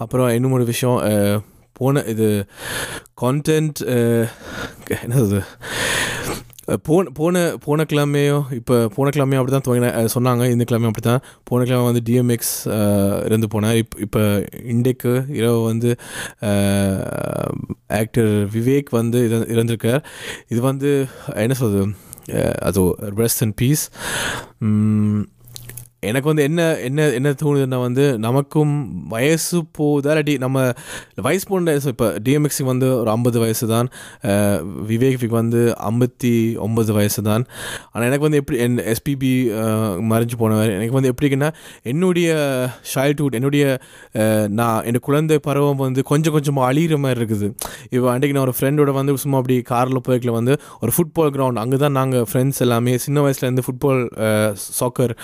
அப்புறம் 0.00 0.28
இன்னும் 0.36 0.54
ஒரு 0.56 0.64
விஷயம் 0.72 0.98
போன 1.78 2.02
இது 2.12 2.26
கான்டென்ட் 3.22 3.78
என்ன 5.04 5.14
சொல்றது 5.22 5.42
போன 6.86 7.10
போன 7.18 7.42
போன 7.64 7.84
கிழமையோ 7.90 8.38
இப்போ 8.58 8.76
போன 8.94 9.10
கிழமையும் 9.16 9.40
அப்படி 9.40 9.52
தான் 9.54 9.66
துவங்கின 9.66 9.90
சொன்னாங்க. 10.14 10.44
இந்த 10.54 10.64
கிழமையும் 10.68 10.92
அப்படி 10.92 11.06
தான் 11.06 11.22
போன 11.48 11.64
கிழமை 11.64 11.84
வந்து 11.90 12.02
டிஎம்எக்ஸ் 12.08 12.54
இருந்து 13.28 13.48
போனேன் 13.54 13.76
இப்போ 13.82 13.98
இப்போ 14.06 14.22
இன்றைக்கு 14.74 15.12
இரவு 15.38 15.60
வந்து 15.70 15.92
ஆக்டர் 18.00 18.32
விவேக் 18.56 18.90
வந்து 19.00 19.20
இற 19.28 19.38
இறந்திருக்கார். 19.54 20.02
இது 20.48 20.60
வந்து 20.70 20.90
என்ன 21.44 21.56
சொல்கிறது 21.62 21.86
அது 22.68 22.82
ரெஸ்ட் 23.22 23.42
அண்ட் 23.46 23.56
பீஸ் 23.62 23.84
எனக்கு 26.02 26.28
வந்து 26.28 26.42
என்ன 26.42 26.78
என்ன 26.78 27.08
என்ன 27.08 27.30
தோணுதுன்னா 27.30 27.80
வந்து 27.80 28.18
நமக்கும் 28.18 29.04
வயசு 29.08 29.64
போதா 29.78 30.10
இல்லாட்டி 30.10 30.38
நம்ம 30.38 30.72
வயசு 31.16 31.46
போன 31.46 31.74
இப்போ 31.76 32.18
டிஎம்எக்ஸுக்கு 32.18 32.64
வந்து 32.64 32.96
ஒரு 33.00 33.10
ஐம்பது 33.10 33.38
வயசு 33.38 33.66
தான் 33.66 33.88
விவேக்கு 34.86 35.26
வந்து 35.26 35.74
ஐம்பத்தி 35.74 36.56
ஒம்பது 36.56 36.92
வயசு 36.92 37.22
தான் 37.22 37.44
ஆனால் 37.92 38.06
எனக்கு 38.06 38.20
வந்து 38.20 38.36
எப்படி 38.36 38.58
என் 38.58 38.76
எஸ்பிபி 38.76 39.48
மறைஞ்சு 40.00 40.36
போனவர் 40.36 40.70
எனக்கு 40.70 40.92
வந்து 40.92 41.12
எப்படின்னா 41.12 41.52
என்னுடைய 41.82 42.28
சைல்ட்ஹுட் 42.94 43.34
என்னுடைய 43.34 43.78
நான் 44.48 44.82
என் 44.84 45.00
குழந்தை 45.00 45.38
பருவம் 45.38 45.76
வந்து 45.76 46.02
கொஞ்சம் 46.02 46.32
கொஞ்சமாக 46.32 46.72
அழிகிற 46.72 46.98
மாதிரி 46.98 47.20
இருக்குது. 47.20 47.54
இப்போ 47.90 48.12
அன்றைக்கு 48.12 48.36
நான் 48.36 48.46
ஒரு 48.48 48.54
ஃப்ரெண்டோட 48.58 48.92
வந்து 48.92 49.16
சும்மா 49.16 49.38
அப்படி 49.38 49.62
காரில் 49.62 50.04
போய்க்கல 50.08 50.30
வந்து 50.30 50.60
ஒரு 50.80 50.92
ஃபுட்பால் 50.96 51.30
கிரவுண்ட் 51.30 51.56
அங்கே 51.56 51.76
தான் 51.76 51.92
நாங்கள் 51.92 52.26
ஃப்ரெண்ட்ஸ் 52.32 52.60
எல்லாமே 52.60 52.96
சின்ன 52.96 53.20
வயசுலேருந்து 53.20 53.64
ஃபுட்பால் 53.66 54.08
சாக்கர் 54.78 55.14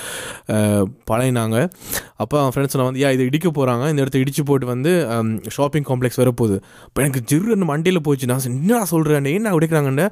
பழையினாங்க 1.10 1.56
அப்போ 2.22 2.36
அவன் 2.40 2.52
ஃப்ரெண்ட்ஸ் 2.54 2.76
நான் 2.78 2.88
வந்து 2.88 3.02
ஏன் 3.06 3.14
இதை 3.16 3.24
இடிக்க 3.30 3.48
போகிறாங்க 3.58 3.84
இந்த 3.92 4.02
இடத்த 4.04 4.18
இடிச்சு 4.24 4.42
போட்டு 4.48 4.66
வந்து 4.72 4.92
ஷாப்பிங் 5.56 5.86
காம்ப்ளெக்ஸ் 5.90 6.20
வரப்போகுது 6.22 6.56
இப்போ 6.88 7.00
எனக்கு 7.04 7.22
ஜிருன்னு 7.30 7.68
மண்டையில் 7.72 8.02
போச்சு. 8.06 8.28
நான் 8.32 8.46
என்ன 8.50 8.84
சொல்கிறேன் 8.92 9.28
என்ன 9.38 9.52
உடைக்கிறாங்கன்னு? 9.58 10.06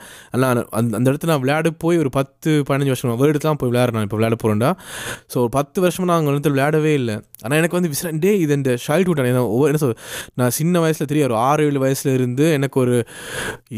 நான் 0.44 0.60
அந்த 0.80 0.92
அந்த 0.98 1.06
இடத்துல 1.10 1.30
நான் 1.32 1.42
விளையாட 1.44 1.70
போய் 1.84 2.00
ஒரு 2.02 2.10
பத்து 2.18 2.50
பதினஞ்சு 2.68 2.92
வருஷம் 2.94 3.20
வேர்டு 3.22 3.44
தான் 3.46 3.58
போய் 3.62 3.70
விளையாடுறேன் 3.72 4.06
இப்போ 4.08 4.18
விளையாட 4.18 4.38
போகிறேன்டா 4.42 4.70
ஸோ 5.32 5.36
ஒரு 5.44 5.52
பத்து 5.58 5.78
வருஷமாக 5.84 6.08
நான் 6.10 6.20
அங்கே 6.20 6.32
வந்து 6.38 6.52
விளையாடவே 6.54 6.94
இல்லை. 7.00 7.16
ஆனால் 7.44 7.58
எனக்கு 7.60 7.76
வந்து 7.78 7.90
விசிற 7.92 8.08
டே 8.24 8.32
இது 8.44 8.52
இந்த 8.60 8.72
சைல்ட்ஹுட் 8.86 9.20
ஒவ்வொரு 9.42 9.68
என்ன 9.70 9.80
சொல் 9.82 9.94
நான் 10.40 10.54
சின்ன 10.58 10.80
வயசில் 10.84 11.08
தெரியும் 11.10 11.28
ஒரு 11.28 11.36
ஆறு 11.48 11.62
ஏழு 11.68 11.78
வயசுல 11.84 12.12
இருந்து 12.18 12.44
எனக்கு 12.56 12.76
ஒரு 12.84 12.96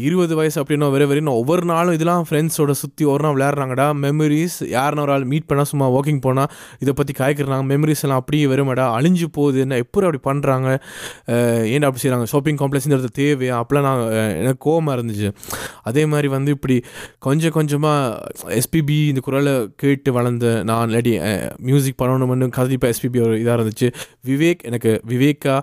இருபது 0.07 0.33
வயசு 0.39 0.57
அப்படின்னா 0.61 0.89
வேறு 0.95 1.07
வரையும் 1.11 1.31
ஒவ்வொரு 1.41 1.65
நாளும் 1.71 1.95
இதெல்லாம் 1.97 2.25
ஃப்ரெண்ட்ஸோட 2.29 2.73
சுற்றி 2.81 3.03
ஒரு 3.13 3.23
நாள் 3.25 3.35
விளையாடுறாங்கடா. 3.37 3.87
மெமரிஸ் 4.05 4.57
யாருன்னு 4.75 5.03
ஒரு 5.05 5.13
ஆள் 5.15 5.27
மீட் 5.33 5.47
பண்ணால் 5.49 5.69
சும்மா 5.71 5.87
வாக்கிங் 5.95 6.21
போனால் 6.27 6.49
இதை 6.83 6.93
பற்றி 6.99 7.13
காய்க்கிறாங்க 7.21 7.65
மெமரிஸ் 7.73 8.03
எல்லாம் 8.05 8.21
அப்படியே 8.21 8.45
வருமாடா 8.53 8.85
அழிஞ்சு 8.97 9.27
போகுது 9.37 9.59
என்ன 9.65 9.77
எப்படி 9.83 10.07
அப்படி 10.07 10.21
பண்ணுறாங்க 10.29 10.69
ஏன் 11.73 11.87
அப்படி 11.87 12.01
செய்கிறாங்க 12.03 12.27
ஷாப்பிங் 12.33 12.59
காம்ப்ளெக்ஸுங்கிறது 12.61 13.11
தேவையா? 13.21 13.55
அப்போலாம் 13.61 13.87
நான் 13.87 14.03
எனக்கு 14.41 14.61
கோவமாக 14.67 14.95
இருந்துச்சு. 14.97 15.29
அதே 15.89 16.05
மாதிரி 16.05 16.27
வந்து 16.35 16.51
இப்படி 16.57 16.77
கொஞ்சம் 17.27 17.55
கொஞ்சமாக 17.57 18.59
எஸ்பிபி 18.59 18.97
இந்த 19.11 19.21
குரலை 19.27 19.53
கேட்டு 19.83 20.11
வளர்ந்து 20.17 20.51
நான் 20.67 20.79
ஆல்ரெடி 20.83 21.13
மியூசிக் 21.69 21.99
பண்ணணும்னு 22.01 22.49
கண்டிப்பாக 22.59 22.93
எஸ்பிபி 22.93 23.21
ஒரு 23.25 23.35
இதாக 23.43 23.57
இருந்துச்சு. 23.59 23.89
விவேக் 24.29 24.61
எனக்கு 24.69 24.91
விவேக்கா 25.11 25.55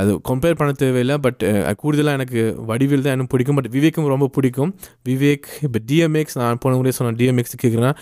அது 0.00 0.20
கம்பேர் 0.30 0.58
பண்ண 0.60 0.72
தேவையில்லை 0.84 1.18
பட் 1.26 1.42
கூடுதலாக 1.82 2.18
எனக்கு 2.18 2.40
வடிவில் 2.70 3.04
தான் 3.06 3.14
எனக்கு 3.16 3.32
பிடிக்கும். 3.34 3.56
பட் 3.58 3.70
விவேக்கும் 3.76 4.08
ரொம்ப 4.14 4.28
பிடிக்கும். 4.36 4.72
விவேக் 5.08 5.46
இப்போ 5.66 5.78
டிஎம்எக்ஸ் 5.90 6.36
நான் 6.40 6.60
போன 6.62 6.76
முறையே 6.78 6.94
சொன்னேன் 6.98 7.18
டிஎம்எக்ஸ் 7.20 7.56
கேட்குறேன் 7.62 7.94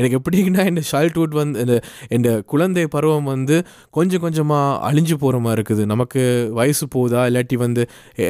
எனக்கு 0.00 0.16
எப்படின்னா 0.20 0.64
இந்த 0.70 0.82
சைல்ட்ஹுட் 0.92 1.34
வந்து 1.40 1.60
இந்த 1.64 1.76
இந்த 2.16 2.28
குழந்தை 2.52 2.84
பருவம் 2.94 3.30
வந்து 3.34 3.56
கொஞ்சம் 3.98 4.22
கொஞ்சமாக 4.24 4.78
அழிஞ்சு 4.88 5.16
போகிற 5.22 5.38
மாதிரி 5.46 5.58
இருக்குது. 5.60 5.84
நமக்கு 5.92 6.22
வயசு 6.60 6.84
போகுதா? 6.94 7.22
இல்லாட்டி 7.30 7.58
வந்து 7.64 7.82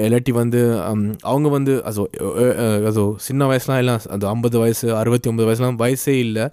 இல்லாட்டி 0.06 0.34
வந்து 0.40 0.60
அவங்க 1.32 1.48
வந்து 1.56 1.74
அதோ 1.90 2.04
அதோ 2.90 3.04
சின்ன 3.26 3.48
வயசுலாம் 3.52 3.80
எல்லாம் 3.84 4.00
அது 4.16 4.30
ஐம்பது 4.34 4.56
வயசு 4.64 4.86
அறுபத்தி 5.00 5.30
ஒம்பது 5.32 5.48
வயசுலாம் 5.50 5.80
வயசே 5.84 6.16
இல்லை. 6.26 6.46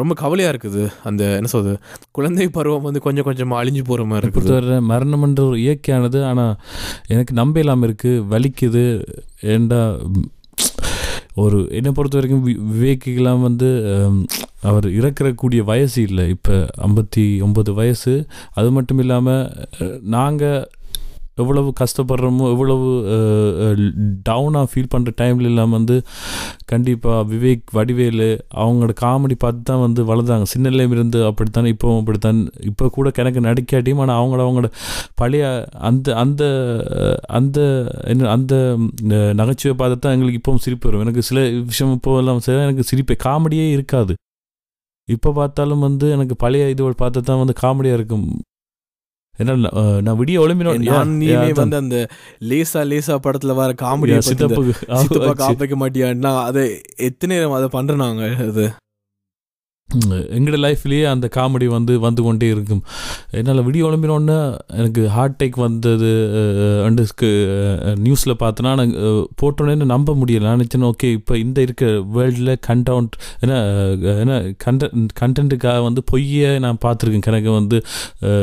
ரொம்ப 0.00 0.12
கவலையாக 0.22 0.52
இருக்குது. 0.54 0.84
அந்த 1.10 1.22
என்ன 1.40 1.50
சொல்றது 1.54 1.76
குழந்தை 2.18 2.48
பருவம் 2.58 2.86
வந்து 2.88 3.02
கொஞ்சம் 3.06 3.28
கொஞ்சமாக 3.28 3.62
அழிஞ்சு 3.62 3.84
போகிற 3.90 4.06
மாதிரி 4.12 4.26
இருக்குது. 4.26 4.80
மரணம்ன்ற 4.92 5.42
ஒரு 5.50 5.58
இயற்கையானது 5.66 6.20
ஆனால் 6.30 6.54
எனக்கு 7.14 7.34
நம்ப 7.40 7.56
இல்லாமல் 7.64 7.88
இருக்குது 7.88 8.24
வலிக்குது. 8.32 8.86
ஏண்டா 9.54 9.80
ஒரு 11.38 11.58
என்னை 11.70 11.90
பொறுத்த 11.92 12.18
வரைக்கும் 12.18 12.44
வி- 12.48 12.60
வந்து 13.40 13.70
அவர் 14.62 14.86
இறக்கிறக்கூடிய 14.90 15.60
வயசு 15.62 16.02
இல்லை. 16.02 16.28
இப்போ 16.28 16.54
ஐம்பத்தி 16.80 17.24
ஒம்பது 17.40 17.70
வயசு. 17.72 18.14
அது 18.54 18.70
மட்டும் 18.70 18.98
இல்லாமல் 18.98 19.50
நாங்கள் 20.08 20.58
எவ்வளவு 21.42 21.70
கஷ்டப்படுறோமோ 21.80 22.44
எவ்வளவு 22.54 22.88
டவுனாக 24.28 24.66
ஃபீல் 24.70 24.90
பண்ணுற 24.94 25.12
டைமில் 25.20 25.48
இல்லாமல் 25.50 25.76
வந்து 25.78 25.96
கண்டிப்பாக 26.72 27.20
விவேக் 27.32 27.64
வடிவேலு 27.78 28.30
அவங்களோட 28.62 28.94
காமெடி 29.02 29.36
பார்த்து 29.44 29.62
தான் 29.70 29.82
வந்து 29.86 30.00
வளர்ந்தாங்க. 30.10 30.46
சின்னலேயும் 30.54 30.94
இருந்து 30.96 31.20
அப்படித்தான் 31.30 31.70
இப்போவும் 31.74 32.00
அப்படித்தான். 32.02 32.40
இப்போ 32.70 32.90
கூட 32.98 33.12
எனக்கு 33.24 33.46
நடிக்காட்டியும் 33.48 34.02
ஆனால் 34.04 34.18
அவங்கள 34.20 34.40
அவங்களோட 34.46 34.70
பழைய 35.22 35.44
அந்த 35.88 36.14
அந்த 36.22 36.42
அந்த 37.38 37.58
என்ன 38.12 38.30
அந்த 38.36 38.54
நகைச்சுவை 39.40 39.74
பார்த்து 39.82 40.02
தான் 40.04 40.14
எங்களுக்கு 40.16 40.40
இப்போவும் 40.40 40.64
சிரிப்பு 40.66 40.88
வரும். 40.88 41.04
எனக்கு 41.06 41.22
சில 41.30 41.40
விஷயம் 41.70 41.94
இப்போ 41.98 42.12
எல்லாம் 42.22 42.42
சரி 42.46 42.62
எனக்கு 42.66 42.88
சிரிப்பே. 42.90 43.16
காமெடியே 43.26 43.66
இருக்காது. 43.76 44.14
இப்போ 45.08 45.30
பார்த்தாலும் 45.38 45.84
வந்து 45.86 46.06
எனக்கு 46.14 46.34
பழைய 46.42 46.64
இது 46.72 46.88
பார்த்து 47.02 47.20
தான் 47.28 47.40
வந்து 47.42 47.54
காமெடியாக 47.62 47.98
இருக்கும். 47.98 48.26
ஏன்னா 49.38 49.54
நான் 50.00 50.18
விடிய 50.18 50.38
ஒளிம்பினோம் 50.40 50.82
நீமே 51.14 51.50
வந்து 51.54 51.76
அந்த 51.76 51.98
லேசா 52.42 52.82
லேசா 52.84 53.16
படத்துல 53.26 53.54
வர 53.54 53.74
காமெடி 53.82 54.18
சித்தப்பா 54.28 55.32
காப்பிக்க 55.34 55.76
மாட்டியான்னா 55.76 56.32
அதை 56.44 56.64
எத்தனை 57.00 57.32
நேரம் 57.36 57.52
அதை 57.52 57.68
பண்றேன் 57.68 58.04
நாங்க 58.06 58.24
அது 58.46 58.66
எங்களோட 60.36 60.58
லைஃப்லேயே 60.64 61.04
அந்த 61.10 61.26
காமெடி 61.34 61.66
வந்து 61.74 61.92
வந்து 62.04 62.22
கொண்டே 62.26 62.48
இருக்கும். 62.54 62.82
என்னால் 63.38 63.62
விடிய 63.66 63.82
ஒளிம்பினோடனே 63.88 64.36
எனக்கு 64.80 65.02
ஹார்ட் 65.14 65.36
டேக் 65.40 65.56
வந்தது 65.64 66.10
அண்டுக்கு 66.86 67.28
நியூஸில் 68.06 68.34
பார்த்தோன்னா 68.42 68.72
நான் 68.80 68.92
போட்டோன்னே 69.42 69.86
நம்ப 69.94 70.14
முடியல. 70.22 70.46
நான் 70.46 70.60
நினச்சேன் 70.60 70.86
ஓகே 70.90 71.10
இப்போ 71.18 71.36
இந்த 71.44 71.58
இருக்க 71.66 71.86
வேர்ல்டில் 72.16 72.52
கண்டவுண்ட் 72.68 73.16
ஏன்னா 73.44 73.56
ஏன்னா 74.24 74.36
கண்ட 74.66 74.90
கண்டென்ட்டுக்காக 75.22 75.80
வந்து 75.88 76.02
பொய்யை 76.12 76.50
நான் 76.66 76.82
பார்த்துருக்கேன். 76.84 77.26
கணக்கு 77.28 77.50
வந்து 77.58 77.80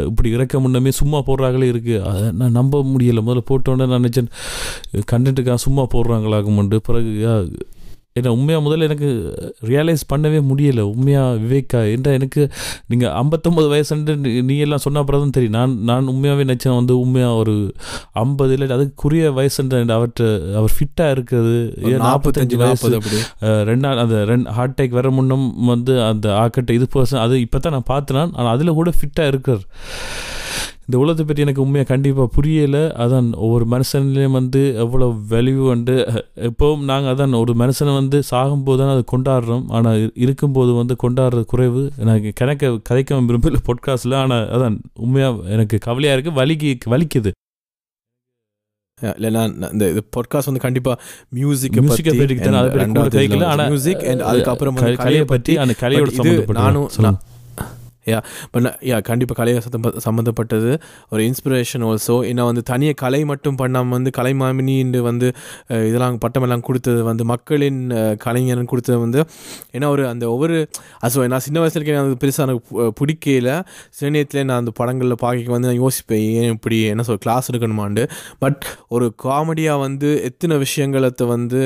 இப்படி 0.09 0.31
இறக்க 0.37 0.63
முன்னமே 0.65 0.93
சும்மா 1.01 1.21
போடுறாங்களே 1.29 1.69
இருக்குது 1.75 2.01
அதை 2.11 2.25
நான் 2.41 2.57
நம்ப 2.59 2.83
முடியலை. 2.95 3.23
முதல்ல 3.27 3.45
போட்டோன்னே 3.51 3.89
நான் 3.93 3.97
நினச்சேன் 4.01 4.31
கண்டென்ட்டுக்காக 5.13 5.59
சும்மா 5.67 5.85
போடுறாங்களாகுமெண்டு 5.95 6.79
பிறகு 6.89 7.13
ஏன்னா 8.15 8.27
உண்மையாக 8.29 8.65
முதல்ல 8.65 8.81
எனக்கு 8.81 9.07
ரியலைஸ் 9.61 10.03
பண்ணவே 10.13 10.37
முடியலை. 10.41 10.79
உண்மையாக 10.91 11.37
விவேக்கா 11.37 11.91
என்ற 11.91 12.11
எனக்கு 12.11 12.41
நீங்கள் 12.87 13.11
ஐம்பத்தொம்பது 13.13 13.67
வயசுன்ட்டு 13.71 14.13
நீ- 14.41 14.57
எல்லாம் 14.57 14.79
சொன்ன 14.79 14.99
அப்புறம் 14.99 15.21
தான் 15.21 15.29
தெரியும். 15.29 15.53
நான் 15.53 15.79
நான் 15.81 16.07
உண்மையாகவே 16.07 16.43
நினச்சேன் 16.43 16.75
வந்து 16.75 16.99
உண்மையாக 16.99 17.33
ஒரு 17.33 17.55
ஐம்பது 18.13 18.53
இல்லை 18.53 18.77
அதுக்குரிய 18.77 19.33
வயசுன்ற 19.33 19.97
அவர்கிட்ட 19.97 20.23
அவர் 20.55 20.71
ஃபிட்டாக 20.77 21.15
இருக்குது 21.15 21.55
ஏன் 21.83 21.99
நாற்பத்தஞ்சு 22.05 22.57
வயசு. 22.63 22.87
ரெண்டா 23.65 23.97
அந்த 23.97 24.23
ரெண்டு 24.25 24.49
ஹார்ட் 24.49 24.73
அட்டாக் 24.75 24.89
வர 24.89 25.11
முன்னம் 25.11 25.65
வந்து 25.65 26.03
அந்த 26.03 26.29
ஆக்கட்டை 26.35 26.71
இது 26.71 26.87
பர்சன் 26.93 27.19
அது 27.19 27.41
இப்போ 27.41 27.59
தான் 27.59 27.71
நான் 27.71 27.83
பார்த்தேன் 27.85 28.31
ஆனால் 28.33 28.53
அதில் 28.55 28.71
கூட 28.71 28.91
ஃபிட்டாக 28.97 29.27
இருக்கார். 29.27 29.61
இந்த 30.87 30.95
உலகத்தை 31.01 31.23
பற்றி 31.25 31.43
எனக்கு 31.45 31.63
உண்மையாக 31.63 31.87
கண்டிப்பாக 31.91 32.29
புரியலை. 32.35 32.81
அதான் 33.03 33.27
ஒவ்வொரு 33.45 33.65
மனுஷன்லேயும் 33.73 34.35
வந்து 34.39 34.61
எவ்வளோ 34.83 35.07
வேல்யூ 35.31 35.63
வந்து 35.71 35.95
எப்போவும் 36.49 36.83
நாங்கள் 36.91 37.11
அதான் 37.13 37.39
ஒரு 37.43 37.53
மனுஷனை 37.61 37.93
வந்து 37.99 38.17
சாகும்போது 38.31 38.79
தான் 38.81 38.93
அதை 38.95 39.05
கொண்டாடுறோம். 39.13 39.65
ஆனால் 39.77 40.03
இருக்கும்போது 40.25 40.73
வந்து 40.81 40.97
கொண்டாடுறது 41.05 41.45
குறைவு. 41.53 41.83
எனக்கு 42.03 42.31
கணக்க 42.41 42.73
கதைக்க 42.89 43.21
விரும்பல 43.31 43.63
பொட்காஸ்டில் 43.69 44.19
ஆனால் 44.23 44.45
அதான் 44.57 44.77
உண்மையாக 45.05 45.49
எனக்கு 45.55 45.79
கவலையாக 45.87 46.17
இருக்குது 46.17 46.39
வலிக்கு 46.41 46.93
வலிக்குது. 46.95 47.31
இந்த 49.73 49.85
இது 49.91 50.01
பாட்காஸ்ட் 50.15 50.49
வந்து 50.49 50.65
கண்டிப்பா 50.65 50.91
மியூசிக் 51.37 51.73
மியூசிக்கை 51.77 52.13
பற்றி 52.19 52.35
அதை 52.59 52.69
பற்றி 52.97 53.39
ஆனால் 53.53 53.69
மியூசிக் 53.71 54.05
அண்ட் 54.11 54.23
அதுக்கப்புறம் 54.29 54.77
கலையை 55.05 55.25
பற்றி 55.33 55.55
அந்த 55.63 55.73
கலையோட 55.81 56.11
நானும் 56.59 57.17
யா 58.05 58.17
பட் 58.51 58.67
யா 58.85 58.97
கண்டிப்பாக 59.05 59.37
கலையை 59.37 59.59
சம்மந்த- 59.65 60.01
சம்மந்தப்பட்டது 60.03 60.71
ஒரு 61.11 61.21
இன்ஸ்பிரேஷன் 61.27 61.85
ஆல்சோ 61.87 62.15
ஏன்னா 62.27 62.43
வந்து 62.47 62.63
தனியாக 62.67 62.97
கலை 62.99 63.21
மட்டும் 63.29 63.57
பண்ணாமல் 63.57 63.95
வந்து 63.95 64.11
கலைமாமினின்னு 64.17 64.73
வந்து 65.05 65.27
இதெல்லாம் 65.83 66.17
பட்டமெல்லாம் 66.23 66.65
கொடுத்தது 66.65 66.81
வந்து 67.07 67.23
மக்களின் 67.31 67.79
அஹ், 67.97 68.15
கலைஞர்னு 68.23 68.43
கொடுத்தது 68.71 68.99
வந்து 69.01 69.21
ஏன்னா 69.75 69.89
ஒரு 69.91 70.05
அந்த 70.09 70.25
ஒவ்வொரு 70.31 70.57
அசோ 71.03 71.25
நான் 71.27 71.45
சின்ன 71.45 71.59
வயசுல 71.61 71.79
இருக்கேன் 71.79 72.01
அது 72.03 72.19
பெருசாக 72.21 72.47
எனக்கு 72.47 72.61
பிடிக்கல 72.99 73.49
சில 73.95 74.09
நேரத்தில் 74.11 74.45
நான் 74.45 74.61
அந்த 74.61 74.73
படங்களில் 74.77 74.93
பார்க்க 75.21 75.55
வந்து 75.55 75.69
நான் 75.69 75.81
யோசிப்பேன் 75.81 76.03
ஏன் 76.37 76.53
இப்படி 76.55 76.77
என்ன 76.89 77.05
சொல் 77.05 77.21
கிளாஸ் 77.21 77.49
எடுக்கணுமாண்டு 77.51 78.03
பட் 78.39 78.61
ஒரு 78.91 79.05
காமெடியாக 79.25 79.53
வந்து 79.81 80.09
எத்தனை 80.29 80.55
விஷயங்களத்தை 80.63 81.03
வந்து 81.31 81.61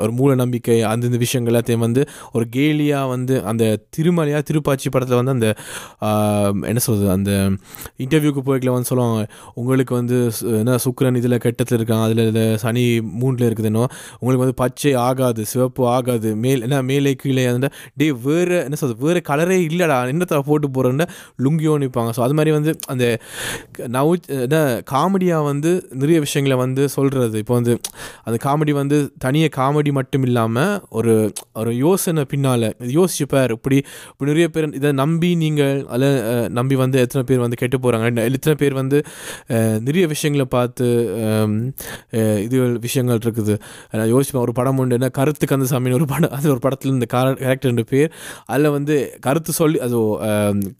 ஒரு 0.00 0.12
மூட 0.16 0.34
நம்பிக்கை 0.40 0.54
அந்தந்த 0.90 1.18
விஷயங்கள் 1.22 1.52
எல்லாத்தையும் 1.52 1.84
வந்து 1.84 2.02
ஒரு 2.34 2.46
கேலியாக 2.54 3.10
வந்து 3.10 3.34
அந்த 3.48 3.64
திருமலையாக 3.94 4.42
திருப்பாச்சி 4.48 4.90
படத்தில் 4.90 5.20
வந்து 5.20 5.36
அந்த 5.36 5.48
என்ன 6.66 6.80
சொல்கிறது 6.82 7.10
அந்த 7.14 7.32
இன்டர்வியூக்கு 8.02 8.42
போய்க்கில் 8.46 8.72
வந்து 8.72 8.88
சொல்லுவாங்க 8.88 9.20
உங்களுக்கு 9.54 9.94
வந்து 9.94 10.16
சு- 10.36 10.54
என்ன 10.58 10.78
சுக்கரன் 10.84 11.18
இதில் 11.20 11.36
கெட்டத்தில் 11.42 11.78
இருக்காங்க 11.78 12.04
அதில் 12.08 12.32
சனி 12.62 12.84
மூணில் 13.20 13.46
இருக்குதுன்னோ 13.46 13.84
உங்களுக்கு 14.18 14.44
வந்து 14.44 14.58
பச்சை 14.60 14.74
ஆகாது 15.04 15.44
சிவப்பு 15.50 15.82
ஆகாது 15.92 16.12
மேல் 16.42 16.62
என்ன 16.62 16.82
மேலே 16.86 17.12
கீழே 17.16 17.46
அந்த 17.50 17.70
டே 17.96 18.08
வேறு 18.24 18.58
என்ன 18.62 18.76
சொல்றது 18.76 19.06
வேறு 19.06 19.22
கலரே 19.26 19.58
இல்லைடா 19.68 19.98
என்னத்தை 20.10 20.40
போட்டு 20.46 20.68
போகிறேன்னு 20.70 21.06
லுங்கியோ 21.42 21.74
நிற்பாங்க 21.80 22.10
ஸோ 22.16 22.22
அது 22.22 22.34
மாதிரி 22.34 22.52
வந்து 22.54 22.72
அந்த 22.88 23.04
நவு 23.94 24.12
என்ன 24.38 24.58
காமெடியாக 24.90 25.46
வந்து 25.46 25.70
நிறைய 25.96 26.18
விஷயங்களை 26.22 26.56
வந்து 26.58 26.82
சொல்கிறது 26.94 27.14
இப்போ 27.38 27.54
வந்து 27.54 27.74
அந்த 28.24 28.36
காமெடி 28.42 28.72
வந்து 28.76 28.96
தனியாக 29.18 29.52
காமெடி 29.56 29.92
மட்டும் 29.96 30.24
இல்லாமல் 30.24 30.54
ஒரு 30.96 31.14
ஒரு 31.56 31.70
யோசனை 31.78 32.22
பின்னால் 32.26 32.66
யோசிச்சுப்பார். 32.96 33.24
இப்படி 33.56 33.76
இப்படி 34.10 34.28
நிறைய 34.30 34.46
பேர் 34.48 34.68
இதை 34.74 34.90
நம்பி 34.96 35.30
நீங்கள் 35.46 35.78
அதில் 35.94 36.18
நம்பி 36.58 36.78
வந்து 36.84 36.98
எத்தனை 37.04 37.22
பேர் 37.30 37.44
வந்து 37.44 37.60
கெட்டு 37.62 37.78
போகிறாங்க 37.84 38.24
எத்தனை 38.30 38.54
பேர் 38.62 38.74
வந்து 38.80 38.98
நிறைய 39.88 40.04
விஷயங்களை 40.14 40.46
பார்த்து 40.56 40.86
இது 42.46 42.56
விஷயங்கள் 42.86 43.22
இருக்குது. 43.24 43.54
நான் 44.00 44.10
யோசிப்பேன் 44.14 44.44
ஒரு 44.46 44.54
படம் 44.58 44.78
உண்டு 44.82 44.96
என்ன 44.98 45.08
கருத்து 45.18 45.46
கந்தசாமின்னு 45.52 45.98
ஒரு 46.00 46.06
படம் 46.12 46.34
அது 46.38 46.46
ஒரு 46.54 46.62
படத்தில் 46.66 46.94
இந்த 46.96 47.08
கேரக்டர் 47.14 47.70
ரெண்டு 47.70 47.84
பேர் 47.92 48.10
அதில் 48.52 48.74
வந்து 48.76 48.94
கருத்து 49.26 49.52
சொல்லி 49.60 49.78
அது 49.86 49.98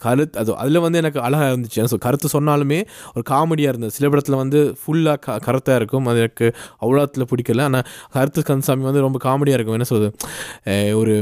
கருத்து 0.05 0.39
அது 0.43 0.51
அதில் 0.63 0.83
வந்து 0.87 1.01
எனக்கு 1.03 1.21
அழகாக 1.27 1.51
இருந்துச்சு. 1.53 1.83
ஸோ 1.93 1.99
கருத்து 2.07 2.29
சொன்னாலுமே 2.37 2.81
ஒரு 3.17 3.25
காமெடியாக 3.33 3.73
இருந்தது. 3.73 3.95
சில 3.99 4.09
படத்தில் 4.13 4.41
வந்து 4.43 4.61
ஃபுல்லாக 4.81 5.19
க 5.27 5.39
கருத்தாக 5.49 5.81
இருக்கும். 5.81 6.07
அது 6.13 6.21
எனக்கு 6.25 6.49
அவ்வளோத்தில் 6.85 7.29
பிடிக்கல. 7.33 7.67
ஆனால் 7.71 7.87
கருத்து 8.17 8.49
கந்தசாமி 8.51 8.87
வந்து 8.91 9.05
ரொம்ப 9.07 9.21
காமெடியாக 9.29 9.59
இருக்கும். 9.59 9.79
என்ன 9.79 9.89
சொல்கிறது 9.93 10.95
ஒரு 11.03 11.15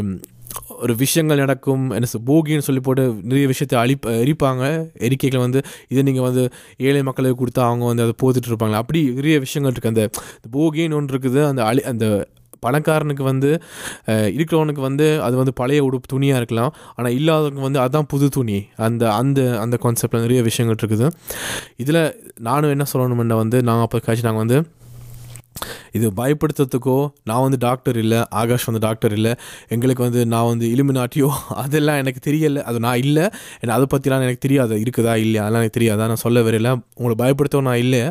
ஒரு 0.85 0.94
விஷயங்கள் 1.05 1.42
நடக்கும் 1.44 1.85
என்ன 1.97 2.09
சொல் 2.12 2.27
போகின்னு 2.31 2.66
சொல்லி 2.68 2.83
போட்டு 2.87 3.05
நிறைய 3.31 3.47
விஷயத்தை 3.53 3.77
அழி 3.83 3.94
எரிப்பாங்க. 4.23 4.62
எரிக்கைகளை 5.07 5.40
வந்து 5.47 5.61
இதை 5.92 6.03
நீங்கள் 6.09 6.27
வந்து 6.29 6.44
ஏழை 6.88 7.03
மக்களுக்கு 7.09 7.40
கொடுத்தா 7.42 7.64
அவங்க 7.70 7.85
வந்து 7.92 8.05
அதை 8.07 8.14
போத்துட்டு 8.23 8.51
இருப்பாங்களா? 8.53 8.83
அப்படி 8.85 9.03
நிறைய 9.18 9.38
விஷயங்கள் 9.47 9.75
இருக்குது 9.75 9.92
அந்த 9.94 10.05
போகின்னு 10.57 10.99
ஒன்று 11.01 11.14
இருக்குது. 11.14 11.42
அந்த 11.51 11.62
அழி 11.70 11.85
அந்த 11.92 12.07
பணக்காரனுக்கு 12.64 13.25
வந்து 13.31 13.49
இருக்கிறவனுக்கு 14.37 14.83
வந்து 14.88 15.07
அது 15.25 15.35
வந்து 15.40 15.53
பழைய 15.59 15.81
உடுப்பு 15.87 16.09
துணியாக 16.12 16.40
இருக்கலாம். 16.40 16.70
ஆனால் 16.97 17.14
இல்லாதவங்க 17.18 17.62
வந்து 17.68 17.81
அதுதான் 17.83 18.09
புது 18.12 18.27
துணி. 18.37 18.59
அந்த 18.87 19.03
அந்த 19.20 19.40
அந்த 19.64 19.77
கான்செப்டில் 19.83 20.25
நிறைய 20.27 20.42
விஷயங்கள் 20.51 20.79
இருக்குது. 20.83 21.09
இதில் 21.85 22.03
நானும் 22.49 22.73
என்ன 22.77 22.87
சொல்லணும்னா 22.92 23.38
வந்து 23.44 23.61
நாங்கள் 23.70 23.87
அப்போ 23.88 24.01
காய்ச்சி 24.07 24.27
நாங்கள் 24.29 24.44
வந்து 24.44 24.61
இது 25.93 26.11
பயப்படுத்துறதுக்கோ 26.11 26.97
நான் 27.25 27.43
வந்து 27.43 27.59
டாக்டர் 27.59 27.99
இல்லை 27.99 28.25
ஆகாஷ் 28.31 28.64
வந்து 28.64 28.79
டாக்டர் 28.79 29.12
இல்லை 29.12 29.33
எங்களுக்கு 29.69 30.03
வந்து 30.03 30.27
நான் 30.27 30.47
வந்து 30.47 30.67
இலுமினாட்டியோ 30.67 31.29
அதெல்லாம் 31.64 31.97
எனக்கு 31.97 32.31
தெரியலை. 32.31 32.62
அது 32.62 32.81
நான் 32.81 32.99
இல்லை. 32.99 33.25
ஏன்னா 33.61 33.71
அதை 33.71 33.87
பற்றிலாம் 33.95 34.27
எனக்கு 34.27 34.38
தெரியாது. 34.38 34.77
இருக்குதா 34.77 35.14
இல்லையா? 35.17 35.43
அதெல்லாம் 35.43 35.62
எனக்கு 35.62 35.79
தெரியாதா. 35.79 36.07
நான் 36.07 36.25
சொல்ல 36.27 36.43
வரையில 36.43 36.71
உங்களை 36.95 37.17
பயப்படுத்தவும் 37.23 37.62
நான் 37.62 37.79
இல்லை. 37.79 38.03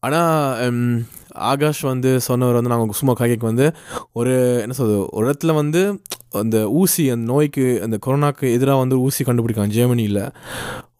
ஆனால் 0.00 1.04
ஆகாஷ் 1.42 1.80
வந்து 1.82 2.20
சொன்னவர் 2.20 2.54
வந்து 2.54 2.70
நாங்கள் 2.70 2.92
சும்மா 2.92 3.14
காய்க்கு 3.18 3.46
வந்து 3.46 3.66
ஒரு 4.12 4.32
என்ன 4.62 4.72
சொல்றது 4.72 5.08
ஒரு 5.10 5.30
இடத்துல 5.30 5.54
வந்து 5.54 5.82
அந்த 6.32 6.70
ஊசி 6.70 7.10
அந்த 7.10 7.32
நோய்க்கு 7.32 7.80
அந்த 7.82 7.98
கொரோனாக்கு 8.06 8.52
எதிராக 8.52 8.78
வந்து 8.78 8.98
ஊசி 8.98 9.24
கண்டுபிடிக்கலாம். 9.24 9.66
ஜெர்மனியில். 9.68 10.22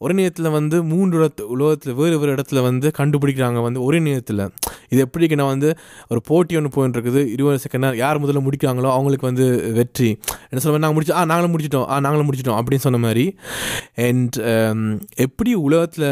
ஒரே 0.01 0.13
நேரத்தில் 0.13 0.47
வந்து 0.49 0.83
மூன்று 0.83 1.15
இடத்து 1.19 1.43
உலகத்தில் 1.53 1.93
வேறு 1.93 2.19
வேறு 2.19 2.33
இடத்துல 2.35 2.59
வந்து 2.61 2.87
கண்டுபிடிக்கிறாங்க 2.97 3.61
வந்து 3.61 3.79
ஒரே 3.83 3.99
நேரத்தில். 3.99 4.41
இது 4.89 4.99
எப்படிக்கு 5.05 5.35
நான் 5.35 5.47
வந்து 5.47 5.69
ஒரு 6.07 6.21
போட்டி 6.25 6.57
ஒன்று 6.57 6.69
போயின்னு 6.75 6.95
இருக்குது. 6.97 7.21
இருபது 7.33 7.59
செகண்ட் 7.65 7.95
யார் 7.95 8.21
முதல்ல 8.23 8.41
முடிக்கிறாங்களோ 8.45 8.89
அவங்களுக்கு 8.97 9.25
வந்து 9.25 9.45
வெற்றி. 9.73 10.09
என்ன 10.49 10.61
சொல்ல 10.65 10.77
நாங்கள் 10.77 10.97
முடிச்சு 10.97 11.13
ஆ 11.13 11.25
நாங்களும் 11.25 11.53
முடிச்சிட்டோம். 11.55 11.85
ஆ 11.89 11.99
நாங்களும் 11.99 12.27
முடிச்சிட்டோம் 12.29 12.59
அப்படின்னு 12.59 12.85
சொன்ன 12.85 12.97
மாதிரி. 12.97 13.25
அண்ட் 14.07 14.37
um, 14.53 15.01
எப்படி 15.15 15.53
உலகத்தில் 15.53 16.07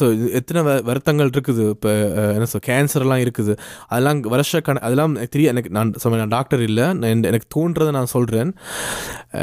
ஸோ 0.00 0.32
எத்தனை 0.32 0.62
வ- 0.68 0.82
வருத்தங்கள் 0.84 1.30
இருக்குது. 1.30 1.68
இப்போ 1.68 1.92
என்ன 2.32 2.44
சொல் 2.44 2.66
கேன்சர்லாம் 2.66 3.22
இருக்குது. 3.26 3.54
அதெல்லாம் 3.88 4.20
வருஷ 4.34 4.60
கண 4.60 4.84
அதெல்லாம் 4.88 5.12
தெரிய 5.12 5.26
தெரியும் 5.28 5.52
எனக்கு 5.54 5.70
நான் 5.70 5.94
சொல்ல 5.96 6.18
நான் 6.18 6.34
டாக்டர் 6.36 6.62
இல்லை. 6.62 6.86
நான் 6.92 7.24
எனக்கு 7.32 7.48
தோன்றதை 7.56 7.90
நான் 7.90 8.12
சொல்கிறேன் 8.16 8.52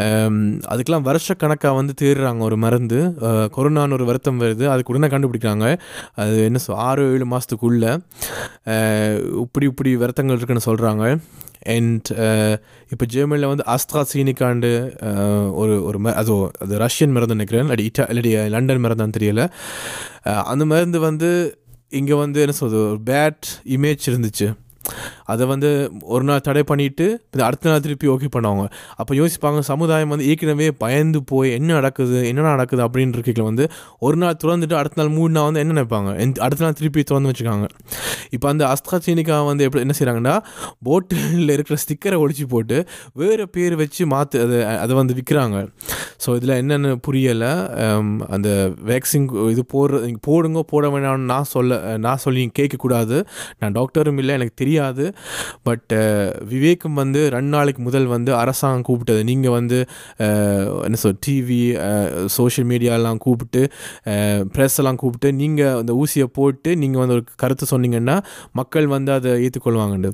um, 0.01 0.37
அதுக்கெல்லாம் 0.73 1.07
வருஷ 1.11 1.33
கணக்காக 1.33 1.75
வந்து 1.81 1.95
தேடுறாங்க 2.01 2.39
ஒரு 2.39 2.57
மருந்து. 2.57 3.01
கொரோனா 3.51 3.83
கொரோனான்னு 3.85 3.97
ஒரு 3.99 4.05
வருத்தம் 4.09 4.41
வருது. 4.43 4.65
அதுக்கு 4.73 4.93
உடனே 4.93 5.09
கண்டுபிடிக்கிறாங்க. 5.13 5.65
அது 6.21 6.35
என்ன 6.49 6.59
சொல் 6.65 6.81
ஆறு 6.87 7.03
ஏழு 7.13 7.25
மாதத்துக்குள்ளே 7.33 7.91
இப்படி 9.43 9.65
இப்படி 9.71 9.91
வருத்தங்கள் 10.03 10.37
இருக்குன்னு 10.39 10.67
சொல்கிறாங்க 10.69 11.03
அண்ட் 11.75 12.09
இப்போ 12.93 13.05
ஜெர்மனியில் 13.13 13.51
வந்து 13.51 13.65
அஸ்ட்ராசீனிக்காண்டு 13.75 14.71
ஒரு 15.61 15.75
ஒரு 15.89 15.99
ம 16.05 16.13
அது 16.21 16.33
அது 16.63 16.81
ரஷ்யன் 16.85 17.15
மருந்து 17.15 17.37
நினைக்கிறேன். 17.37 17.65
இல்லாட்டி 17.65 17.87
இட்டா 17.89 18.05
இல்லாடி 18.13 18.33
லண்டன் 18.55 18.83
மருந்தான்னு 18.85 19.17
தெரியல. 19.19 19.43
அந்த 20.51 20.63
மருந்து 20.73 21.01
வந்து 21.09 21.31
இங்கே 21.99 22.15
வந்து 22.25 22.39
என்ன 22.43 22.55
சொல்கிறது 22.59 22.85
ஒரு 22.91 23.01
பேட் 23.09 23.47
இமேஜ் 23.75 24.09
இருந்துச்சு. 24.11 24.47
அதை 25.33 25.43
வந்து 25.53 25.69
ஒரு 26.15 26.23
நாள் 26.29 26.43
தடை 26.47 26.63
பண்ணிவிட்டு 26.71 27.05
அடுத்த 27.47 27.69
நாள் 27.69 27.83
திருப்பி 27.85 28.07
ஓகே 28.13 28.27
பண்ணுவாங்க. 28.35 28.65
அப்போ 28.99 29.13
யோசிப்பாங்க 29.19 29.59
சமுதாயம் 29.71 30.11
வந்து 30.13 30.27
ஏற்கனவே 30.31 30.67
பயந்து 30.83 31.19
போய் 31.31 31.49
என்ன 31.57 31.69
நடக்குது 31.79 32.17
என்னென்ன 32.29 32.51
நடக்குது 32.55 32.81
அப்படின்ற 32.87 33.21
கேட்கல 33.27 33.45
வந்து 33.51 33.65
ஒரு 34.07 34.17
நாள் 34.23 34.37
திறந்துட்டு 34.43 34.77
அடுத்த 34.81 34.99
நாள் 35.01 35.11
மூணு 35.17 35.33
நாள் 35.37 35.47
வந்து 35.49 35.61
என்ன 35.63 35.75
நினைப்பாங்க? 35.75 36.11
அடுத்த 36.45 36.63
நாள் 36.65 36.77
திருப்பி 36.79 37.03
திறந்து 37.09 37.31
வச்சுக்காங்க. 37.31 37.67
இப்போ 38.35 38.47
அந்த 38.53 38.63
அஸ்ட்ராசீனிக்கா 38.73 39.37
வந்து 39.49 39.65
எப்படி 39.67 39.83
என்ன 39.85 39.95
செய்கிறாங்கன்னா 39.99 40.35
போட்டில் 40.87 41.53
இருக்கிற 41.55 41.77
ஸ்டிக்கரை 41.83 42.19
ஒழிச்சு 42.23 42.47
போட்டு 42.53 42.77
வேறு 43.21 43.45
பேர் 43.55 43.75
வச்சு 43.81 44.03
மாற்று 44.13 44.41
அதை 44.45 44.59
அதை 44.83 44.93
வந்து 45.01 45.15
விற்கிறாங்க 45.19 45.57
ஸோ 46.23 46.35
இதில் 46.37 46.55
என்னென்னு 46.61 46.91
புரியலை. 47.07 47.51
அந்த 48.35 48.49
வேக்சின் 48.89 49.27
இது 49.53 49.63
போடுற 49.73 50.01
போடுங்க 50.27 50.59
போட 50.71 50.85
வேணாம்னு 50.93 51.27
நான் 51.33 51.49
சொல்ல 51.55 51.79
நான் 52.05 52.21
சொல்லி 52.25 52.43
கேட்கக்கூடாது. 52.59 53.17
நான் 53.61 53.75
டாக்டரும் 53.79 54.19
இல்லை 54.21 54.33
எனக்கு 54.39 54.55
தெரியாது. 54.61 55.05
பட் 55.63 55.93
விவேக்கும் 56.51 56.93
uh, 56.93 56.99
வந்து 57.01 57.21
ரெண்டு 57.35 57.51
நாளைக்கு 57.55 57.81
முதல் 57.81 58.07
வந்து 58.07 58.31
அரசாங்கம் 58.41 58.85
கூப்பிட்டது. 58.89 59.21
நீங்கள் 59.23 59.55
வந்து 59.57 59.79
uh, 60.25 60.63
என்ன 60.87 60.99
சொல் 61.03 61.19
டிவி 61.27 61.61
சோஷியல் 62.37 62.67
மீடியாலாம் 62.71 63.21
கூப்பிட்டு 63.25 63.61
ப்ரெஸ் 64.55 64.77
எல்லாம் 64.83 64.99
கூப்பிட்டு 65.03 65.29
uh, 65.29 65.35
நீங்கள் 65.41 65.77
அந்த 65.81 65.93
ஊசியை 66.01 66.27
போட்டு 66.39 66.71
நீங்கள் 66.83 67.03
வந்து 67.03 67.17
ஒரு 67.17 67.25
கருத்து 67.43 67.67
சொன்னீங்கன்னா 67.73 68.17
மக்கள் 68.53 68.89
வந்து 68.95 69.13
அதை 69.17 69.31
ஏற்றுக்கொள்வாங்கண்டு. 69.45 70.11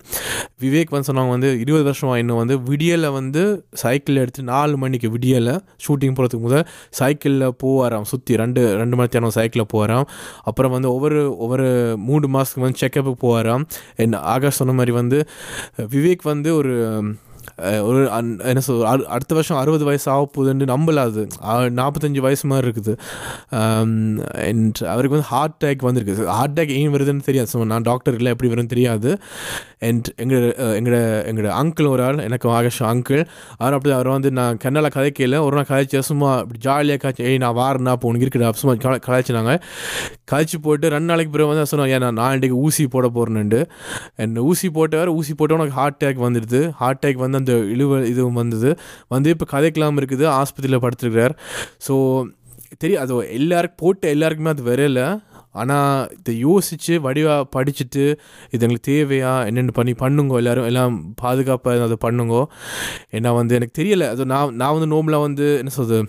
விவேக் 0.62 0.94
வந்து 0.96 1.10
சொன்னாங்க 1.10 1.32
வந்து 1.32 1.52
இருபது 1.64 1.86
வருஷமா 1.90 2.16
இன்னும் 2.22 2.42
வந்து 2.42 2.56
விடியலை 2.70 3.10
வந்து 3.12 3.44
சைக்கிள் 3.82 4.22
எடுத்து 4.24 4.42
நாலு 4.52 4.76
மணிக்கு 4.78 5.08
விடியலை 5.14 5.56
ஷூட்டிங் 5.86 6.16
போகிறதுக்கு 6.18 6.46
முதல் 6.48 6.66
சைக்கிளில் 7.00 7.48
போவாராம் 7.62 8.08
சுற்றி 8.12 8.34
ரெண்டு 8.42 8.62
ரெண்டு 8.82 8.96
மணி 8.98 9.12
தேரம் 9.12 9.36
சைக்கிளில் 9.38 9.72
போகிறான் 9.74 10.06
அப்புறம் 10.44 10.74
வந்து 10.76 10.90
ஒவ்வொரு 10.96 11.20
ஒவ்வொரு 11.44 11.68
மூணு 12.08 12.28
மாதத்துக்கு 12.28 12.66
வந்து 12.66 12.82
செக்கப்புக்கு 12.84 13.22
போகிறான் 13.26 13.66
என்ன 13.98 14.22
ஆகாஷ் 14.34 14.60
சொன்ன 14.62 14.76
மாதிரி 14.76 14.91
வந்து 14.92 15.20
விவேக் 15.90 16.24
வந்து 16.24 16.56
ஒரு 16.56 16.76
ஒரு 17.82 18.00
அன்- 18.18 18.40
என்ன 18.44 18.60
சொல் 18.60 18.86
அடுத்த 19.08 19.34
வருஷம் 19.34 19.58
அறுபது 19.58 19.86
வயசு 19.86 20.12
ஆக 20.12 20.30
போகுதுன்னு 20.36 20.68
நம்பலாது. 20.74 21.24
அது 21.52 21.70
நாற்பத்தஞ்சு 21.80 22.18
வயசு 22.18 22.48
மாதிரி 22.48 22.68
இருக்குது. 22.68 22.94
அண்ட் 24.48 24.78
அவருக்கு 24.94 25.16
வந்து 25.16 25.30
ஹார்ட் 25.30 25.64
அட்டாக் 25.64 25.86
வந்திருக்கு. 25.88 26.28
ஹார்ட் 26.28 26.60
அட்டாக் 26.60 26.74
ஏன் 26.76 26.94
வருதுன்னு 26.94 27.22
தெரியாது. 27.22 27.50
ஸோ 27.54 27.66
நான் 27.66 27.82
டாக்டர் 27.82 28.16
இல்லை 28.16 28.32
எப்படி 28.32 28.52
வரும்னு 28.54 28.66
தெரியாது. 28.66 29.12
அண்ட் 29.80 30.08
எங்களோட 30.18 30.48
எங்களோட 30.80 30.98
எங்களோட 31.30 31.52
அங்கிள் 31.62 31.88
ஒரு 31.88 32.04
ஆள் 32.04 32.18
எனக்கு 32.18 32.50
ஆகாஷ் 32.50 32.84
அங்கிள் 32.84 33.22
அவர் 33.58 33.74
அப்படி 33.74 33.94
அவர் 33.94 34.08
வந்து 34.08 34.32
நான் 34.32 34.58
கண்ணால் 34.58 34.94
கதைக்கல. 34.96 35.40
ஒரு 35.42 35.56
நாள் 35.56 35.70
கதைச்சு 35.70 36.00
சும்மா 36.00 36.38
இப்படி 36.38 36.60
ஜாலியாக 36.60 37.02
காய்ச்சி 37.04 37.24
ஏய் 37.24 37.38
நான் 37.38 37.56
வாரேன்னா 37.56 37.94
அப்போ 37.96 38.08
உனக்கு 38.08 38.28
இருக்குடா. 38.28 38.52
சும்மா 38.54 38.76
கலாய்ச்சினாங்க 38.76 39.56
கழிச்சு 40.32 40.58
போட்டு 40.62 40.90
ரெண்டு 40.90 41.06
நாளைக்கு 41.06 41.34
பிறகு 41.34 41.50
வந்து 41.52 41.70
சொன்னாங்க 41.72 41.94
ஏன் 41.96 42.00
நான் 42.00 42.20
நாளைக்கு 42.22 42.58
ஊசி 42.58 42.88
போட 42.88 43.08
போகிறேன்ட்டு 43.16 43.62
அண்ட் 44.16 44.38
ஊசி 44.50 44.68
போட்டவர் 44.68 45.12
ஊசி 45.20 45.34
போட்டு 45.34 45.56
உனக்கு 45.56 45.74
ஹார்ட் 45.74 46.00
அட்டாக் 46.04 46.24
வந்துடுது. 46.28 46.62
ஹார்ட் 46.72 47.00
அட்டாக் 47.02 47.22
வந்து 47.24 47.31
அந்த 47.38 47.54
இழுவ 47.54 48.06
இதுவும் 48.06 48.34
வந்தது. 48.34 48.78
வந்து 49.08 49.30
இப்போ 49.30 49.46
கதைக்கலாம் 49.52 50.00
இருக்குது. 50.02 50.26
ஆஸ்பத்திரியில் 50.28 50.84
படுத்துருக்கிறார். 50.86 51.36
ஸோ 51.88 51.96
தெரியும் 52.78 53.02
அது 53.02 53.30
எல்லாருக்கும் 53.30 53.82
போட்டு 53.86 54.10
எல்லாருக்குமே 54.10 54.50
அது 54.50 54.64
வரல. 54.64 55.22
ஆனால் 55.54 56.10
இதை 56.18 56.40
யோசித்து 56.40 57.00
வடிவாக 57.00 57.44
படிச்சுட்டு 57.56 58.04
இது 58.50 58.66
எங்களுக்கு 58.66 58.92
தேவையா? 58.92 59.32
என்னென்னு 59.50 59.72
பண்ணி 59.74 59.94
பண்ணுங்க 59.94 60.36
எல்லோரும். 60.36 60.66
எல்லாம் 60.66 61.14
பாதுகாப்பாக 61.16 61.84
அதை 61.84 61.98
பண்ணுங்க. 62.00 62.46
ஏன்னா 63.12 63.34
வந்து 63.34 63.56
எனக்கு 63.56 63.82
தெரியலை. 63.82 64.10
அது 64.10 64.26
நான் 64.26 64.56
நான் 64.56 64.74
வந்து 64.74 64.88
நோம்பில் 64.88 65.14
வந்து 65.14 65.58
என்ன 65.58 65.70
சொல்கிறது 65.70 66.08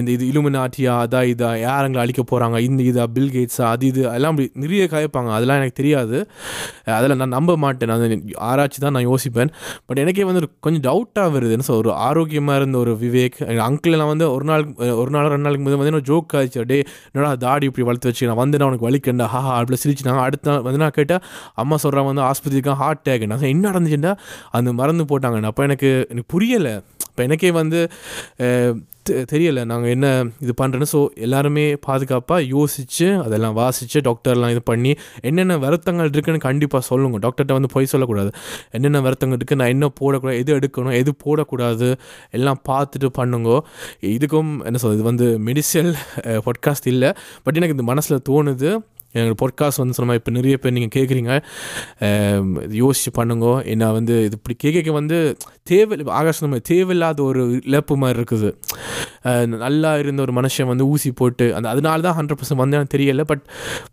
இந்த 0.00 0.10
இது 0.16 0.24
இலுமினாட்டியா 0.30 0.94
அதா 1.04 1.20
இதா 1.32 1.50
யார் 1.64 1.86
எங்களை 1.86 2.02
அழிக்க 2.04 2.22
போகிறாங்க 2.30 2.56
இந்த 2.68 2.80
இதா 2.90 3.04
பில் 3.16 3.30
கேட்ஸா 3.36 3.64
அது 3.74 3.84
இது 3.90 4.00
எல்லாம் 4.16 4.32
அப்படி 4.34 4.48
நிறைய 4.64 4.84
காய்ப்பாங்க. 4.94 5.30
அதெல்லாம் 5.36 5.58
எனக்கு 5.60 5.76
தெரியாது. 5.80 6.18
அதில் 6.96 7.16
நான் 7.20 7.34
நம்ப 7.36 7.56
மாட்டேன். 7.64 7.92
நான் 7.92 8.24
ஆராய்ச்சி 8.50 8.80
தான் 8.84 8.94
நான் 8.96 9.08
யோசிப்பேன். 9.10 9.52
பட் 9.86 10.00
எனக்கே 10.04 10.26
வந்து 10.30 10.42
கொஞ்சம் 10.66 10.84
டவுட்டாக 10.88 11.34
வருது. 11.36 11.54
என்ன 11.56 11.66
சார் 11.70 11.80
ஒரு 11.84 11.92
ஆரோக்கியமாக 12.08 12.60
இருந்த 12.62 12.78
ஒரு 12.84 12.94
விவேக். 13.04 13.38
எங்கள் 13.50 13.66
அங்கிள் 13.68 13.98
வந்து 14.12 14.28
ஒரு 14.34 14.46
நாள் 14.50 14.66
ஒரு 15.02 15.10
நாள் 15.16 15.30
ரெண்டு 15.34 15.46
நாளுக்கு 15.48 15.66
முதல் 15.68 15.82
வந்து 15.82 16.04
ஜோக் 16.10 16.36
ஆச்சு 16.40 16.66
டே 16.72 16.80
என்னடா 17.12 17.32
தாடி 17.46 17.66
இப்படி 17.70 17.86
வளர்த்து 17.90 18.10
வச்சு 18.10 18.30
நான் 18.30 18.40
வந்து 18.42 18.60
நான் 18.60 18.68
உனக்கு 18.70 18.88
வலிக்கண்டா 18.88 19.28
ஹா 19.36 19.42
அப்படி 19.60 19.80
சிரிச்சுனாங்க 19.84 20.26
அடுத்த 20.28 20.50
நாள் 20.50 20.66
வந்து 20.68 20.82
நான் 20.84 20.96
கேட்டால் 20.98 21.24
அம்மா 21.62 21.78
சொல்கிறாங்க 21.86 22.12
வந்து 22.12 22.26
ஆஸ்பத்திரிக்கு 22.30 22.78
ஹார்ட் 22.82 23.04
அட்டாக் 23.06 23.24
நான் 23.30 23.50
என்ன 23.54 23.64
நடந்துச்சுன்னா 23.70 24.12
அந்த 24.58 24.70
மருந்து 24.80 25.04
போட்டாங்க. 25.10 25.46
அப்போ 25.52 25.62
எனக்கு 25.68 25.90
எனக்கு 26.10 26.30
புரியலை. 26.34 26.74
இப்போ 27.10 27.22
எனக்கே 27.26 27.50
வந்து 27.62 27.80
தெரியலை. 29.32 29.62
நாங்கள் 29.70 29.92
என்ன 29.94 30.06
இது 30.44 30.52
பண்ணுறேன்னு 30.60 30.88
ஸோ 30.92 31.00
எல்லாருமே 31.26 31.64
பாதுகாப்பாக 31.86 32.46
யோசித்து 32.54 33.08
அதெல்லாம் 33.24 33.56
வாசித்து 33.60 34.00
டாக்டர்லாம் 34.08 34.52
இது 34.54 34.62
பண்ணி 34.70 34.92
என்னென்ன 35.30 35.58
வருத்தங்கள் 35.64 36.10
இருக்குன்னு 36.12 36.42
கண்டிப்பாக 36.48 36.82
சொல்லுங்கள் 36.90 37.22
டாக்டர்கிட்ட 37.26 37.58
வந்து 37.58 37.70
பொய் 37.74 37.90
சொல்லக்கூடாது. 37.92 38.32
என்னென்ன 38.78 39.02
வருத்தங்கள் 39.06 39.38
இருக்குது 39.40 39.60
நான் 39.62 39.72
என்ன 39.76 39.90
போடக்கூடாது 40.00 40.40
எது 40.44 40.56
எடுக்கணும் 40.58 40.96
எது 41.02 41.14
போடக்கூடாது 41.24 41.88
எல்லாம் 42.38 42.60
பார்த்துட்டு 42.70 43.10
பண்ணுங்க. 43.20 43.50
இதுக்கும் 44.16 44.52
என்ன 44.68 44.80
சொல்கிறது 44.82 45.00
இது 45.00 45.08
வந்து 45.12 45.28
மெடிசல் 45.48 45.92
பாட்காஸ்ட் 46.48 46.90
இல்லை. 46.94 47.12
பட் 47.46 47.58
எனக்கு 47.60 47.76
இந்த 47.78 47.86
மனசில் 47.92 48.24
தோணுது. 48.30 48.70
எங்கள் 49.20 49.38
பாட்காஸ்ட் 49.42 49.80
வந்து 49.82 49.96
சொன்ன 49.98 50.08
மாதிரி 50.10 50.22
இப்போ 50.22 50.32
நிறைய 50.38 50.56
பேர் 50.62 50.74
நீங்கள் 50.78 50.94
கேட்குறீங்க 50.96 51.32
யோசிச்சு 52.82 53.12
பண்ணுங்க. 53.18 53.46
என்ன 53.72 53.90
வந்து 53.98 54.14
இது 54.26 54.38
இப்படி 54.40 54.56
கேட்க 54.64 54.92
வந்து 55.00 55.18
தேவை 55.72 55.98
ஆகாஷ் 56.20 56.44
நம்ம 56.46 56.58
தேவையில்லாத 56.72 57.22
ஒரு 57.30 57.44
இழப்பு 57.70 57.96
மாதிரி 58.02 58.20
இருக்குது. 58.20 58.50
நல்லா 59.66 59.90
இருந்த 60.02 60.22
ஒரு 60.26 60.34
மனுஷன் 60.40 60.70
வந்து 60.72 60.86
ஊசி 60.92 61.12
போட்டு 61.20 61.48
அந்த 61.56 61.68
அதனால 61.74 62.00
தான் 62.08 62.18
ஹண்ட்ரட் 62.18 62.40
பர்சன்ட் 62.40 62.62
வந்து 62.64 62.78
எனக்கு 62.78 62.94
தெரியல. 62.96 63.24
பட் 63.32 63.44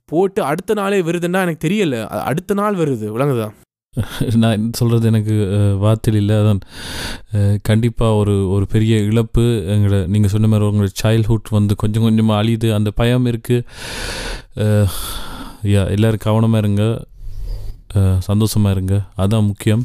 போட்டு 0.06 0.42
அடுத்த 0.52 0.74
நாளே 0.82 1.02
வருதுன்னா 1.10 1.44
எனக்கு 1.48 1.68
தெரியலை. 1.68 2.02
அடுத்த 2.32 2.54
நாள் 2.62 2.80
வருது. 2.84 3.08
விளங்குதான் 3.18 3.56
நான் 4.44 4.62
சொல்கிறது 4.72 5.06
எனக்கு 5.08 5.34
வார்த்தையில் 5.84 6.20
இல்லை. 6.22 6.36
அதான் 6.36 6.62
கண்டிப்பாக 7.62 8.20
ஒரு 8.22 8.36
ஒரு 8.50 8.66
பெரிய 8.74 8.94
இழப்பு. 9.10 9.46
எங்களை 9.76 10.00
நீங்கள் 10.14 10.34
சொன்ன 10.34 10.48
மாதிரி 10.48 10.70
உங்களோட 10.70 10.94
சைல்ட்ஹுட் 11.04 11.56
வந்து 11.58 11.76
கொஞ்சம் 11.76 12.04
கொஞ்சமாக 12.04 12.42
அழியுது. 12.44 12.70
அந்த 12.74 12.92
பயம் 13.02 13.26
இருக்குது 13.26 13.66
யா 15.74 15.84
எல்லோரும் 15.96 16.26
கவனமாக 16.28 16.64
இருங்க. 16.68 16.86
சந்தோஷமாக 18.30 18.76
இருங்க. 18.76 18.96
அதுதான் 19.16 19.50
முக்கியம். 19.52 19.84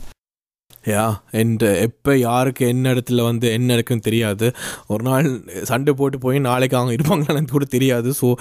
யா 0.84 1.20
அண்ட் 1.32 1.62
எப்போ 1.62 2.16
யாருக்கு 2.18 2.66
என்ன 2.66 2.92
இடத்துல 2.94 3.22
வந்து 3.22 3.52
என்ன 3.52 3.72
இருக்குன்னு 3.72 4.02
தெரியாது. 4.02 4.52
ஒரு 4.86 5.02
நாள் 5.02 5.42
சண்டை 5.62 5.92
போட்டு 5.92 6.18
போய் 6.18 6.38
நாளைக்கு 6.38 6.76
அவங்க 6.76 6.94
இருப்பாங்களான்னு 6.94 7.50
கூட 7.50 7.64
தெரியாது. 7.64 8.14
ஸோ 8.20 8.34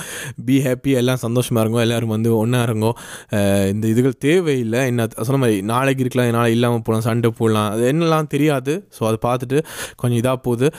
பி 0.46 0.60
ஹாப்பி 0.60 0.92
எல்லாம் 0.92 1.16
சந்தோஷமாக 1.16 1.70
இருங்கோ. 1.70 1.80
எல்லோரும் 1.80 2.10
வந்து 2.10 2.38
ஒன்றா 2.38 2.64
இருங்கோ. 2.64 2.92
Uh, 3.32 3.68
இந்த 3.68 3.88
இதுகள் 3.88 4.14
தேவையில்லை. 4.18 4.86
என்ன 4.86 5.08
சொன்ன 5.22 5.38
மாதிரி 5.38 5.62
நாளைக்கு 5.62 6.00
இருக்கலாம் 6.00 6.30
நாளை 6.30 6.52
இல்லாமல் 6.52 6.82
போகலாம் 6.82 7.02
சண்டை 7.02 7.32
போடலாம். 7.38 7.72
அது 7.72 7.94
என்னெல்லாம் 7.94 8.28
தெரியாது. 8.28 8.88
ஸோ 9.00 9.04
அதை 9.04 9.18
பார்த்துட்டு 9.30 9.64
கொஞ்சம் 9.96 10.20
இதாக 10.20 10.36
போகுது. 10.36 10.70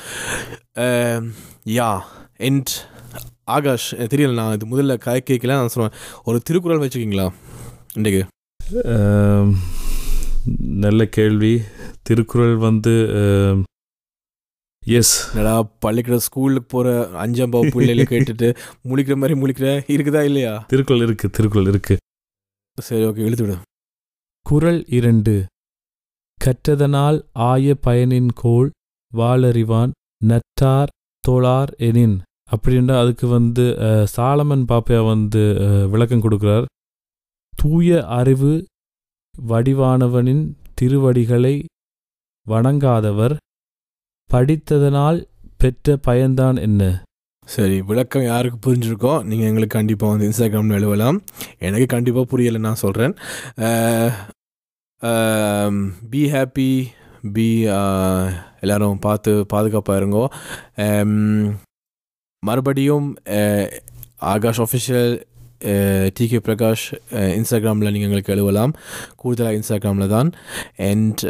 Um, 0.76 1.32
யா 1.66 2.00
அண்ட் 2.38 2.68
ஆகாஷ் 3.44 3.94
தெரியல 3.94 4.32
நான் 4.32 4.54
இது 4.54 4.66
முதல்ல 4.66 4.98
கதை 4.98 5.22
கேட்கல 5.30 5.46
நான் 5.46 5.68
சொல்லுவேன். 5.74 5.92
ஒரு 6.24 6.40
திருக்குறள் 6.40 6.88
வச்சுக்கிங்களா? 6.88 7.28
இன்றைக்கு? 7.94 8.26
Um, 8.84 9.58
நல்ல 10.84 11.00
கேள்வி. 11.16 11.54
திருக்குறள் 12.06 12.54
வந்து 12.66 12.94
எஸ் 14.98 15.14
என்னடா 15.30 15.54
பள்ளிக்கூட 15.84 16.18
ஸ்கூலுக்கு 16.26 16.68
போகிற 16.74 16.92
அஞ்சாம் 17.24 17.52
பாவ 17.54 17.70
பிள்ளைகளை 17.74 18.04
கேட்டுட்டு 18.10 18.48
முழிக்கிற 18.88 19.16
மாதிரி 19.22 19.34
முழிக்கிற? 19.40 19.68
இருக்குதா 19.94 20.20
இல்லையா? 20.28 20.52
திருக்குறள் 20.70 21.04
இருக்குது 21.06 21.34
திருக்குறள் 21.38 21.70
இருக்குது 21.72 22.02
சரி 22.78 23.04
ஓகே 23.08 23.24
எழுத்து 23.28 23.44
விடு. 23.44 23.56
குறள் 24.46 24.80
இரண்டு. 24.98 25.34
கற்றதனால் 26.40 27.18
ஆய 27.48 27.74
பயனின் 27.86 28.30
கோள் 28.42 28.68
வாளறிவான் 29.12 29.92
நற்றார் 30.30 30.92
தோளார் 31.24 31.72
எனின். 31.88 32.16
அப்படின்னா 32.50 32.94
அதுக்கு 33.02 33.26
வந்து 33.36 33.64
சாலமன் 34.16 34.64
பாப்பையா 34.70 35.00
வந்து 35.12 35.42
விளக்கம் 35.92 36.24
கொடுக்கிறார். 36.24 36.66
தூய 37.52 38.00
அறிவு 38.18 38.52
வடிவானவனின் 39.48 40.44
திருவடிகளை 40.74 41.52
வணங்காதவர் 42.46 43.34
படித்ததனால் 44.30 45.18
பெற்ற 45.56 45.96
பயன்தான் 46.06 46.58
என்ன? 46.66 46.82
சரி 47.46 47.76
விளக்கம் 47.88 48.26
யாருக்கு 48.30 48.58
புரிஞ்சிருக்கோ 48.64 49.12
நீங்கள் 49.28 49.48
எங்களுக்கு 49.50 49.76
கண்டிப்பாக 49.76 50.12
வந்து 50.12 50.28
இன்ஸ்டாகிராமில் 50.28 50.78
எழுதலாம். 50.78 51.18
எனக்கு 51.58 51.86
கண்டிப்பாக 51.86 52.28
புரியலை 52.32 52.60
நான் 52.66 52.82
சொல்கிறேன் 52.82 53.14
பி 56.10 56.22
ஹாப்பி 56.34 56.70
பி 57.36 57.48
எல்லாரும் 58.60 59.02
பார்த்து 59.06 59.32
பாதுகாப்பாக 59.46 60.00
இருங்கோ. 60.00 60.24
மறுபடியும் 62.42 63.08
ஆகாஷ் 64.32 64.62
ஆஃபிஷியல் 64.64 65.14
டிகே 65.64 66.38
பிரகாஷ் 66.46 66.86
இன்ஸ்டாகிராமில் 67.10 67.90
நீங்கள் 67.94 68.08
எங்களுக்கு 68.08 68.34
எழுவலாம். 68.34 68.72
கூடுதலாக 69.16 69.56
இன்ஸ்டாகிராமில் 69.56 70.08
தான் 70.08 70.32
அண்ட் 70.76 71.20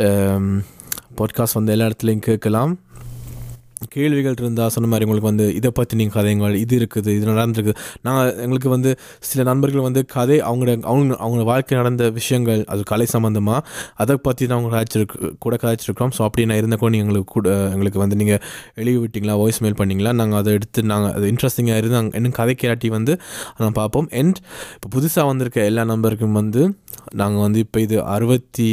பாட்காஸ்ட் 1.19 1.59
வந்து 1.61 1.73
எல்லா 1.73 1.87
இடத்துலையும் 1.87 2.27
கேட்கலாம். 2.29 2.73
கேள்விகள் 3.87 4.37
இருந்தால் 4.39 4.69
சொன்ன 4.69 4.89
மாதிரி 4.89 5.05
உங்களுக்கு 5.05 5.29
வந்து 5.29 5.55
இதை 5.55 5.71
பற்றி 5.71 5.97
நீங்கள் 5.97 6.17
கதைங்கள் 6.17 6.55
இது 6.55 6.79
இருக்குது 6.79 7.11
இது 7.11 7.27
நடந்திருக்குது 7.27 7.77
நான் 8.03 8.35
எங்களுக்கு 8.37 8.69
வந்து 8.69 8.91
சில 9.21 9.43
நண்பர்கள் 9.43 9.81
வந்து 9.81 10.07
கதை 10.07 10.41
அவங்களோட 10.41 10.81
அவங்க 10.83 11.17
அவங்க 11.17 11.43
வாழ்க்கை 11.43 11.79
நடந்த 11.79 12.11
விஷயங்கள் 12.11 12.65
அது 12.67 12.83
கலை 12.83 13.07
சம்மந்தமாக 13.13 13.61
அதை 13.95 14.17
பற்றி 14.17 14.47
தான் 14.47 14.59
அவங்க 14.59 14.77
கதைச்சிருக்கு 14.77 15.31
கூட 15.39 15.57
கதைச்சிருக்கோம் 15.57 16.13
ஸோ 16.19 16.23
அப்படி 16.23 16.47
நான் 16.47 16.57
இருந்த 16.57 16.77
கூட 16.77 16.91
நீங்கள் 16.91 17.07
எங்களுக்கு 17.07 17.33
கூட 17.33 17.49
எங்களுக்கு 17.73 17.99
வந்து 17.99 18.17
நீங்கள் 18.17 18.41
எழுதி 18.75 18.99
விட்டிங்களா 18.99 19.37
வாய்ஸ் 19.39 19.63
மெயில் 19.63 19.79
பண்ணிங்களா 19.81 20.13
நாங்கள் 20.13 20.39
அதை 20.39 20.53
எடுத்து 20.53 20.83
நாங்கள் 20.83 21.13
அது 21.13 21.27
இன்ட்ரெஸ்டிங்காக 21.33 21.77
இருந்து 21.77 21.97
நாங்கள் 21.97 22.17
இன்னும் 22.17 22.33
கதை 22.33 22.55
கேட்டி 22.55 22.89
வந்து 22.89 23.13
நான் 23.59 23.73
பார்ப்போம். 23.73 24.09
அண்ட் 24.13 24.39
இப்போ 24.75 24.89
புதுசாக 24.99 25.27
வந்திருக்க 25.27 25.65
எல்லா 25.65 25.85
நம்பருக்கும் 25.85 26.33
வந்து 26.33 26.63
நாங்கள் 27.15 27.41
வந்து 27.41 27.59
இப்போ 27.59 27.81
இது 27.81 28.05
அறுபத்தி 28.05 28.69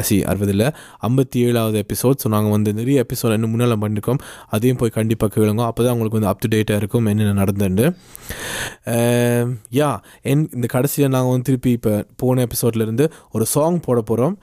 சி 0.00 0.16
அறுபதில் 0.22 0.66
ஐம்பத்தி 1.08 1.38
ஏழாவது 1.46 1.84
எபிசோட் 1.84 2.20
ஸோ 2.24 2.28
நாங்கள் 2.34 2.50
வந்து 2.50 2.72
நிறைய 2.72 3.04
எபிசோட் 3.06 3.34
இன்னும் 3.36 3.50
முன்னால் 3.50 3.76
பண்ணியிருக்கோம் 3.78 4.20
அதையும் 4.48 4.76
போய் 4.76 4.94
கண்டிப்பாக 4.98 5.30
கேளுங்க. 5.34 5.62
அப்போ 5.70 5.80
தான் 5.82 5.92
உங்களுக்கு 5.92 6.18
வந்து 6.18 6.30
அப் 6.32 6.42
டு 6.44 6.50
டேட்டாக 6.56 6.80
இருக்கும் 6.82 7.06
என்னென்ன 7.06 7.34
நடந்துண்டு 7.42 7.86
யா 9.80 9.90
என் 10.22 10.46
இந்த 10.54 10.66
கடைசியில் 10.66 11.10
நாங்கள் 11.10 11.30
வந்து 11.30 11.48
திருப்பி 11.50 11.70
இப்போ 11.70 11.92
போன 12.16 12.46
எபிசோட்லேருந்து 12.46 13.06
ஒரு 13.32 13.46
சாங் 13.46 13.80
போட 13.80 14.00
போகிறோம் 14.00 14.38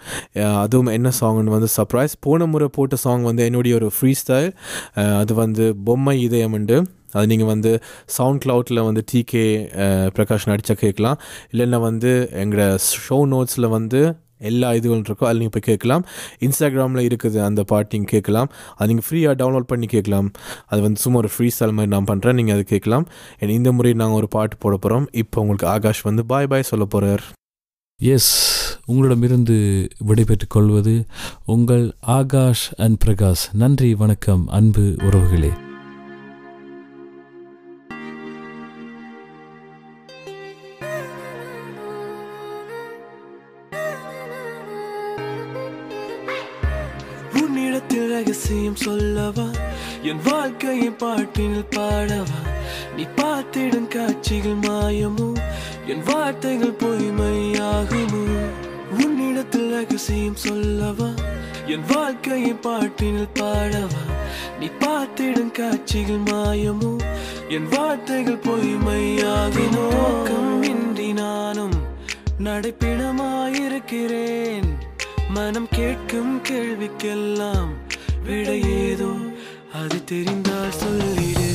அதுவும் 0.64 0.94
என்ன 0.98 1.12
சாங்னு 1.22 1.56
வந்து 1.58 1.72
சர்ப்ரைஸ் 1.78 2.16
போன 2.20 2.46
முறை 2.46 2.70
போட்ட 2.72 2.96
சாங் 2.96 3.24
வந்து 3.24 3.44
என்னுடைய 3.46 3.76
ஒரு 3.76 3.92
ஃப்ரீ 3.98 4.14
ஸ்டைல் 4.22 4.50
அது 5.18 5.34
வந்து 5.34 5.76
பொம்மை 5.86 6.16
இதயம்ண்டு 6.28 6.78
அது 7.12 7.28
நீங்கள் 7.28 7.48
வந்து 7.48 7.72
சவுண்ட் 8.06 8.42
க்ளவுட்டில் 8.46 8.82
வந்து 8.84 9.04
டிகே 9.12 9.44
பிரகாஷ் 10.16 10.46
நடித்தா 10.46 10.74
கேட்கலாம். 10.74 11.20
இல்லைன்னா 11.54 11.80
வந்து 11.80 12.12
எங்களோட 12.44 12.80
ஷோ 13.06 13.18
நோட்ஸில் 13.34 13.68
வந்து 13.68 14.02
எல்லா 14.50 14.72
இதுகளும் 14.78 15.06
இருக்கோ 15.08 15.26
அதில் 15.30 15.42
நீங்கள் 15.44 15.56
போய் 15.56 15.68
கேட்கலாம். 15.70 16.04
இன்ஸ்டாகிராமில் 16.46 17.06
இருக்குது 17.08 17.40
அந்த 17.48 17.64
பாட்டு 17.72 17.94
நீங்கள் 17.96 18.14
கேட்கலாம். 18.16 18.50
அது 18.78 18.90
நீங்கள் 18.92 19.08
ஃப்ரீயாக 19.10 19.36
டவுன்லோட் 19.42 19.70
பண்ணி 19.72 19.90
கேட்கலாம். 19.96 20.30
அது 20.72 20.82
வந்து 20.86 21.02
சும்மா 21.06 21.20
ஒரு 21.24 21.32
ஃப்ரீ 21.36 21.50
ஸ்டைல் 21.56 21.76
மாதிரி 21.80 21.94
நான் 21.96 22.10
பண்ணுறேன் 22.12 22.40
நீங்கள் 22.42 22.58
அது 22.58 22.66
கேட்கலாம். 22.74 23.08
இந்த 23.60 23.72
முறை 23.72 23.94
நாங்கள் 24.04 24.20
ஒரு 24.22 24.28
பாட்டு 24.38 24.58
போட 24.66 24.76
போகிறோம் 24.78 25.08
இப்போ 25.24 25.42
உங்களுக்கு 25.42 25.68
ஆகாஷ் 25.76 26.04
வந்து 26.10 26.26
பாய் 26.34 26.50
பாய் 26.54 26.70
சொல்ல 26.72 26.86
போகிறார் 26.96 27.26
எஸ் 28.00 28.34
உங்களிடமிருந்து 28.92 29.58
விடைபெற்றுக் 30.10 30.54
கொள்வது 30.56 30.94
உங்கள் 31.56 31.88
ஆகாஷ் 32.18 32.68
அண்ட் 32.86 33.00
பிரகாஷ். 33.06 33.46
நன்றி 33.64 33.90
வணக்கம் 34.04 34.46
அன்பு 34.60 34.86
உறவுகளே. 35.08 35.52
ரகசியம் 48.50 48.76
சொல்லவா? 48.76 49.52
என் 50.04 50.20
வாழ்க்கையை 50.24 50.90
பாட்டினில் 50.90 51.70
பாடவா? 51.70 52.40
நீ 52.96 53.06
பார்த்திடும் 53.16 53.88
காட்சிகள் 53.88 54.52
மாயமோ? 54.52 55.38
என் 55.88 56.02
வார்த்தைகள் 56.06 56.72
பொய்மையாகுமோ? 56.72 58.50
உன்னிடத்தில் 59.04 59.72
ரகசியம் 59.72 60.36
சொல்லவா? 60.36 61.14
என் 61.68 61.84
வாழ்க்கையை 61.90 62.54
பாட்டினில் 62.54 63.30
பாடவா? 63.34 64.02
நீ 64.60 64.70
பார்த்திடும் 64.80 65.52
காட்சிகள் 65.52 66.16
மாயமோ? 66.16 67.02
என் 67.50 67.70
வார்த்தைகள் 67.70 68.36
பொய்மையாகுமோ? 68.36 69.88
கம்மின்றி 70.30 71.14
நானும் 71.14 71.88
நடைப்பிணமாயிருக்கிறேன். 72.44 74.78
மனம் 75.30 75.68
கேட்கும் 75.72 76.42
கேள்விக்கெல்லாம் 76.42 77.88
விட 78.26 78.50
ஏதோ 78.82 79.12
அது 79.74 80.04
தெரிந்தால் 80.04 80.78
சொல்லிடு. 80.82 81.49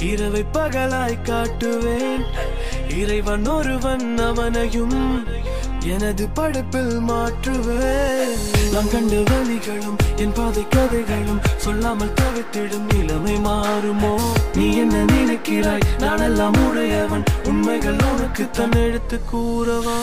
இரவை 0.00 0.44
பகலாய் 0.52 1.18
காட்டுவேன். 1.24 2.24
இறைவன் 2.98 3.46
ஒருவன் 3.46 4.18
அவனையும் 4.18 5.26
எனது 5.84 6.28
படைப்பில் 6.28 7.00
மாற்றுவேன். 7.08 8.36
நான் 8.72 8.90
கண்ட 8.90 9.16
வழிகளும் 9.16 9.96
என் 10.16 10.32
பாதை 10.32 10.68
கதைகளும் 10.68 11.40
சொல்லாமல் 11.56 12.12
தவித்திடும் 12.14 12.94
நிலைமை 12.94 13.36
மாறுமோ? 13.36 14.20
நீ 14.54 14.76
என்ன 14.76 15.04
நினைக்கிறாய்? 15.04 15.80
நான் 15.98 16.20
எல்லாம் 16.20 16.70
உடையவன். 16.70 17.24
உண்மைகள் 17.44 17.98
உனக்கு 18.14 18.50
தன் 18.50 18.72
எடுத்து 18.72 19.20
கூறவா? 19.32 19.98